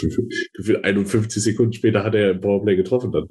[0.54, 3.28] Gefühlt 51 Sekunden später hat er im Powerplay getroffen dann.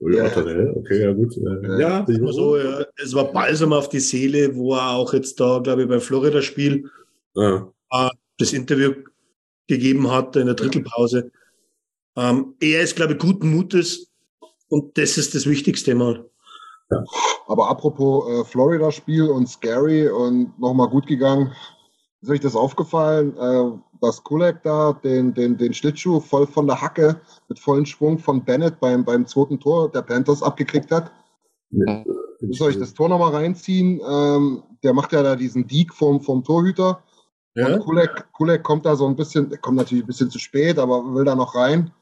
[0.00, 1.34] Ja, dachte, hä, okay, ja gut.
[1.38, 2.04] Äh, Ja.
[2.06, 5.60] ja, Immer so, ja, es war balsam auf die Seele, wo er auch jetzt da,
[5.60, 6.90] glaube ich, beim Florida-Spiel
[7.36, 7.72] ja.
[8.40, 8.92] Das Interview
[9.68, 11.30] gegeben hat in der Drittelpause.
[12.16, 14.10] Ähm, er ist, glaube ich, guten Mutes
[14.68, 16.28] und das ist das Wichtigste mal.
[16.90, 17.04] Ja.
[17.46, 21.52] Aber apropos äh, Florida-Spiel und Scary und nochmal gut gegangen,
[22.20, 26.80] ist euch das aufgefallen, äh, dass Kulek da den, den, den Schlittschuh voll von der
[26.80, 31.12] Hacke mit vollem Schwung von Bennett beim, beim zweiten Tor der Panthers abgekriegt hat?
[31.70, 32.04] Ja.
[32.50, 34.00] Soll ich das Tor nochmal reinziehen?
[34.08, 37.02] Ähm, der macht ja da diesen Deek vom, vom Torhüter.
[37.54, 37.74] Ja.
[37.74, 41.02] Und Kulek, Kulek kommt da so ein bisschen, kommt natürlich ein bisschen zu spät, aber
[41.14, 41.92] will da noch rein.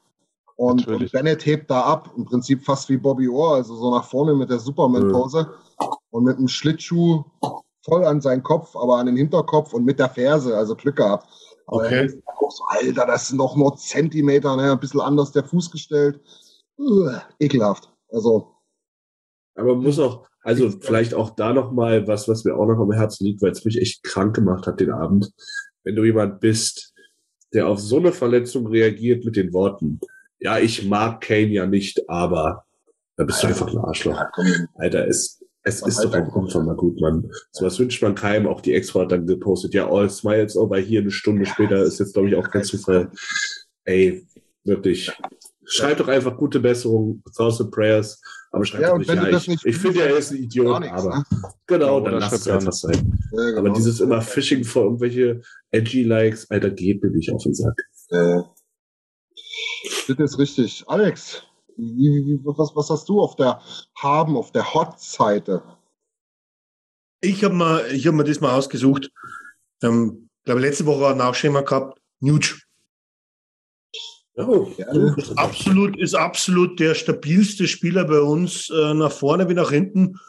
[0.55, 4.03] Und, und, Bennett hebt da ab, im Prinzip fast wie Bobby Orr, also so nach
[4.03, 5.49] vorne mit der Superman-Pose
[5.79, 5.89] ja.
[6.11, 7.23] und mit einem Schlittschuh
[7.83, 11.27] voll an seinen Kopf, aber an den Hinterkopf und mit der Ferse, also Glück gehabt.
[11.67, 12.21] Aber okay.
[12.25, 14.71] auch so, Alter, das sind doch nur Zentimeter, ne?
[14.71, 16.19] ein bisschen anders der Fuß gestellt.
[16.77, 17.89] Uh, ekelhaft.
[18.11, 18.58] Also.
[19.59, 22.91] Aber man muss auch, also vielleicht auch da nochmal was, was mir auch noch am
[22.91, 25.31] Herzen liegt, weil es mich echt krank gemacht hat den Abend.
[25.83, 26.93] Wenn du jemand bist,
[27.53, 29.99] der auf so eine Verletzung reagiert mit den Worten,
[30.39, 32.63] ja, ich mag Kane ja nicht, aber
[33.17, 34.21] da bist du einfach ein Arschloch.
[34.75, 37.29] Alter, es, es ist doch einfach mal gut, man.
[37.51, 38.47] So was wünscht man keinem.
[38.47, 41.99] Auch die Ex-Frau hat dann gepostet, ja, all smiles, aber hier eine Stunde später ist
[41.99, 43.11] jetzt, glaube ich, auch kein Zufall.
[43.83, 44.25] Ey,
[44.63, 45.11] wirklich.
[45.65, 49.77] Schreibt doch einfach gute Besserung, Thousand Prayers, aber schreibt ja, doch nicht, ja, ich, ich
[49.77, 51.23] finde ja, er ist ein Idiot, nichts, aber ne?
[51.67, 53.19] genau, dann lass es einfach sein.
[53.31, 53.59] Ja, genau.
[53.59, 57.75] Aber dieses immer Phishing vor irgendwelche edgy Likes, Alter, geht mir nicht auf den Sack.
[58.09, 58.41] Äh.
[60.07, 60.83] Das ist richtig.
[60.87, 61.43] Alex,
[61.77, 63.61] wie, wie, was, was hast du auf der
[63.95, 65.63] Haben, auf der Hot-Seite?
[67.21, 69.11] Ich habe mir, ich hab mir das mal ausgesucht.
[69.83, 71.99] Ähm, glaube letzte Woche ein Nachschema gehabt.
[72.19, 72.59] Nuge.
[74.47, 74.71] Oh,
[75.17, 80.19] ist absolut, ist absolut der stabilste Spieler bei uns, äh, nach vorne wie nach hinten.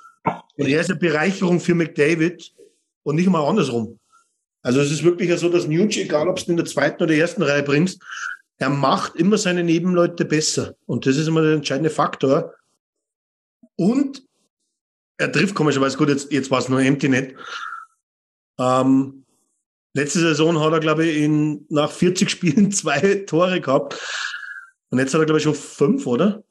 [0.56, 2.52] Und er ist eine Bereicherung für McDavid
[3.04, 3.98] und nicht mal andersrum.
[4.62, 7.42] Also es ist wirklich so, dass Nuge, egal ob du in der zweiten oder ersten
[7.42, 8.02] Reihe bringst,
[8.58, 10.74] er macht immer seine Nebenleute besser.
[10.86, 12.54] Und das ist immer der entscheidende Faktor.
[13.76, 14.22] Und
[15.16, 17.36] er trifft komischerweise gut, jetzt, jetzt war es nur Empty Net.
[18.58, 19.24] Ähm,
[19.94, 23.98] letzte Saison hat er, glaube ich, in, nach 40 Spielen zwei Tore gehabt.
[24.90, 26.42] Und jetzt hat er, glaube ich, schon fünf, oder?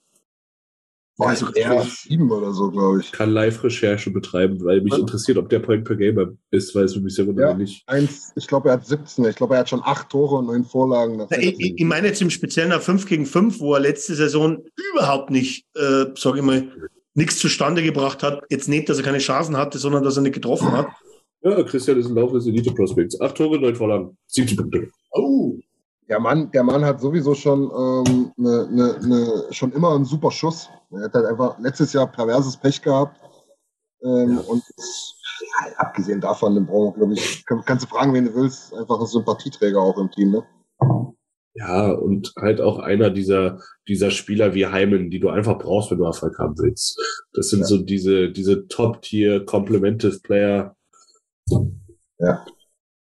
[1.19, 3.11] War also eher sieben oder so, glaube ich.
[3.11, 4.99] Kann Live-Recherche betreiben, weil mich Was?
[4.99, 7.83] interessiert, ob der Point per Gamer ist, weil es für mich sehr wundert ja, nicht.
[7.87, 9.25] Eins, ich glaube, er hat 17.
[9.25, 11.19] Ich glaube, er hat schon acht Tore und neun Vorlagen.
[11.19, 14.63] Ja, ich, ich, meine jetzt im Speziellen nach 5 gegen 5, wo er letzte Saison
[14.93, 16.71] überhaupt nicht, äh, sage ich mal,
[17.15, 18.41] nichts zustande gebracht hat.
[18.49, 20.87] Jetzt nicht, dass er keine Chancen hatte, sondern dass er nicht getroffen hat.
[21.41, 23.19] Ja, Christian ist ein Lauf des Elite Prospects.
[23.21, 24.89] Acht Tore, neun Vorlagen, 17 Punkte.
[25.11, 25.57] Oh,
[26.09, 30.31] der Mann, der Mann hat sowieso schon, ähm, ne, ne, ne, schon immer einen super
[30.31, 30.67] Schuss.
[30.91, 33.19] Er hat halt einfach letztes Jahr perverses Pech gehabt.
[34.03, 34.39] Ähm, ja.
[34.39, 38.73] Und ja, abgesehen davon, den brauchen glaube ich, kann, kannst du fragen, wen du willst,
[38.73, 40.43] einfach ein Sympathieträger auch im Team, ne?
[41.53, 45.97] Ja, und halt auch einer dieser, dieser Spieler wie Heimen, die du einfach brauchst, wenn
[45.97, 46.97] du Erfolg haben willst.
[47.33, 47.65] Das sind ja.
[47.65, 50.75] so diese, diese Top-Tier Complementive Player.
[52.19, 52.45] Ja.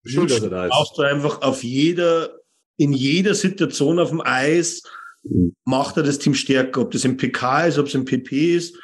[0.05, 0.71] Schön, dass er da ist.
[0.71, 2.31] Brauchst du einfach auf jeder
[2.77, 4.83] in jeder Situation auf dem Eis
[5.65, 6.83] macht er das Team stärker.
[6.83, 8.79] Ob das im PK ist, ob es im PP ist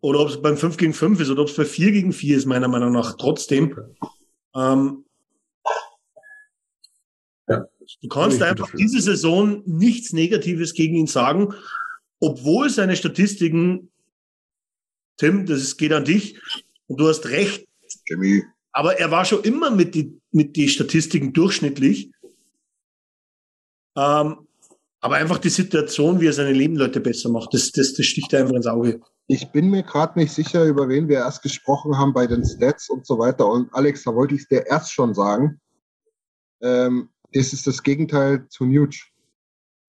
[0.00, 2.36] oder ob es beim 5 gegen 5 ist oder ob es bei 4 gegen 4
[2.36, 3.16] ist, meiner Meinung nach.
[3.16, 3.76] Trotzdem,
[4.54, 5.04] ähm,
[7.48, 7.66] ja,
[8.00, 11.54] du kannst einfach diese Saison nichts Negatives gegen ihn sagen,
[12.20, 13.90] obwohl seine Statistiken,
[15.16, 16.40] Tim, das geht an dich
[16.86, 17.66] und du hast recht.
[18.06, 18.44] Jimmy.
[18.72, 22.10] Aber er war schon immer mit die, mit die Statistiken durchschnittlich.
[23.96, 24.46] Ähm,
[25.00, 28.54] aber einfach die Situation, wie er seine Nebenleute besser macht, das, das, das sticht einfach
[28.54, 29.00] ins Auge.
[29.26, 32.90] Ich bin mir gerade nicht sicher, über wen wir erst gesprochen haben bei den Stats
[32.90, 33.46] und so weiter.
[33.46, 35.60] Und Alex, da wollte ich es dir erst schon sagen.
[36.60, 38.98] Ähm, das ist das Gegenteil zu Nuge.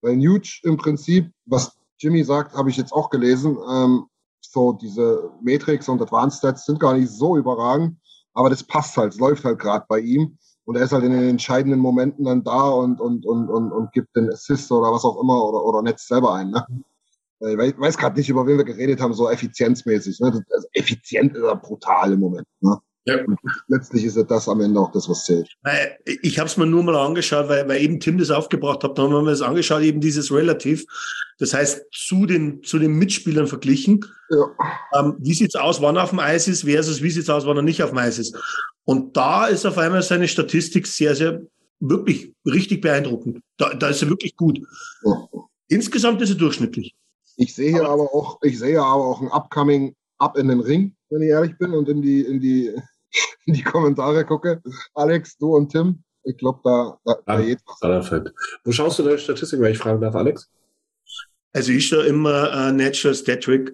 [0.02, 4.06] Weil Nuge im Prinzip, was Jimmy sagt, habe ich jetzt auch gelesen, ähm,
[4.40, 7.98] so diese Matrix und Advanced Stats sind gar nicht so überragend,
[8.34, 10.38] aber das passt halt, es läuft halt gerade bei ihm.
[10.64, 13.92] Und er ist halt in den entscheidenden Momenten dann da und, und, und, und, und
[13.94, 16.52] gibt den Assist oder was auch immer oder, oder netzt selber ein.
[16.52, 16.66] Ne?
[17.40, 20.20] Ich weiß gerade nicht, über wen wir geredet haben, so effizienzmäßig.
[20.20, 20.46] Ne?
[20.52, 22.48] Also effizient ist er brutal im Moment.
[22.62, 22.78] Ne?
[23.06, 23.18] Ja.
[23.68, 25.50] letztlich ist ja das am Ende auch das, was zählt.
[26.22, 28.98] Ich habe es mir nur mal angeschaut, weil, weil eben Tim das aufgebracht hat.
[28.98, 30.86] Dann haben wir das angeschaut, eben dieses Relativ.
[31.40, 34.06] Das heißt, zu den, zu den Mitspielern verglichen.
[34.30, 35.00] Ja.
[35.00, 37.58] Ähm, wie sieht's aus, wann er auf dem Eis ist, versus wie sieht's aus, wann
[37.58, 38.38] er nicht auf dem Eis ist.
[38.84, 41.42] Und da ist auf einmal seine Statistik sehr, sehr,
[41.80, 43.40] wirklich richtig beeindruckend.
[43.58, 44.60] Da, da ist er wirklich gut.
[45.04, 45.28] Ja.
[45.68, 46.94] Insgesamt ist er durchschnittlich.
[47.38, 50.96] Ich sehe aber, aber auch, ich sehe aber auch ein Upcoming ab in den Ring,
[51.10, 52.74] wenn ich ehrlich bin, und in die, in die,
[53.46, 54.62] in die Kommentare gucke.
[54.94, 56.04] Alex, du und Tim.
[56.24, 58.24] Ich glaube, da, da, da geht was.
[58.64, 60.50] Wo schaust du deine Statistik, wenn ich fragen darf, Alex?
[61.52, 63.74] Also ich schaue immer äh, Natural Stat Trick,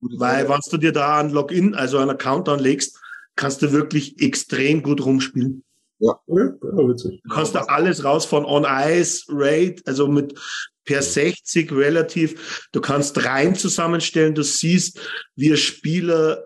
[0.00, 3.00] weil wenn du dir da ein Login, also einen Account anlegst,
[3.36, 5.62] kannst du wirklich extrem gut rumspielen.
[6.00, 7.22] Ja, ja witzig.
[7.22, 10.38] Du kannst da alles raus von On-Ice, Rate, also mit
[10.86, 12.68] per 60 relativ.
[12.72, 14.98] Du kannst Reihen zusammenstellen, du siehst,
[15.34, 16.44] wie ein Spieler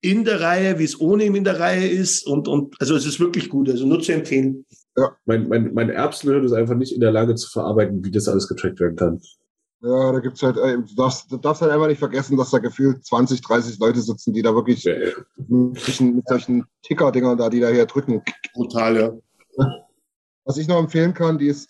[0.00, 3.04] in der Reihe, wie es ohne ihm in der Reihe ist und, und also es
[3.04, 4.64] ist wirklich gut, also nur zu empfehlen.
[4.96, 5.14] Ja.
[5.26, 8.48] Mein, mein, mein Erbsenhirn ist einfach nicht in der Lage zu verarbeiten, wie das alles
[8.48, 9.20] getrackt werden kann.
[9.82, 12.58] Ja, da gibt's halt, äh, du darfst, du darfst halt einfach nicht vergessen, dass da
[12.58, 15.10] gefühlt 20, 30 Leute sitzen, die da wirklich ja, ja.
[15.48, 18.22] Mit, solchen, mit solchen Ticker-Dingern da, die da hier drücken.
[18.52, 19.12] Brutal, ja.
[20.44, 21.68] Was ich noch empfehlen kann, die ist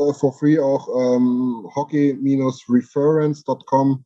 [0.00, 4.04] uh, for free auch ähm, hockey-reference.com.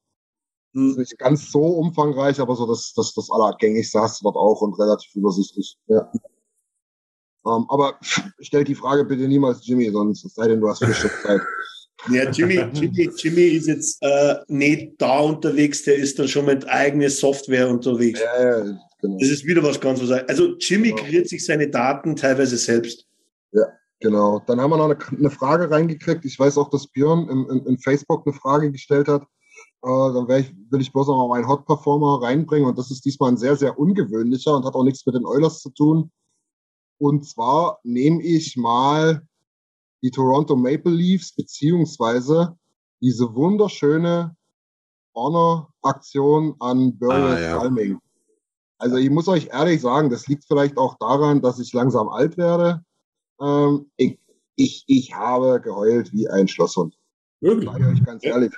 [0.75, 0.91] Hm.
[0.91, 4.61] Ist nicht ganz so umfangreich, aber so das, das, das Allergängigste hast du dort auch
[4.63, 5.77] und relativ übersichtlich.
[5.87, 6.11] Ja.
[7.47, 7.99] Ähm, aber
[8.41, 11.41] stell die Frage bitte niemals Jimmy, sonst sei denn du hast Stück Zeit.
[12.11, 16.67] Ja, Jimmy, Jimmy, Jimmy ist jetzt äh, nicht da unterwegs, der ist dann schon mit
[16.69, 18.21] eigener Software unterwegs.
[18.21, 19.19] Ja, ja, genau.
[19.19, 20.11] Das ist wieder was ganz was.
[20.29, 21.03] Also Jimmy genau.
[21.03, 23.07] kreiert sich seine Daten teilweise selbst.
[23.53, 23.65] Ja,
[24.01, 24.41] genau.
[24.47, 26.25] Dann haben wir noch eine, eine Frage reingekriegt.
[26.25, 29.23] Ich weiß auch, dass Björn in, in, in Facebook eine Frage gestellt hat.
[29.83, 33.05] Äh, dann ich, will ich bloß noch mal meinen Hot Performer reinbringen und das ist
[33.05, 36.11] diesmal ein sehr, sehr ungewöhnlicher und hat auch nichts mit den Oilers zu tun.
[36.99, 39.27] Und zwar nehme ich mal
[40.03, 42.57] die Toronto Maple Leafs beziehungsweise
[43.01, 44.37] diese wunderschöne
[45.15, 47.99] Honor-Aktion an Burial ah, ja.
[48.79, 52.37] Also ich muss euch ehrlich sagen, das liegt vielleicht auch daran, dass ich langsam alt
[52.37, 52.83] werde.
[53.41, 54.19] Ähm, ich,
[54.57, 56.97] ich, ich habe geheult wie ein Schlosshund.
[57.41, 57.69] Wirklich?
[57.71, 58.53] Sag ich euch ganz ehrlich.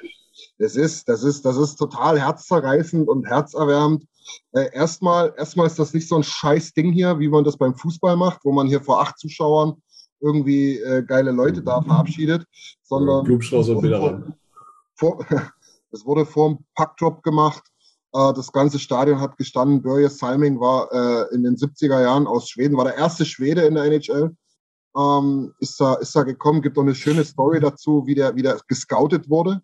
[0.59, 4.05] Das ist, das ist, das ist total herzzerreißend und herzerwärmend.
[4.53, 7.75] Äh, erstmal, erstmal ist das nicht so ein scheiß Ding hier, wie man das beim
[7.75, 9.83] Fußball macht, wo man hier vor acht Zuschauern
[10.21, 12.45] irgendwie äh, geile Leute da verabschiedet,
[12.83, 14.25] sondern Blumstrauß und wieder
[15.91, 17.63] es wurde vor dem Packdrop gemacht.
[18.13, 19.83] Äh, das ganze Stadion hat gestanden.
[19.83, 23.75] Börje Salming war äh, in den 70er Jahren aus Schweden, war der erste Schwede in
[23.75, 24.35] der NHL.
[24.97, 28.43] Ähm, ist, da, ist da gekommen, gibt auch eine schöne Story dazu, wie der, wie
[28.43, 29.61] der gescoutet wurde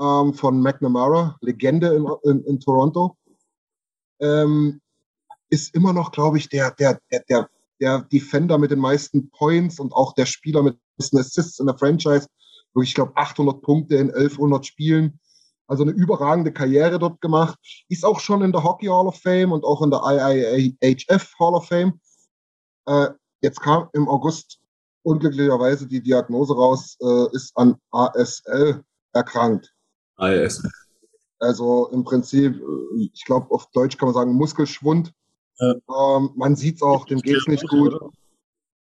[0.00, 3.16] ähm, von McNamara, Legende in, in, in Toronto.
[4.20, 4.80] Ähm,
[5.50, 7.48] ist immer noch, glaube ich, der, der, der, der
[7.80, 11.78] der Defender mit den meisten Points und auch der Spieler mit den Assists in der
[11.78, 12.26] Franchise.
[12.82, 15.18] Ich glaube 800 Punkte in 1100 Spielen.
[15.66, 17.58] Also eine überragende Karriere dort gemacht.
[17.88, 21.54] Ist auch schon in der Hockey Hall of Fame und auch in der IIHF Hall
[21.54, 22.00] of Fame.
[22.86, 23.08] Äh,
[23.40, 24.58] jetzt kam im August
[25.02, 28.82] unglücklicherweise die Diagnose raus, äh, ist an ASL
[29.12, 29.72] erkrankt.
[30.16, 30.70] ASL.
[31.38, 35.12] Also im Prinzip, äh, ich glaube auf Deutsch kann man sagen Muskelschwund.
[35.60, 37.94] Ähm, man sieht es auch, dem geht es nicht gut.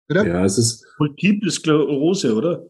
[0.08, 0.26] Bitte?
[0.26, 0.86] Ja, es ist.
[0.98, 2.66] Multiple Sklerose, oder?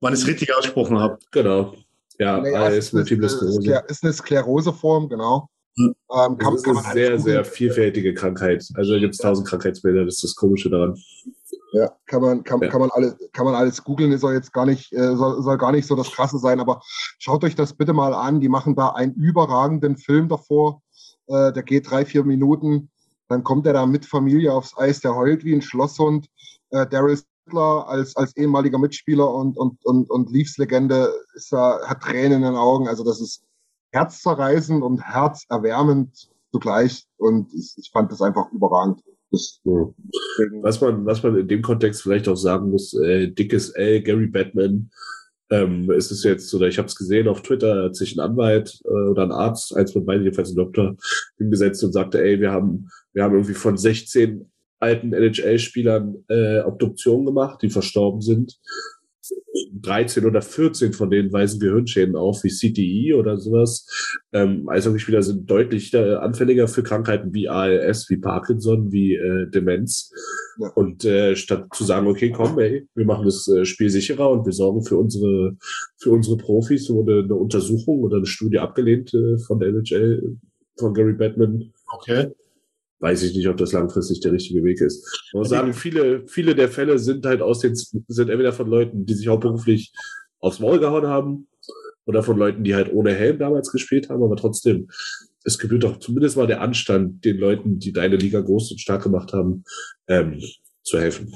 [0.00, 1.18] Wann ich es richtig ausgesprochen habe.
[1.30, 1.74] Genau.
[2.18, 3.84] Ja, nee, ist, ist, Multiple Sklerose.
[3.88, 5.48] Ist eine Skleroseform, genau.
[5.76, 5.94] Hm.
[6.12, 8.68] Ähm, kann, das ist eine sehr, sehr vielfältige Krankheit.
[8.74, 10.96] Also gibt es tausend Krankheitsbilder, das ist das Komische daran.
[11.72, 12.68] Ja, kann man, kann, ja.
[12.68, 15.70] kann man alles, kann man alles googeln, soll jetzt gar nicht, äh, soll, soll gar
[15.70, 16.82] nicht so das Krasse sein, aber
[17.18, 18.40] schaut euch das bitte mal an.
[18.40, 20.82] Die machen da einen überragenden Film davor.
[21.28, 22.90] Äh, der geht drei, vier Minuten.
[23.28, 26.26] Dann kommt er da mit Familie aufs Eis, der heult wie ein Schlosshund.
[26.70, 31.12] Äh, Daryl Sittler als, als ehemaliger Mitspieler und, und, und, und Leafs-Legende
[31.50, 32.88] da, hat Tränen in den Augen.
[32.88, 33.44] Also das ist
[33.92, 37.06] herzzerreißend und herzerwärmend zugleich.
[37.16, 39.00] Und ich, ich fand das einfach überragend.
[39.30, 44.02] Das, was man, was man in dem Kontext vielleicht auch sagen muss, äh, dickes L,
[44.02, 44.90] Gary Batman,
[45.50, 48.80] ähm, ist es jetzt, oder ich habe es gesehen auf Twitter, hat sich ein Anwalt
[48.84, 50.96] äh, oder ein Arzt, eins von beiden, jedenfalls ein Doktor,
[51.38, 57.26] hingesetzt und sagte, ey, wir haben, wir haben irgendwie von 16 alten NHL-Spielern äh, Obduktion
[57.26, 58.58] gemacht, die verstorben sind.
[59.82, 63.86] 13 oder 14 von denen weisen Gehirnschäden auf, wie CTI oder sowas.
[64.32, 69.14] Ähm, also wirklich wieder sind deutlich äh, anfälliger für Krankheiten wie ALS, wie Parkinson, wie
[69.14, 70.12] äh, Demenz.
[70.58, 70.68] Ja.
[70.74, 74.44] Und äh, statt zu sagen, okay, komm, ey, wir machen das äh, Spiel sicherer und
[74.46, 75.56] wir sorgen für unsere
[75.98, 80.36] für unsere Profis, wurde eine Untersuchung oder eine Studie abgelehnt äh, von der NHL,
[80.78, 81.72] von Gary Batman.
[81.92, 82.30] Okay
[83.00, 85.28] weiß ich nicht, ob das langfristig der richtige Weg ist.
[85.32, 89.06] Man muss sagen, viele, viele der Fälle sind halt aus den, sind entweder von Leuten,
[89.06, 89.92] die sich hauptberuflich
[90.38, 91.48] aufs Maul gehauen haben,
[92.10, 94.88] oder von Leuten, die halt ohne Helm damals gespielt haben, aber trotzdem,
[95.44, 99.04] es gebührt doch zumindest mal der Anstand, den Leuten, die deine Liga groß und stark
[99.04, 99.64] gemacht haben,
[100.08, 100.42] ähm,
[100.82, 101.34] zu helfen.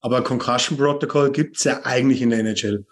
[0.00, 2.86] Aber Concussion Protocol gibt's ja eigentlich in der NHL.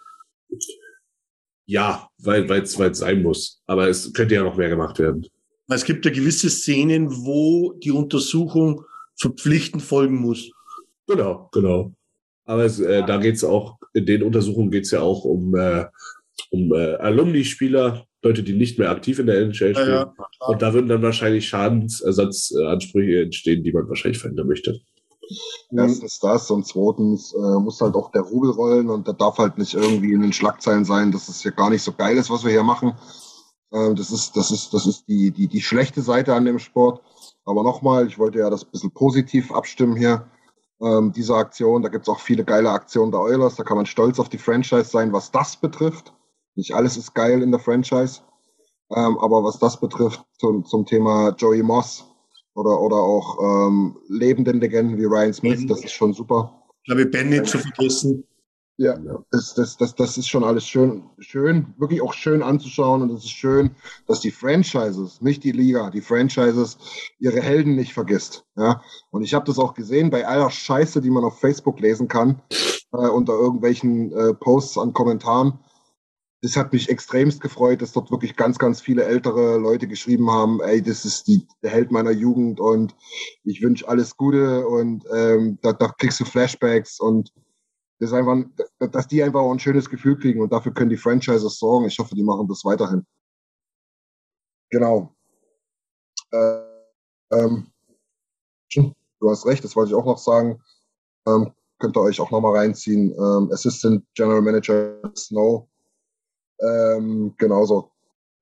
[1.67, 3.61] Ja, weil es sein muss.
[3.65, 5.25] Aber es könnte ja noch mehr gemacht werden.
[5.67, 8.83] Es gibt ja gewisse Szenen, wo die Untersuchung
[9.15, 10.51] verpflichtend folgen muss.
[11.07, 11.93] Genau, genau.
[12.45, 15.55] Aber es, äh, da geht es auch, in den Untersuchungen geht es ja auch um,
[15.55, 15.85] äh,
[16.51, 19.89] um äh, Alumni-Spieler, Leute, die nicht mehr aktiv in der NHL spielen.
[19.89, 24.79] Ja, ja, und da würden dann wahrscheinlich Schadensersatzansprüche entstehen, die man wahrscheinlich verhindern möchte.
[25.75, 29.57] Erstens das und zweitens äh, muss halt auch der Rubel rollen und da darf halt
[29.57, 32.43] nicht irgendwie in den Schlagzeilen sein, dass es ja gar nicht so geil ist, was
[32.43, 32.93] wir hier machen.
[33.75, 37.01] Ähm, das ist, das ist, das ist die, die, die schlechte Seite an dem Sport.
[37.43, 40.27] Aber nochmal, ich wollte ja das ein bisschen positiv abstimmen hier.
[40.81, 44.19] Ähm, diese Aktion, da gibt's auch viele geile Aktionen der Oilers, da kann man stolz
[44.19, 46.13] auf die Franchise sein, was das betrifft.
[46.55, 48.21] Nicht alles ist geil in der Franchise.
[48.95, 52.05] Ähm, aber was das betrifft, zum, zum Thema Joey Moss
[52.53, 56.63] oder, oder auch ähm, lebenden Legenden wie Ryan Smith, das ist schon super.
[56.83, 58.25] Ich glaube, Ben nicht zu vergessen.
[58.77, 58.97] Ja,
[59.31, 63.23] das, das, das, das ist schon alles schön, schön, wirklich auch schön anzuschauen und es
[63.23, 63.71] ist schön,
[64.05, 66.77] dass die Franchises, nicht die Liga, die Franchises
[67.17, 68.43] ihre Helden nicht vergisst.
[68.57, 68.81] Ja,
[69.11, 72.41] und ich habe das auch gesehen bei aller Scheiße, die man auf Facebook lesen kann,
[72.91, 75.57] äh, unter irgendwelchen äh, Posts an Kommentaren.
[76.41, 80.59] Das hat mich extremst gefreut, dass dort wirklich ganz, ganz viele ältere Leute geschrieben haben,
[80.59, 82.93] ey, das ist die, der Held meiner Jugend und
[83.45, 87.31] ich wünsche alles Gute und ähm, da, da kriegst du Flashbacks und
[87.99, 88.37] das einfach,
[88.79, 91.85] dass die einfach auch ein schönes Gefühl kriegen und dafür können die Franchises sorgen.
[91.85, 93.05] Ich hoffe, die machen das weiterhin.
[94.69, 95.15] Genau.
[96.31, 96.61] Äh,
[97.31, 97.71] ähm,
[98.73, 100.61] du hast recht, das wollte ich auch noch sagen.
[101.27, 103.11] Ähm, könnt ihr euch auch nochmal reinziehen.
[103.11, 105.67] Ähm, Assistant General Manager Snow,
[106.59, 107.91] ähm, genauso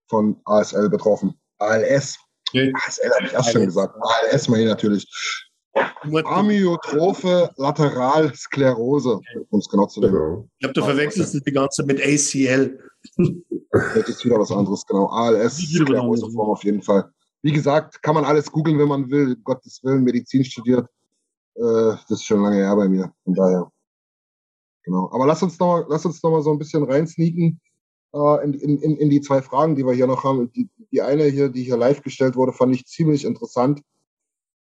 [0.10, 1.40] von ASL betroffen.
[1.60, 2.18] ALS.
[2.54, 3.96] ASL habe ich erst schon gesagt.
[4.02, 5.52] ALS meine ich natürlich.
[6.26, 9.20] Amyotrophe Lateralsklerose,
[9.50, 10.14] um es genau zu nennen.
[10.14, 10.50] Genau.
[10.58, 12.80] Ich glaube, du verwechselst die ganze mit ACL.
[13.74, 15.08] Das ist wieder was anderes, genau.
[15.08, 17.12] ALS, Skleroseform auf jeden Fall.
[17.41, 19.36] Wie gesagt, kann man alles googeln, wenn man will.
[19.44, 20.88] Gottes Willen, Medizin studiert.
[21.56, 23.12] Äh, das ist schon lange her bei mir.
[23.24, 23.72] Von daher.
[24.84, 25.10] Genau.
[25.12, 27.60] Aber lass uns noch mal, lass uns noch mal so ein bisschen reinsneaken
[28.14, 30.52] äh, in, in, in die zwei Fragen, die wir hier noch haben.
[30.54, 33.82] Die, die eine hier, die hier live gestellt wurde, fand ich ziemlich interessant.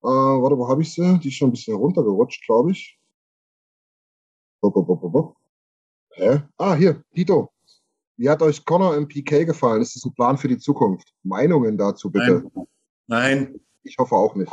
[0.07, 1.19] Äh, warte, wo habe ich sie?
[1.19, 2.97] Die ist schon ein bisschen runtergerutscht, glaube ich.
[4.61, 5.37] Bo, bo, bo, bo,
[6.11, 6.43] Hä?
[6.57, 7.51] Ah, hier, Tito.
[8.17, 9.83] Wie hat euch Connor im PK gefallen?
[9.83, 11.13] Ist das ein Plan für die Zukunft?
[11.25, 12.45] Meinungen dazu bitte.
[12.55, 12.67] Nein.
[13.09, 13.61] Nein.
[13.83, 14.53] Ich hoffe auch nicht.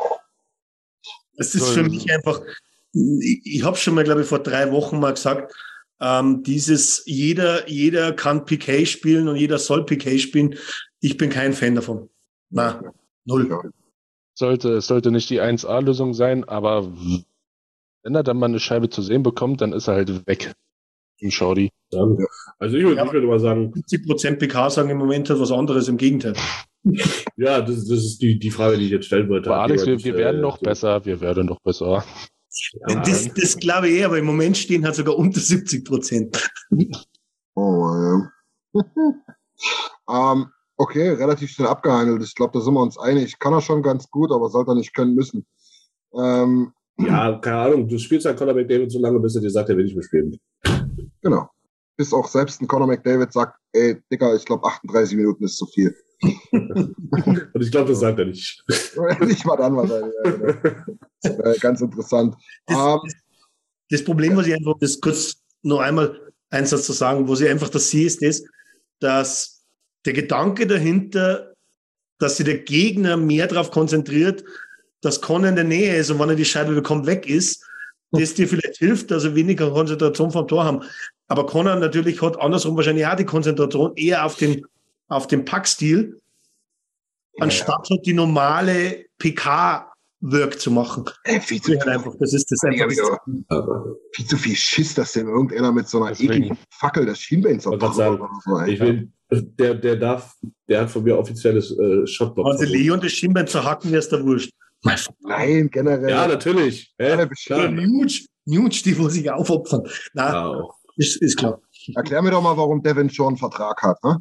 [1.38, 2.42] Es ist für mich einfach,
[2.92, 5.54] ich, ich habe schon mal, glaube ich, vor drei Wochen mal gesagt,
[6.00, 10.56] ähm, dieses jeder, jeder kann PK spielen und jeder soll PK spielen.
[11.00, 12.10] Ich bin kein Fan davon.
[12.50, 12.82] Na,
[13.26, 13.72] null.
[14.36, 16.92] Sollte, es sollte nicht die 1A-Lösung sein, aber
[18.04, 20.54] wenn er dann mal eine Scheibe zu sehen bekommt, dann ist er halt weg.
[21.20, 21.72] Im Schaudi.
[21.92, 22.06] Ja.
[22.60, 23.72] Also ich würde ja, würd mal sagen.
[23.74, 26.34] 70% PK sagen im Moment was anderes, im Gegenteil.
[27.38, 29.52] ja, das, das ist die, die Frage, die ich jetzt stellen wollte.
[29.52, 30.64] Aber Alex, wir, wir werden äh, noch so.
[30.64, 32.04] besser, wir werden noch besser.
[32.88, 33.02] Ja.
[33.02, 35.88] Das, das glaube ich eh, aber im Moment stehen halt sogar unter 70
[37.56, 38.32] Oh, ja.
[40.34, 40.48] ähm,
[40.78, 42.24] Okay, relativ schnell abgehandelt.
[42.24, 43.38] Ich glaube, da sind wir uns einig.
[43.40, 45.46] Kann er schon ganz gut, aber sollte er nicht können müssen.
[46.16, 47.88] Ähm, ja, keine Ahnung.
[47.88, 50.04] Du spielst halt Conor McDavid so lange, bis er dir sagt, er will nicht mehr
[50.04, 50.40] spielen.
[51.22, 51.50] Genau.
[51.96, 55.66] Bis auch selbst ein Conor McDavid sagt, ey, Digga, ich glaube 38 Minuten ist zu
[55.68, 55.96] viel.
[56.52, 58.64] Und ich glaube, das sagt er nicht.
[59.22, 60.14] nicht mal dann wahrscheinlich.
[61.24, 61.54] Ja, genau.
[61.60, 62.36] ganz interessant.
[62.66, 63.14] Das, um, ähm,
[63.90, 66.20] das, Problem, was ich einfach, das kurz noch einmal
[66.50, 68.44] eins zu sagen, wo sie einfach das sehe, ist das,
[69.00, 69.53] dass
[70.06, 71.54] der Gedanke dahinter,
[72.20, 74.44] dass sich der Gegner mehr darauf konzentriert,
[75.02, 77.66] dass Connor in der Nähe ist und wenn er die Scheibe bekommt, weg ist,
[78.12, 80.84] das dir vielleicht hilft, dass er weniger Konzentration vom Tor haben.
[81.28, 84.66] Aber Connor natürlich hat andersrum wahrscheinlich auch die Konzentration eher auf den,
[85.08, 86.20] auf den Packstil,
[87.40, 87.98] anstatt ja.
[88.06, 89.90] die normale PK
[90.22, 91.04] Work zu machen.
[91.26, 91.82] Ey, viel zu viel.
[91.82, 92.88] Einfach, das ist das einfach.
[92.88, 93.58] Das
[94.14, 97.96] viel zu viel Schiss, dass denn irgendeiner mit so einer ekligen Fackel das Schienbein zerpackt.
[97.96, 99.12] So, ich will,
[99.42, 100.36] der, der darf,
[100.68, 102.48] der hat von mir offizielles äh, Shotblock.
[102.48, 104.52] Also Leon das Schienbein zerhacken, wäre es da wurscht.
[105.22, 106.10] Nein, generell.
[106.10, 106.94] Ja, natürlich.
[107.00, 107.16] Ja.
[107.70, 109.84] Nuge, Nuge, die muss sich aufopfern.
[110.14, 111.62] Na, ja, ist, ist klar.
[111.96, 114.04] Erklär mir doch mal, warum Devin schon einen Vertrag hat.
[114.04, 114.18] Ne?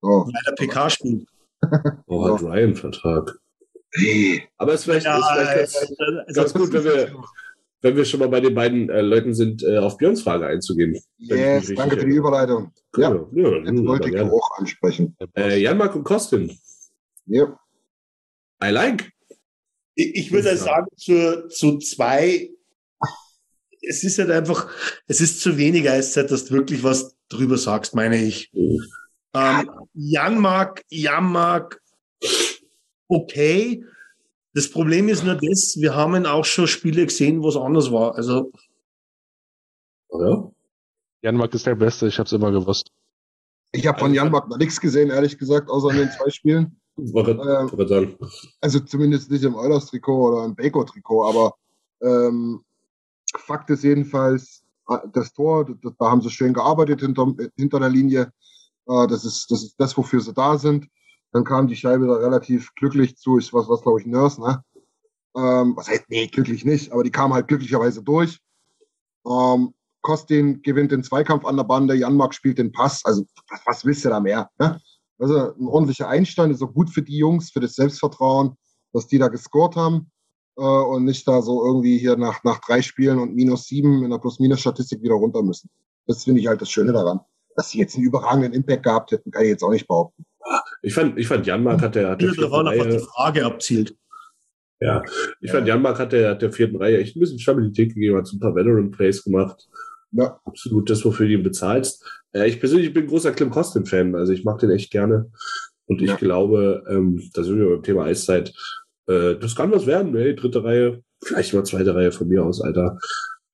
[0.00, 0.08] So.
[0.08, 1.28] Weil der PK spielt.
[2.06, 3.38] Oh, hat Ryan einen Vertrag?
[4.56, 7.12] Aber es ist vielleicht, ja, ist vielleicht ganz, ganz gut, wenn wir,
[7.82, 10.98] wenn wir schon mal bei den beiden äh, Leuten sind, äh, auf Björns Frage einzugehen.
[11.18, 12.72] Yes, danke für die Überleitung.
[12.96, 13.02] Cool.
[13.02, 15.16] Ja, ja, jetzt wollte ich auch ansprechen.
[15.36, 16.58] Äh, Jan-Mark und Kostin.
[17.26, 17.58] Ja.
[18.62, 19.10] I like.
[19.94, 22.50] Ich, ich würde sagen, zu, zu zwei,
[23.82, 24.70] es ist halt einfach,
[25.06, 28.50] es ist zu wenig Eiszeit, dass du wirklich was drüber sagst, meine ich.
[28.52, 28.84] Mhm.
[29.34, 31.80] Ähm, Jan-Mark, Jan-Mark,
[33.08, 33.84] okay.
[34.52, 38.16] Das Problem ist nur das, wir haben auch schon Spiele gesehen, wo es anders war.
[38.16, 38.50] Also
[40.12, 40.50] ja?
[41.22, 42.90] Janmark ist der Beste, ich habe es immer gewusst.
[43.72, 46.76] Ich habe von Janmark noch nichts gesehen, ehrlich gesagt, außer in den zwei Spielen.
[46.98, 48.16] Ähm,
[48.60, 51.54] also zumindest nicht im Eulers-Trikot oder im Baker-Trikot, aber
[52.02, 52.64] ähm,
[53.36, 55.66] Fakt ist jedenfalls, äh, das Tor,
[55.98, 58.32] da haben sie schön gearbeitet hinter, hinter der Linie.
[58.86, 60.88] Äh, das, ist, das ist das, wofür sie da sind.
[61.32, 64.64] Dann kam die Scheibe da relativ glücklich zu, ich was, was glaube ich, Nurse, ne?
[65.36, 68.40] Ähm, was heißt, nee, glücklich nicht, aber die kam halt glücklicherweise durch.
[69.26, 73.04] Ähm, Kostin gewinnt den Zweikampf an der Bande, Janmark spielt den Pass.
[73.04, 74.50] Also, was, was willst du da mehr?
[74.58, 74.80] Ne?
[75.18, 78.56] Also, ein ordentlicher Einstand ist auch gut für die Jungs, für das Selbstvertrauen,
[78.92, 80.10] dass die da gescored haben
[80.56, 84.10] äh, und nicht da so irgendwie hier nach, nach drei Spielen und minus sieben in
[84.10, 85.70] der Plus-Minus-Statistik wieder runter müssen.
[86.06, 87.20] Das finde ich halt das Schöne daran.
[87.54, 90.24] Dass sie jetzt einen überragenden Impact gehabt hätten, kann ich jetzt auch nicht behaupten.
[90.82, 93.96] Ich fand, ich fand Janmark hat der, hat der vierten Reihe, die Frage abzielt.
[94.80, 95.02] Ja,
[95.40, 95.54] ich ja.
[95.54, 98.36] fand Janmark hat der, hat der vierten Reihe echt ein bisschen Stabilität gegeben, hat so
[98.36, 99.68] ein paar Veteran Plays gemacht.
[100.12, 100.40] Ja.
[100.44, 102.04] Absolut das, wofür du ihn bezahlst.
[102.32, 105.30] Äh, ich persönlich bin großer Clem Costin-Fan, also ich mag den echt gerne.
[105.86, 106.16] Und ich ja.
[106.16, 108.54] glaube, ähm, da sind wir beim Thema Eiszeit,
[109.06, 112.60] äh, das kann was werden, ey, dritte Reihe, vielleicht mal zweite Reihe von mir aus,
[112.60, 112.98] Alter.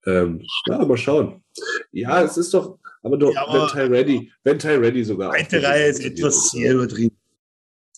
[0.05, 1.43] Ähm, ja, mal schauen.
[1.91, 5.31] Ja, es ist doch, aber doch, ja, aber wenn Ty Ready, wenn Ty Ready sogar.
[5.31, 7.17] Zweite Reihe ist etwas sehr übertrieben.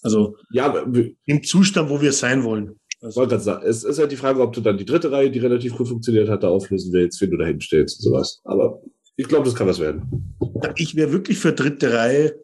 [0.01, 0.85] Also, ja,
[1.25, 2.79] im Zustand, wo wir sein wollen.
[3.01, 5.39] Also, wollte sagen, es ist halt die Frage, ob du dann die dritte Reihe, die
[5.39, 8.39] relativ gut funktioniert hat, da auflösen willst, wenn du da hinstellst und sowas.
[8.43, 8.81] Aber
[9.15, 10.35] ich glaube, das kann was werden.
[10.75, 12.43] Ich wäre wirklich für dritte Reihe.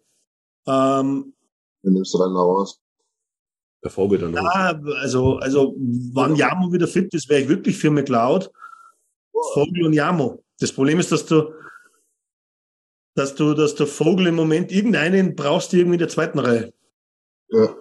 [0.68, 1.34] Ähm,
[1.84, 2.82] Dann nimmst du dann noch raus.
[3.84, 4.34] Der Vogel dann.
[4.34, 5.76] Ja, also, also,
[6.14, 8.50] wann Jamo wieder fit ist, wäre ich wirklich für McLeod.
[9.54, 10.44] Vogel und Jamo.
[10.60, 11.52] Das Problem ist, dass du,
[13.16, 16.74] dass du, dass der Vogel im Moment irgendeinen brauchst, du irgendwie in der zweiten Reihe.
[17.50, 17.76] Ja.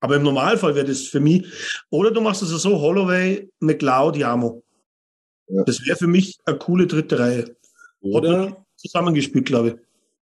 [0.00, 1.46] Aber im Normalfall wäre das für mich,
[1.90, 4.64] oder du machst es so, Holloway, McLeod, Jamo.
[5.48, 5.62] Ja.
[5.64, 7.56] Das wäre für mich eine coole dritte Reihe.
[8.00, 9.74] Oder zusammengespielt, glaube ich.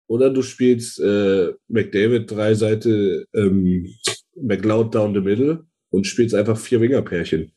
[0.07, 3.87] Oder du spielst äh, McDavid drei Seite ähm,
[4.35, 7.51] McLeod down the middle und spielst einfach vier Winger-Pärchen.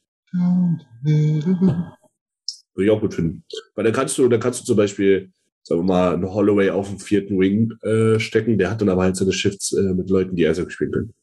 [2.75, 3.45] Würde ich auch gut finden.
[3.75, 5.33] Weil dann kannst du, dann kannst du zum Beispiel,
[5.65, 9.03] sagen wir mal, einen Holloway auf den vierten Wing äh, stecken, der hat dann aber
[9.03, 11.15] halt seine Shifts äh, mit Leuten, die Eishockey spielen können.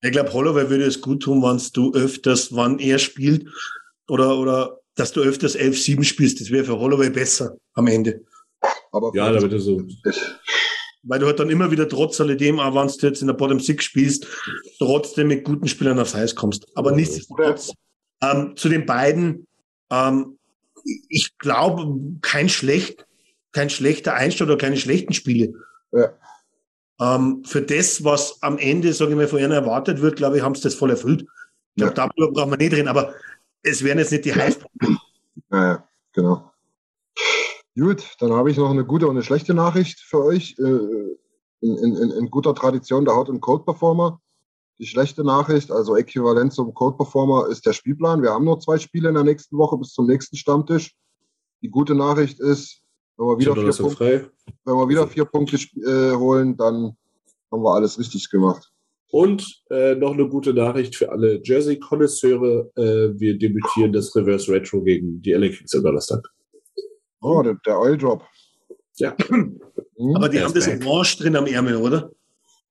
[0.00, 3.48] Ich glaube, Holloway würde es gut tun, wenn du öfters, wann er spielt,
[4.08, 6.40] oder, oder dass du öfters 11-7 spielst.
[6.40, 8.22] Das wäre für Holloway besser am Ende.
[8.92, 9.82] Aber ja, da wird er so.
[11.02, 13.60] Weil du halt dann immer wieder trotz alledem, auch wenn du jetzt in der Bottom
[13.60, 14.26] Six spielst,
[14.78, 16.66] trotzdem mit guten Spielern aufs Eis kommst.
[16.74, 17.72] Aber nichtsdestotrotz,
[18.22, 19.46] ähm, zu den beiden,
[19.90, 20.38] ähm,
[20.84, 23.06] ich glaube, kein schlecht,
[23.52, 25.54] kein schlechter Einstand oder keine schlechten Spiele.
[25.92, 26.12] Ja.
[27.00, 30.42] Ähm, für das, was am Ende, sage ich mal, von ihnen erwartet wird, glaube ich,
[30.42, 31.22] haben sie das voll erfüllt.
[31.22, 32.06] Ich glaube, ja.
[32.06, 33.14] darüber brauchen wir nicht reden, aber
[33.62, 34.96] es wären jetzt nicht die Heißpunkte.
[35.50, 36.52] Ja, genau.
[37.76, 40.56] Gut, dann habe ich noch eine gute und eine schlechte Nachricht für euch.
[40.58, 41.16] Äh,
[41.64, 44.20] in, in, in guter Tradition der Hot und Code Performer.
[44.78, 48.22] Die schlechte Nachricht, also äquivalent zum Code Performer, ist der Spielplan.
[48.22, 50.94] Wir haben nur zwei Spiele in der nächsten Woche bis zum nächsten Stammtisch.
[51.62, 52.82] Die gute Nachricht ist,
[53.16, 54.30] wenn wir wieder, vier Punkte,
[54.64, 56.96] wenn wir wieder vier Punkte äh, holen, dann
[57.52, 58.70] haben wir alles richtig gemacht.
[59.10, 62.72] Und äh, noch eine gute Nachricht für alle Jersey-Konnoisseure.
[62.74, 66.26] Äh, wir debütieren das Reverse Retro gegen die LA Kings am Donnerstag.
[67.20, 68.24] Oh, der, der Oil Drop.
[68.96, 69.14] Ja.
[69.28, 69.60] Hm?
[70.16, 72.10] Aber die haben das Orange drin am Ärmel, oder?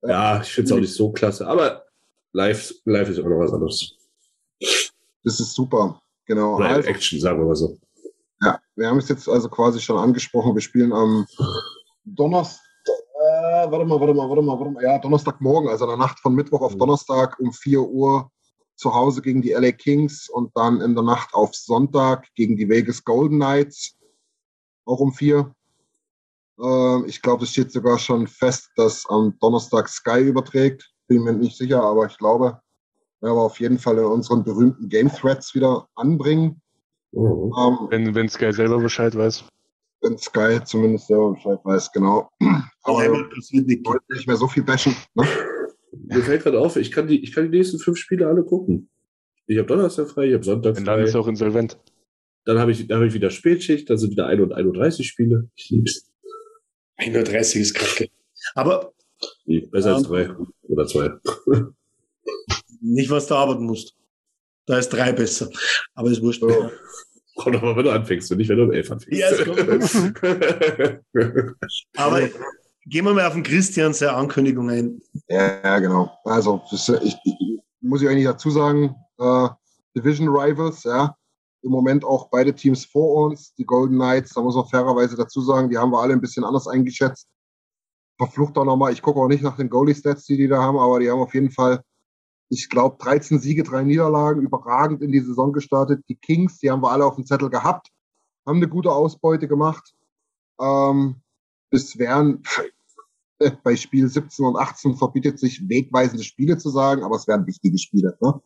[0.02, 1.46] Ja, ich finde es auch nicht so klasse.
[1.46, 1.83] Aber
[2.34, 3.96] live, live ist immer noch was anderes.
[5.24, 6.02] Das ist super.
[6.26, 6.56] Genau.
[6.56, 7.78] Oder also, Action, sagen wir mal so.
[8.42, 10.54] Ja, wir haben es jetzt also quasi schon angesprochen.
[10.54, 11.26] Wir spielen am
[12.04, 12.60] Donnerstag.
[12.86, 14.82] Äh, warte mal, warte mal, warte mal, warte mal.
[14.82, 16.80] Ja, Donnerstagmorgen, also in der Nacht von Mittwoch auf mhm.
[16.80, 18.30] Donnerstag um 4 Uhr
[18.76, 22.68] zu Hause gegen die LA Kings und dann in der Nacht auf Sonntag gegen die
[22.68, 23.96] Vegas Golden Knights,
[24.84, 25.54] auch um vier.
[26.60, 30.93] Äh, ich glaube, es steht sogar schon fest, dass am Donnerstag Sky überträgt.
[31.06, 32.60] Bin mir nicht sicher, aber ich glaube,
[33.20, 36.60] werden wir auf jeden Fall in unseren berühmten Game Threads wieder anbringen.
[37.12, 37.52] Mhm.
[37.58, 39.44] Ähm, wenn, wenn Sky selber Bescheid weiß.
[40.02, 42.28] Wenn Sky zumindest selber Bescheid weiß, genau.
[42.82, 44.94] Aber ich wollte nicht mehr so viel bashen.
[45.14, 45.26] Ne?
[46.06, 48.90] Mir fällt gerade auf, ich kann, die, ich kann die nächsten fünf Spiele alle gucken.
[49.46, 50.80] Ich habe Donnerstag frei, ich habe Sonntag frei.
[50.80, 51.78] Und dann ist auch insolvent.
[52.44, 55.48] Dann habe ich, hab ich wieder Spätschicht, dann sind wieder 1 und 31 Spiele.
[55.54, 56.10] Ich lieb's.
[56.96, 58.10] 31 ist kacke.
[58.54, 58.92] Aber.
[59.46, 60.30] Nee, besser ähm, als drei
[60.62, 61.10] oder zwei.
[62.80, 63.94] nicht, was du arbeiten musst.
[64.66, 65.50] Da ist drei besser.
[65.94, 66.42] Aber ist wurscht.
[66.42, 66.70] Oh.
[67.36, 69.20] Kommt aber, wenn du anfängst und nicht, wenn du um elf anfängst.
[69.20, 69.28] Ja,
[71.96, 72.20] aber
[72.86, 75.02] gehen wir mal auf den Christian seine Ankündigung ein.
[75.28, 76.16] Ja, ja genau.
[76.24, 76.88] Also, ich,
[77.24, 79.48] ich, muss ich eigentlich dazu sagen, äh,
[79.96, 81.16] Division Rivals, ja.
[81.62, 85.40] im Moment auch beide Teams vor uns, die Golden Knights, da muss man fairerweise dazu
[85.40, 87.28] sagen, die haben wir alle ein bisschen anders eingeschätzt.
[88.18, 91.00] Verflucht auch nochmal, ich gucke auch nicht nach den Goalie-Stats, die die da haben, aber
[91.00, 91.82] die haben auf jeden Fall,
[92.48, 96.04] ich glaube, 13 Siege, drei Niederlagen, überragend in die Saison gestartet.
[96.08, 97.88] Die Kings, die haben wir alle auf dem Zettel gehabt,
[98.46, 99.94] haben eine gute Ausbeute gemacht.
[100.60, 101.16] Ähm,
[101.70, 102.42] es wären
[103.64, 107.78] bei Spiel 17 und 18 verbietet sich wegweisende Spiele zu sagen, aber es wären wichtige
[107.78, 108.16] Spiele.
[108.20, 108.40] Ne?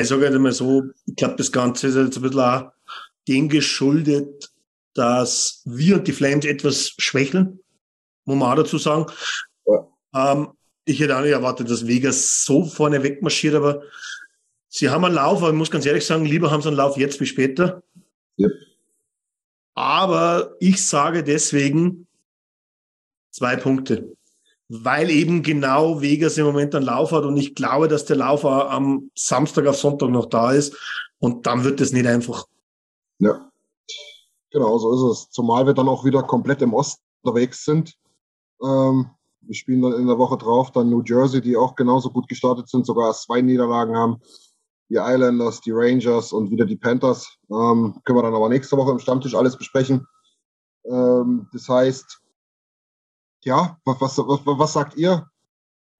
[0.00, 2.72] Ich sage halt immer so, ich glaube, das Ganze ist jetzt ein bisschen auch
[3.28, 4.50] dem geschuldet,
[4.94, 7.60] dass wir und die Flames etwas schwächeln,
[8.24, 9.06] muss man auch dazu sagen.
[9.66, 10.32] Ja.
[10.32, 10.48] Ähm,
[10.84, 13.82] ich hätte auch nicht erwartet, dass Vegas so vorne wegmarschiert, aber
[14.68, 16.96] sie haben einen Lauf, aber ich muss ganz ehrlich sagen, lieber haben sie einen Lauf
[16.96, 17.82] jetzt wie später.
[18.36, 18.48] Ja.
[19.74, 22.06] Aber ich sage deswegen
[23.30, 24.12] zwei Punkte
[24.74, 28.46] weil eben genau Vegas im Moment einen Lauf hat und ich glaube, dass der Lauf
[28.46, 30.74] am Samstag auf Sonntag noch da ist
[31.18, 32.46] und dann wird es nicht einfach.
[33.18, 33.50] Ja,
[34.50, 35.30] genau, so ist es.
[35.30, 37.98] Zumal wir dann auch wieder komplett im Osten unterwegs sind.
[38.62, 39.10] Ähm,
[39.40, 42.68] wir spielen dann in der Woche drauf dann New Jersey, die auch genauso gut gestartet
[42.68, 44.20] sind, sogar zwei Niederlagen haben.
[44.88, 47.38] Die Islanders, die Rangers und wieder die Panthers.
[47.50, 50.06] Ähm, können wir dann aber nächste Woche im Stammtisch alles besprechen.
[50.84, 52.20] Ähm, das heißt,
[53.44, 55.28] ja, was, was, was, was sagt ihr?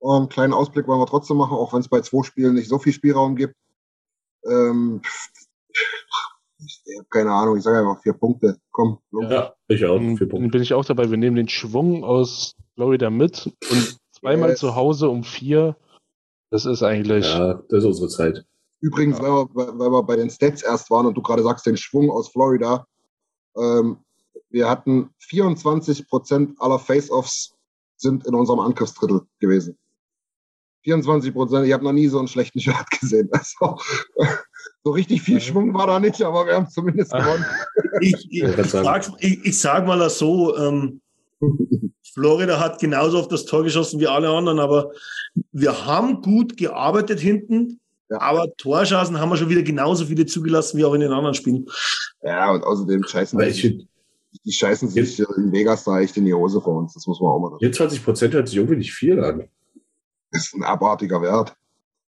[0.00, 2.78] Einen kleinen Ausblick wollen wir trotzdem machen, auch wenn es bei zwei Spielen nicht so
[2.78, 3.54] viel Spielraum gibt.
[4.44, 5.00] Ähm,
[6.64, 8.58] ich habe keine Ahnung, ich sage einfach vier Punkte.
[8.70, 9.26] Komm, los.
[9.30, 9.98] Ja, ich auch.
[9.98, 10.48] Vier Punkte.
[10.48, 11.10] Bin ich auch dabei.
[11.10, 14.60] Wir nehmen den Schwung aus Florida mit und zweimal yes.
[14.60, 15.76] zu Hause um vier.
[16.50, 17.26] Das ist eigentlich.
[17.26, 18.44] Ja, das ist unsere Zeit.
[18.80, 19.24] Übrigens, ja.
[19.24, 22.10] weil, wir, weil wir bei den Stats erst waren und du gerade sagst, den Schwung
[22.10, 22.86] aus Florida.
[23.56, 23.98] Ähm,
[24.50, 27.54] wir hatten 24 Prozent aller Face-Offs
[27.96, 29.78] sind in unserem Angriffsdrittel gewesen.
[30.84, 31.66] 24 Prozent.
[31.66, 33.30] Ich habe noch nie so einen schlechten Shirt gesehen.
[33.32, 33.78] Also,
[34.84, 37.44] so richtig viel Schwung war da nicht, aber wir haben zumindest gewonnen.
[38.00, 41.00] ich, ich, ich, sag, ich, sag mal so, ähm,
[42.14, 44.90] Florida hat genauso auf das Tor geschossen wie alle anderen, aber
[45.52, 47.80] wir haben gut gearbeitet hinten.
[48.10, 48.20] Ja.
[48.20, 51.66] Aber Torschancen haben wir schon wieder genauso viele zugelassen wie auch in den anderen Spielen.
[52.22, 53.46] Ja, und außerdem scheißen wir
[54.44, 56.94] die scheißen sich jetzt, in Vegas da echt in die Hose vor uns.
[56.94, 57.58] Das muss man auch mal.
[57.58, 59.48] 24 Prozent hört sich irgendwie nicht viel an.
[60.30, 61.54] Das ist ein abartiger Wert.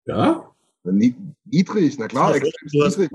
[0.06, 0.51] Ja?
[0.85, 3.11] Niedrig, na klar, extrem niedrig.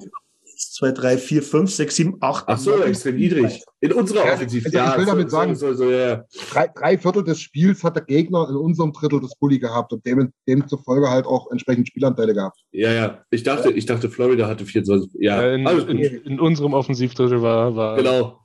[0.60, 2.44] 2, 3, 4, 5, 6, 7, 8.
[2.48, 3.64] Ach so, extrem niedrig.
[3.80, 4.66] In unserer ja, Offensiv.
[4.66, 6.26] Also ja, ich will so, damit sagen, so, so, ja.
[6.52, 10.06] drei, drei, Viertel des Spiels hat der Gegner in unserem Drittel des Bulli gehabt und
[10.06, 12.60] dem, demzufolge halt auch entsprechend Spielanteile gehabt.
[12.72, 13.24] Ja, ja.
[13.30, 15.12] Ich dachte, ich dachte Florida hatte 24.
[15.22, 17.96] Ja, in, in, in, unserem Offensivdrittel war, war.
[17.96, 18.44] Genau.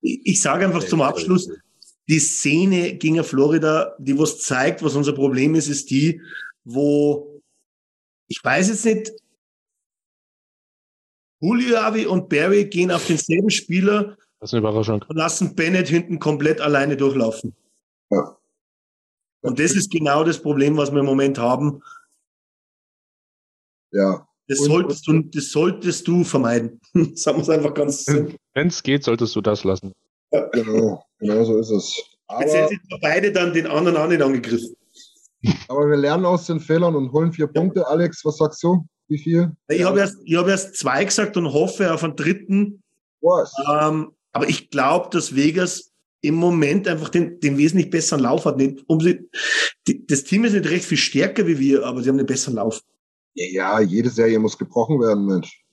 [0.00, 1.48] Ich sage einfach zum Abschluss,
[2.08, 6.20] die Szene gegen Florida, die was zeigt, was unser Problem ist, ist die,
[6.64, 7.31] wo
[8.28, 9.12] ich weiß jetzt nicht,
[11.40, 15.04] Julio und Barry gehen auf denselben Spieler das ist eine Überraschung.
[15.06, 17.54] und lassen Bennett hinten komplett alleine durchlaufen.
[18.10, 18.36] Ja.
[19.42, 21.80] Und das ist genau das Problem, was wir im Moment haben.
[23.92, 24.26] Ja.
[24.48, 26.80] Das solltest, du, das solltest du vermeiden.
[27.14, 28.36] Sagen wir es einfach ganz simpel.
[28.54, 29.92] Wenn es geht, solltest du das lassen.
[30.32, 30.48] Ja.
[30.48, 32.02] Genau, genau so ist es.
[32.26, 34.74] Aber, Jetzt sind beide dann den anderen auch nicht angegriffen.
[35.68, 37.86] Aber wir lernen aus den Fehlern und holen vier Punkte.
[37.86, 38.86] Alex, was sagst du?
[39.08, 39.52] Wie viel?
[39.68, 42.82] Ich habe erst, hab erst zwei gesagt und hoffe auf einen dritten.
[43.20, 43.52] Was?
[43.70, 45.92] Ähm, aber ich glaube, dass Vegas
[46.22, 48.56] im Moment einfach den, den wesentlich besseren Lauf hat.
[48.56, 49.28] Nicht, um sie,
[49.86, 52.56] die, das Team ist nicht recht viel stärker wie wir, aber sie haben einen besseren
[52.56, 52.80] Lauf.
[53.34, 55.64] Ja, jede Serie muss gebrochen werden, Mensch.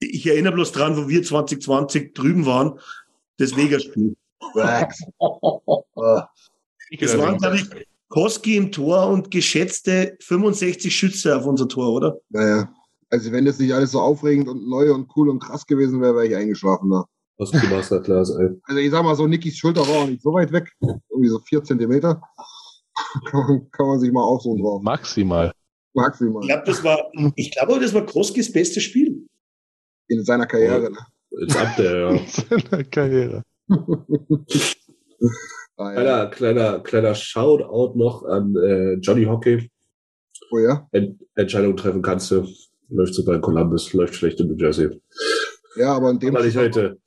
[0.00, 2.78] Ich erinnere bloß dran, wo wir 2020 drüben waren,
[3.38, 4.16] das Vegas-Spiel.
[4.54, 5.00] das
[7.18, 7.68] waren, glaube ich,
[8.14, 12.16] Koski im Tor und geschätzte 65 Schütze auf unser Tor, oder?
[12.28, 12.72] Naja.
[13.10, 16.14] Also wenn das nicht alles so aufregend und neu und cool und krass gewesen wäre,
[16.14, 17.06] wäre ich eingeschlafen da.
[17.38, 18.50] Koski Masterclass, ey.
[18.62, 20.70] Also ich sag mal so, Nikis Schulter war auch nicht so weit weg.
[20.80, 22.22] Irgendwie so vier Zentimeter.
[23.26, 24.80] kann, man, kann man sich mal aufsuchen drauf.
[24.80, 25.52] Maximal.
[25.94, 26.42] Maximal.
[26.42, 29.26] Ich glaube, das war, ich glaube, das war Kroskis bestes Spiel.
[30.06, 30.98] In seiner Karriere, ne?
[31.40, 32.10] Jetzt ab der, ja.
[32.10, 33.42] In seiner Karriere.
[35.78, 35.92] ja.
[35.92, 39.70] kleiner, kleiner, kleiner Shoutout noch an äh, Johnny Hockey.
[40.50, 40.88] Oh ja?
[40.92, 42.46] Ent Entscheidung treffen kannst du.
[42.88, 45.00] Läuft so bei Columbus, läuft schlecht in New Jersey.
[45.76, 46.46] Ja, aber in dem Fall.
[46.46, 46.98] ich heute,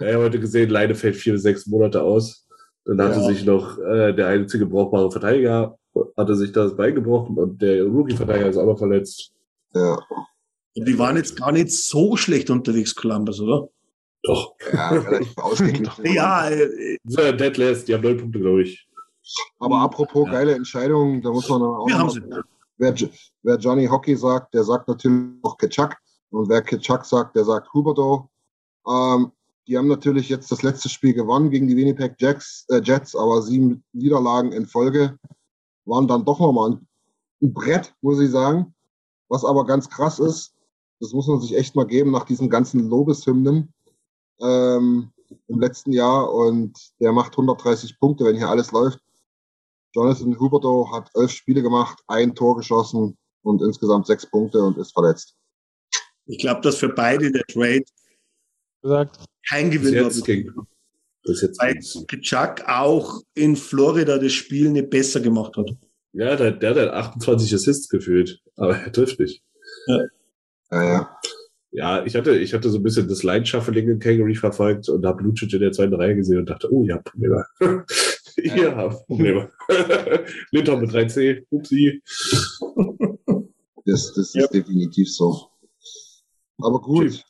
[0.00, 2.46] ja, heute gesehen, Leine fällt vier bis sechs Monate aus.
[2.84, 3.26] Dann hatte ja.
[3.26, 5.76] sich noch äh, der einzige brauchbare Verteidiger
[6.16, 9.32] hatte sich das beigebrochen und der Rookie-Verteidiger ist auch noch verletzt.
[9.74, 9.98] Ja.
[10.74, 13.68] Und die waren jetzt gar nicht so schlecht unterwegs, Columbus, oder?
[14.26, 14.54] Doch.
[14.72, 16.04] Ja, relativ ausgeglichen.
[16.04, 18.86] ja, äh, so, Deadless, die haben neun Punkte, glaube ich.
[19.58, 20.32] Aber apropos ja.
[20.32, 21.86] geile Entscheidungen, da muss man dann auch.
[21.86, 22.22] Wir haben sie.
[22.78, 22.94] Wer,
[23.42, 25.96] wer, Johnny Hockey sagt, der sagt natürlich auch Ketchuk.
[26.30, 28.28] Und wer Kitschak sagt, der sagt Huberto.
[28.86, 29.32] Ähm,
[29.66, 33.42] die haben natürlich jetzt das letzte Spiel gewonnen gegen die Winnipeg Jets, äh, Jets aber
[33.42, 35.18] sieben Niederlagen in Folge
[35.86, 36.88] waren dann doch nochmal ein,
[37.42, 38.74] ein Brett, muss ich sagen.
[39.28, 40.54] Was aber ganz krass ist,
[41.00, 43.72] das muss man sich echt mal geben nach diesen ganzen Lobeshymnen
[44.40, 45.12] ähm,
[45.48, 49.00] im letzten Jahr und der macht 130 Punkte, wenn hier alles läuft.
[49.94, 54.92] Jonathan Huberto hat elf Spiele gemacht, ein Tor geschossen und insgesamt sechs Punkte und ist
[54.92, 55.34] verletzt.
[56.26, 57.84] Ich glaube, dass für beide der Trade
[58.82, 59.18] gesagt.
[59.48, 60.02] kein Gewinn war.
[60.02, 61.80] jetzt Weil.
[62.06, 65.70] Kitschak auch in Florida das Spiel nicht besser gemacht hat.
[66.12, 69.42] Ja, der, der hat 28 Assists gefühlt, aber er trifft nicht.
[69.86, 70.02] Ja,
[70.70, 70.82] ja.
[70.82, 71.18] Ja,
[72.06, 75.52] ich hatte, ich hatte so ein bisschen das Line-Shuffling in Calgary verfolgt und habe Lucic
[75.52, 77.44] in der zweiten Reihe gesehen und dachte, oh ja, Probleme.
[78.38, 79.50] ja, Probleme.
[80.52, 82.02] Lindholm mit 3C, upsie.
[83.84, 84.44] Das, das Ja.
[84.44, 85.48] ist definitiv so.
[86.58, 87.22] Aber gut.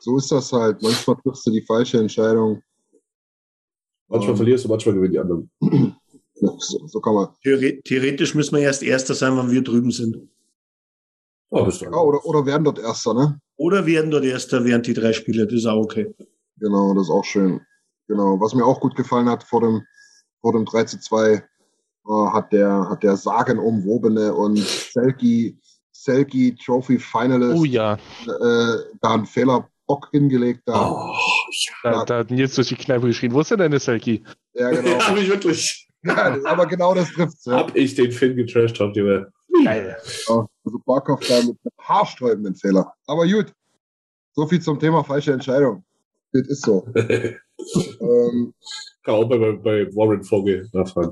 [0.00, 0.82] So ist das halt.
[0.82, 2.62] Manchmal triffst du die falsche Entscheidung.
[4.08, 5.50] Manchmal Ähm, verlierst du, manchmal gewinnen die anderen.
[5.60, 7.28] ja, so, so kann man.
[7.42, 10.16] Theore theoretisch müssen wir erst Erster sein, wenn wir drüben sind.
[11.52, 13.38] Oh, bist du Ja, oder, oder werden dort Erster, ne?
[13.56, 15.44] Oder werden dort Erster während die drei Spiele.
[15.44, 16.12] Das ist auch okay.
[16.58, 17.60] Genau, das ist auch schön.
[18.08, 18.40] Genau.
[18.40, 19.82] Was mir auch gut gefallen hat vor dem,
[20.40, 21.42] vor dem 3 zu 2, äh,
[22.32, 25.58] hat der, hat der sagenumwobene und Selkie,
[25.92, 30.62] Selkie Trophy Finalist Oh ja, äh, da einen Fehler Bock hingelegt.
[30.64, 30.90] Da.
[30.90, 31.14] Oh,
[31.82, 33.34] da, da hat Nils durch die Kneipe geschrien.
[33.34, 34.24] Wo ist denn deine Selkie?
[34.54, 34.88] Ja, genau.
[34.98, 35.88] ja, hab ich wirklich.
[36.02, 37.44] ja, aber genau das trifft's.
[37.44, 37.58] Ja.
[37.58, 39.32] Hab ich den Finn getrashed, habt ihr mal.
[39.64, 39.96] Geil.
[40.28, 42.92] Ja, also Barkov da mit einem haarsträubenden Fehler.
[43.06, 43.52] Aber gut.
[44.34, 45.84] So viel zum Thema falsche Entscheidung.
[46.32, 46.86] Das ist so.
[46.96, 48.54] ähm,
[49.04, 51.10] Kann auch bei, bei, bei Warren Vogel nachfragen.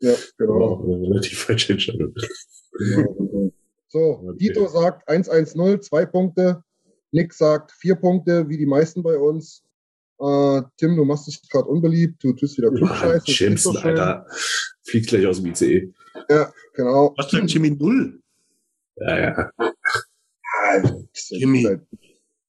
[0.00, 0.74] ja, genau.
[0.74, 2.12] Relativ falsche Entscheidung.
[2.78, 3.52] genau, genau.
[3.88, 4.36] So, Okay.
[4.38, 6.62] Dito sagt 1-1-0, zwei Punkte.
[7.10, 9.62] Nick sagt vier Punkte, wie die meisten bei uns.
[10.20, 13.24] Äh, Tim, du machst dich gerade unbeliebt, du tust wieder Klugscheiß.
[13.24, 13.70] das ist nicht so.
[13.70, 14.26] Alter.
[14.82, 15.92] Fliegt gleich aus dem ICE.
[16.28, 17.14] Ja, genau.
[17.16, 18.20] Was denn Jimmy Null?
[18.96, 19.50] Ja, ja.
[21.30, 21.60] Jimmy.
[21.60, 21.86] Ist halt,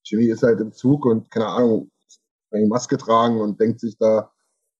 [0.04, 1.90] Jimmy ist halt im Zug und keine Ahnung,
[2.50, 4.30] eine Maske tragen und denkt sich da,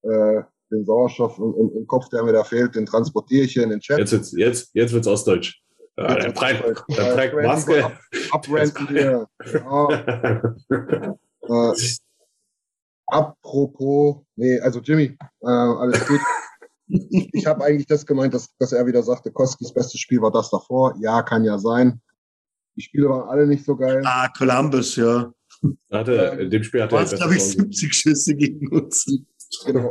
[0.03, 3.65] äh, den Sauerstoff im, im, im Kopf, der mir da fehlt, den transportiere ich hier
[3.65, 3.99] in den Chat.
[3.99, 5.61] Jetzt wird's, jetzt, jetzt wird's Ostdeutsch.
[5.97, 7.85] Ja, der trägt, der trägt Maske.
[7.85, 7.99] Ab,
[8.31, 9.27] abranten hier.
[9.53, 9.89] Ja,
[11.43, 11.73] äh,
[13.07, 16.21] apropos, nee, also Jimmy, äh, alles gut.
[16.91, 20.51] Ich habe eigentlich das gemeint, dass, dass er wieder sagte, Koskis bestes Spiel war das
[20.51, 20.95] davor.
[21.01, 22.01] Ja, kann ja sein.
[22.77, 24.03] Die Spiele waren alle nicht so geil.
[24.05, 25.33] Ah, Columbus, ja.
[25.91, 29.07] Hatte, in dem Spiel hat er glaube ich, 70 Schüsse gegen uns.
[29.67, 29.91] Genau.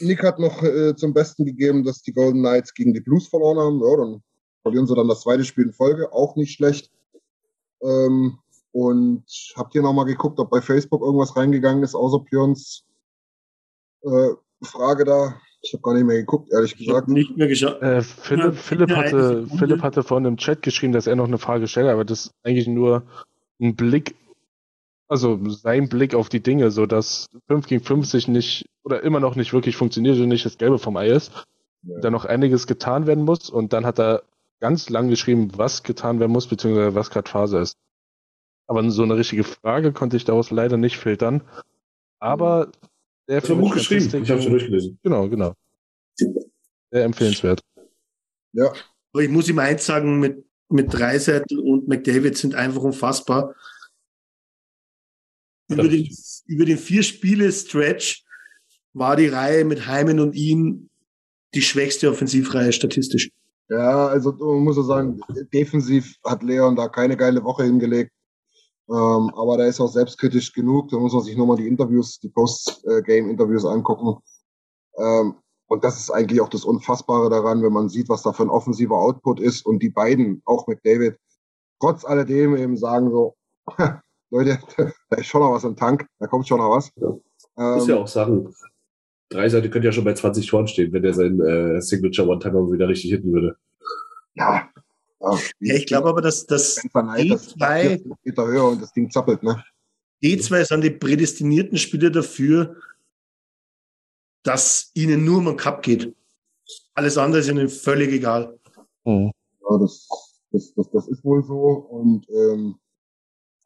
[0.00, 3.58] Nick hat noch äh, zum Besten gegeben, dass die Golden Knights gegen die Blues verloren
[3.58, 3.80] haben.
[3.80, 4.22] Ja, dann
[4.62, 6.12] verlieren sie dann das zweite Spiel in Folge.
[6.12, 6.90] Auch nicht schlecht.
[7.82, 8.38] Ähm,
[8.72, 9.24] und
[9.56, 12.84] habt ihr noch mal geguckt, ob bei Facebook irgendwas reingegangen ist, außer Björns
[14.02, 14.30] äh,
[14.62, 15.40] Frage da?
[15.60, 17.08] Ich habe gar nicht mehr geguckt, ehrlich gesagt.
[17.08, 17.82] nicht mehr geschaut.
[17.82, 19.46] Äh, Philipp, Ja, Philipp, hatte.
[19.58, 22.34] Philipp hatte vorhin im Chat geschrieben, dass er noch eine Frage stellt, aber das ist
[22.44, 23.02] eigentlich nur
[23.60, 24.14] ein Blick,
[25.08, 29.34] also sein Blick auf die Dinge, so dass 5 gegen 50 nicht oder immer noch
[29.34, 31.32] nicht wirklich funktioniert und nicht das Gelbe vom Ei ist.
[31.82, 31.98] Ja.
[32.00, 34.22] Da noch einiges getan werden muss und dann hat er
[34.60, 37.76] ganz lang geschrieben, was getan werden muss, beziehungsweise was gerade Phase ist.
[38.66, 41.42] Aber so eine richtige Frage konnte ich daraus leider nicht filtern.
[42.20, 42.70] Aber
[43.28, 44.22] der Ich habe ein Buch geschrieben.
[44.22, 44.98] Ich habe schon durchgelesen.
[45.02, 45.54] Genau, genau.
[46.16, 47.60] Sehr empfehlenswert.
[48.52, 48.72] Ja,
[49.12, 53.54] Aber ich muss ihm eins sagen, mit, mit Dreiseitel und McDavid sind einfach unfassbar.
[55.70, 56.08] Über Das den,
[56.46, 58.24] über den vier Spiele Stretch
[58.94, 60.88] war die Reihe mit Heimen und ihm
[61.54, 63.30] die schwächste Offensivreihe statistisch.
[63.68, 65.20] ja, also man muss so sagen,
[65.52, 68.12] defensiv hat Leon da keine geile Woche hingelegt.
[68.90, 70.88] Ähm, aber da ist auch selbstkritisch genug.
[70.88, 74.22] Da muss man sich nur mal die Interviews, die Post-Game-Interviews angucken.
[74.96, 75.34] Ähm,
[75.66, 78.50] und das ist eigentlich auch das Unfassbare daran, wenn man sieht, was da für ein
[78.50, 81.16] offensiver Output ist und die beiden, auch McDavid,
[81.80, 83.36] trotz alledem eben sagen so,
[84.30, 84.58] Leute,
[85.10, 86.90] da ist schon noch was im Tank, da kommt schon noch was.
[86.96, 87.08] Ja.
[87.58, 88.54] Ähm, Muss ja auch sagen,
[89.28, 92.88] Dreiseitel könnte ja schon bei 20 Toren stehen, wenn der sein äh, Signature One-Timer wieder
[92.88, 93.56] richtig hitten würde.
[94.34, 94.70] ja,
[95.20, 98.46] ja, Ja, ich glaube aber, dass das Spencer Knight, die das ist zwei, 40 Meter
[98.46, 99.62] höher und das Ding zappelt, ne?
[100.22, 102.76] die zwei sind die prädestinierten Spieler dafür,
[104.42, 106.14] dass ihnen nur um den Cup geht.
[106.94, 108.58] Alles andere ist ihnen völlig egal.
[109.04, 109.32] Mhm.
[109.68, 110.08] Ja, das,
[110.50, 111.56] das, das, das ist wohl so.
[111.56, 112.76] Und ähm,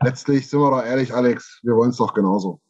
[0.03, 2.61] letztlich sind wir doch ehrlich, Alex, wir wollen es doch genauso.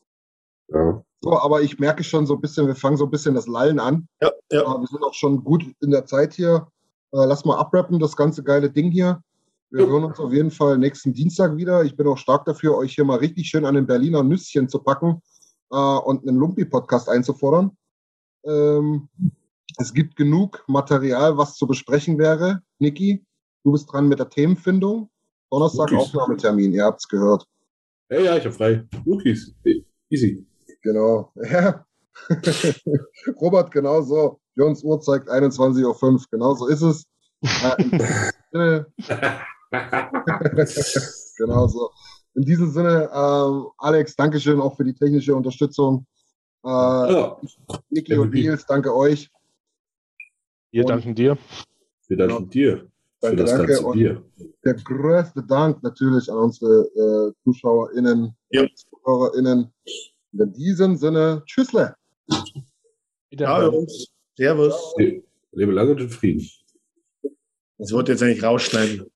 [0.69, 1.05] Ja.
[1.21, 3.79] So, aber ich merke schon so ein bisschen, wir fangen so ein bisschen das Lallen
[3.79, 4.09] an.
[4.21, 4.63] Ja, ja.
[4.63, 6.69] Äh, wir sind auch schon gut in der Zeit hier.
[7.13, 9.23] Äh, lass mal abrappen, das ganze geile Ding hier.
[9.71, 11.83] Wir hören uns auf jeden Fall nächsten Dienstag wieder.
[11.85, 14.81] Ich bin auch stark dafür, euch hier mal richtig schön an den Berliner Nüsschen zu
[14.81, 15.23] packen
[15.71, 17.77] äh, und einen Lumpi-Podcast einzufordern.
[18.45, 19.09] Ähm,
[19.79, 22.63] es gibt genug Material, was zu besprechen wäre.
[22.79, 23.25] Niki,
[23.65, 25.09] du bist dran mit der Themenfindung.
[25.51, 26.15] Donnerstag Cookies.
[26.15, 27.47] Aufnahmetermin, ihr habt's gehört.
[28.11, 28.87] Ja, ja, ich habe frei.
[29.07, 29.55] Cookies.
[30.11, 30.47] Easy.
[30.83, 31.33] Genau.
[31.51, 31.87] Ja.
[33.41, 34.42] Robert, genau so.
[34.55, 36.21] Jons Uhr zeigt 21.05 Uhr.
[36.31, 37.07] Genau so ist es.
[41.37, 41.91] genau so.
[42.35, 46.07] In diesem Sinne, ähm, Alex, Dankeschön auch für die technische Unterstützung.
[46.65, 47.37] Äh, ja.
[47.91, 49.31] Niki und Nils, danke euch.
[50.71, 51.37] Wir danken dir.
[52.09, 52.51] Wir danken genau.
[52.51, 52.89] dir.
[53.21, 53.75] Danke, für das danke.
[53.75, 54.25] Ganze Bier.
[54.65, 58.67] Der größte Dank natürlich an unsere äh, ZuschauerInnen, ja.
[58.75, 59.73] ZuhörerInnen.
[60.33, 61.95] In diesem Sinne, Tschüssle.
[63.31, 64.09] Ja, Jungs.
[64.43, 64.75] Servus.
[65.53, 66.51] Lebe lange und in Frieden.
[67.79, 69.07] Das wird jetzt eigentlich rausschneiden.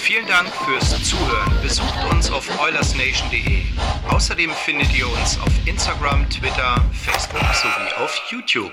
[0.00, 1.52] Vielen Dank fürs Zuhören.
[1.62, 3.62] Besucht uns auf oilersnation.de.
[4.10, 8.72] Außerdem findet ihr uns auf Instagram, Twitter, Facebook sowie auf YouTube.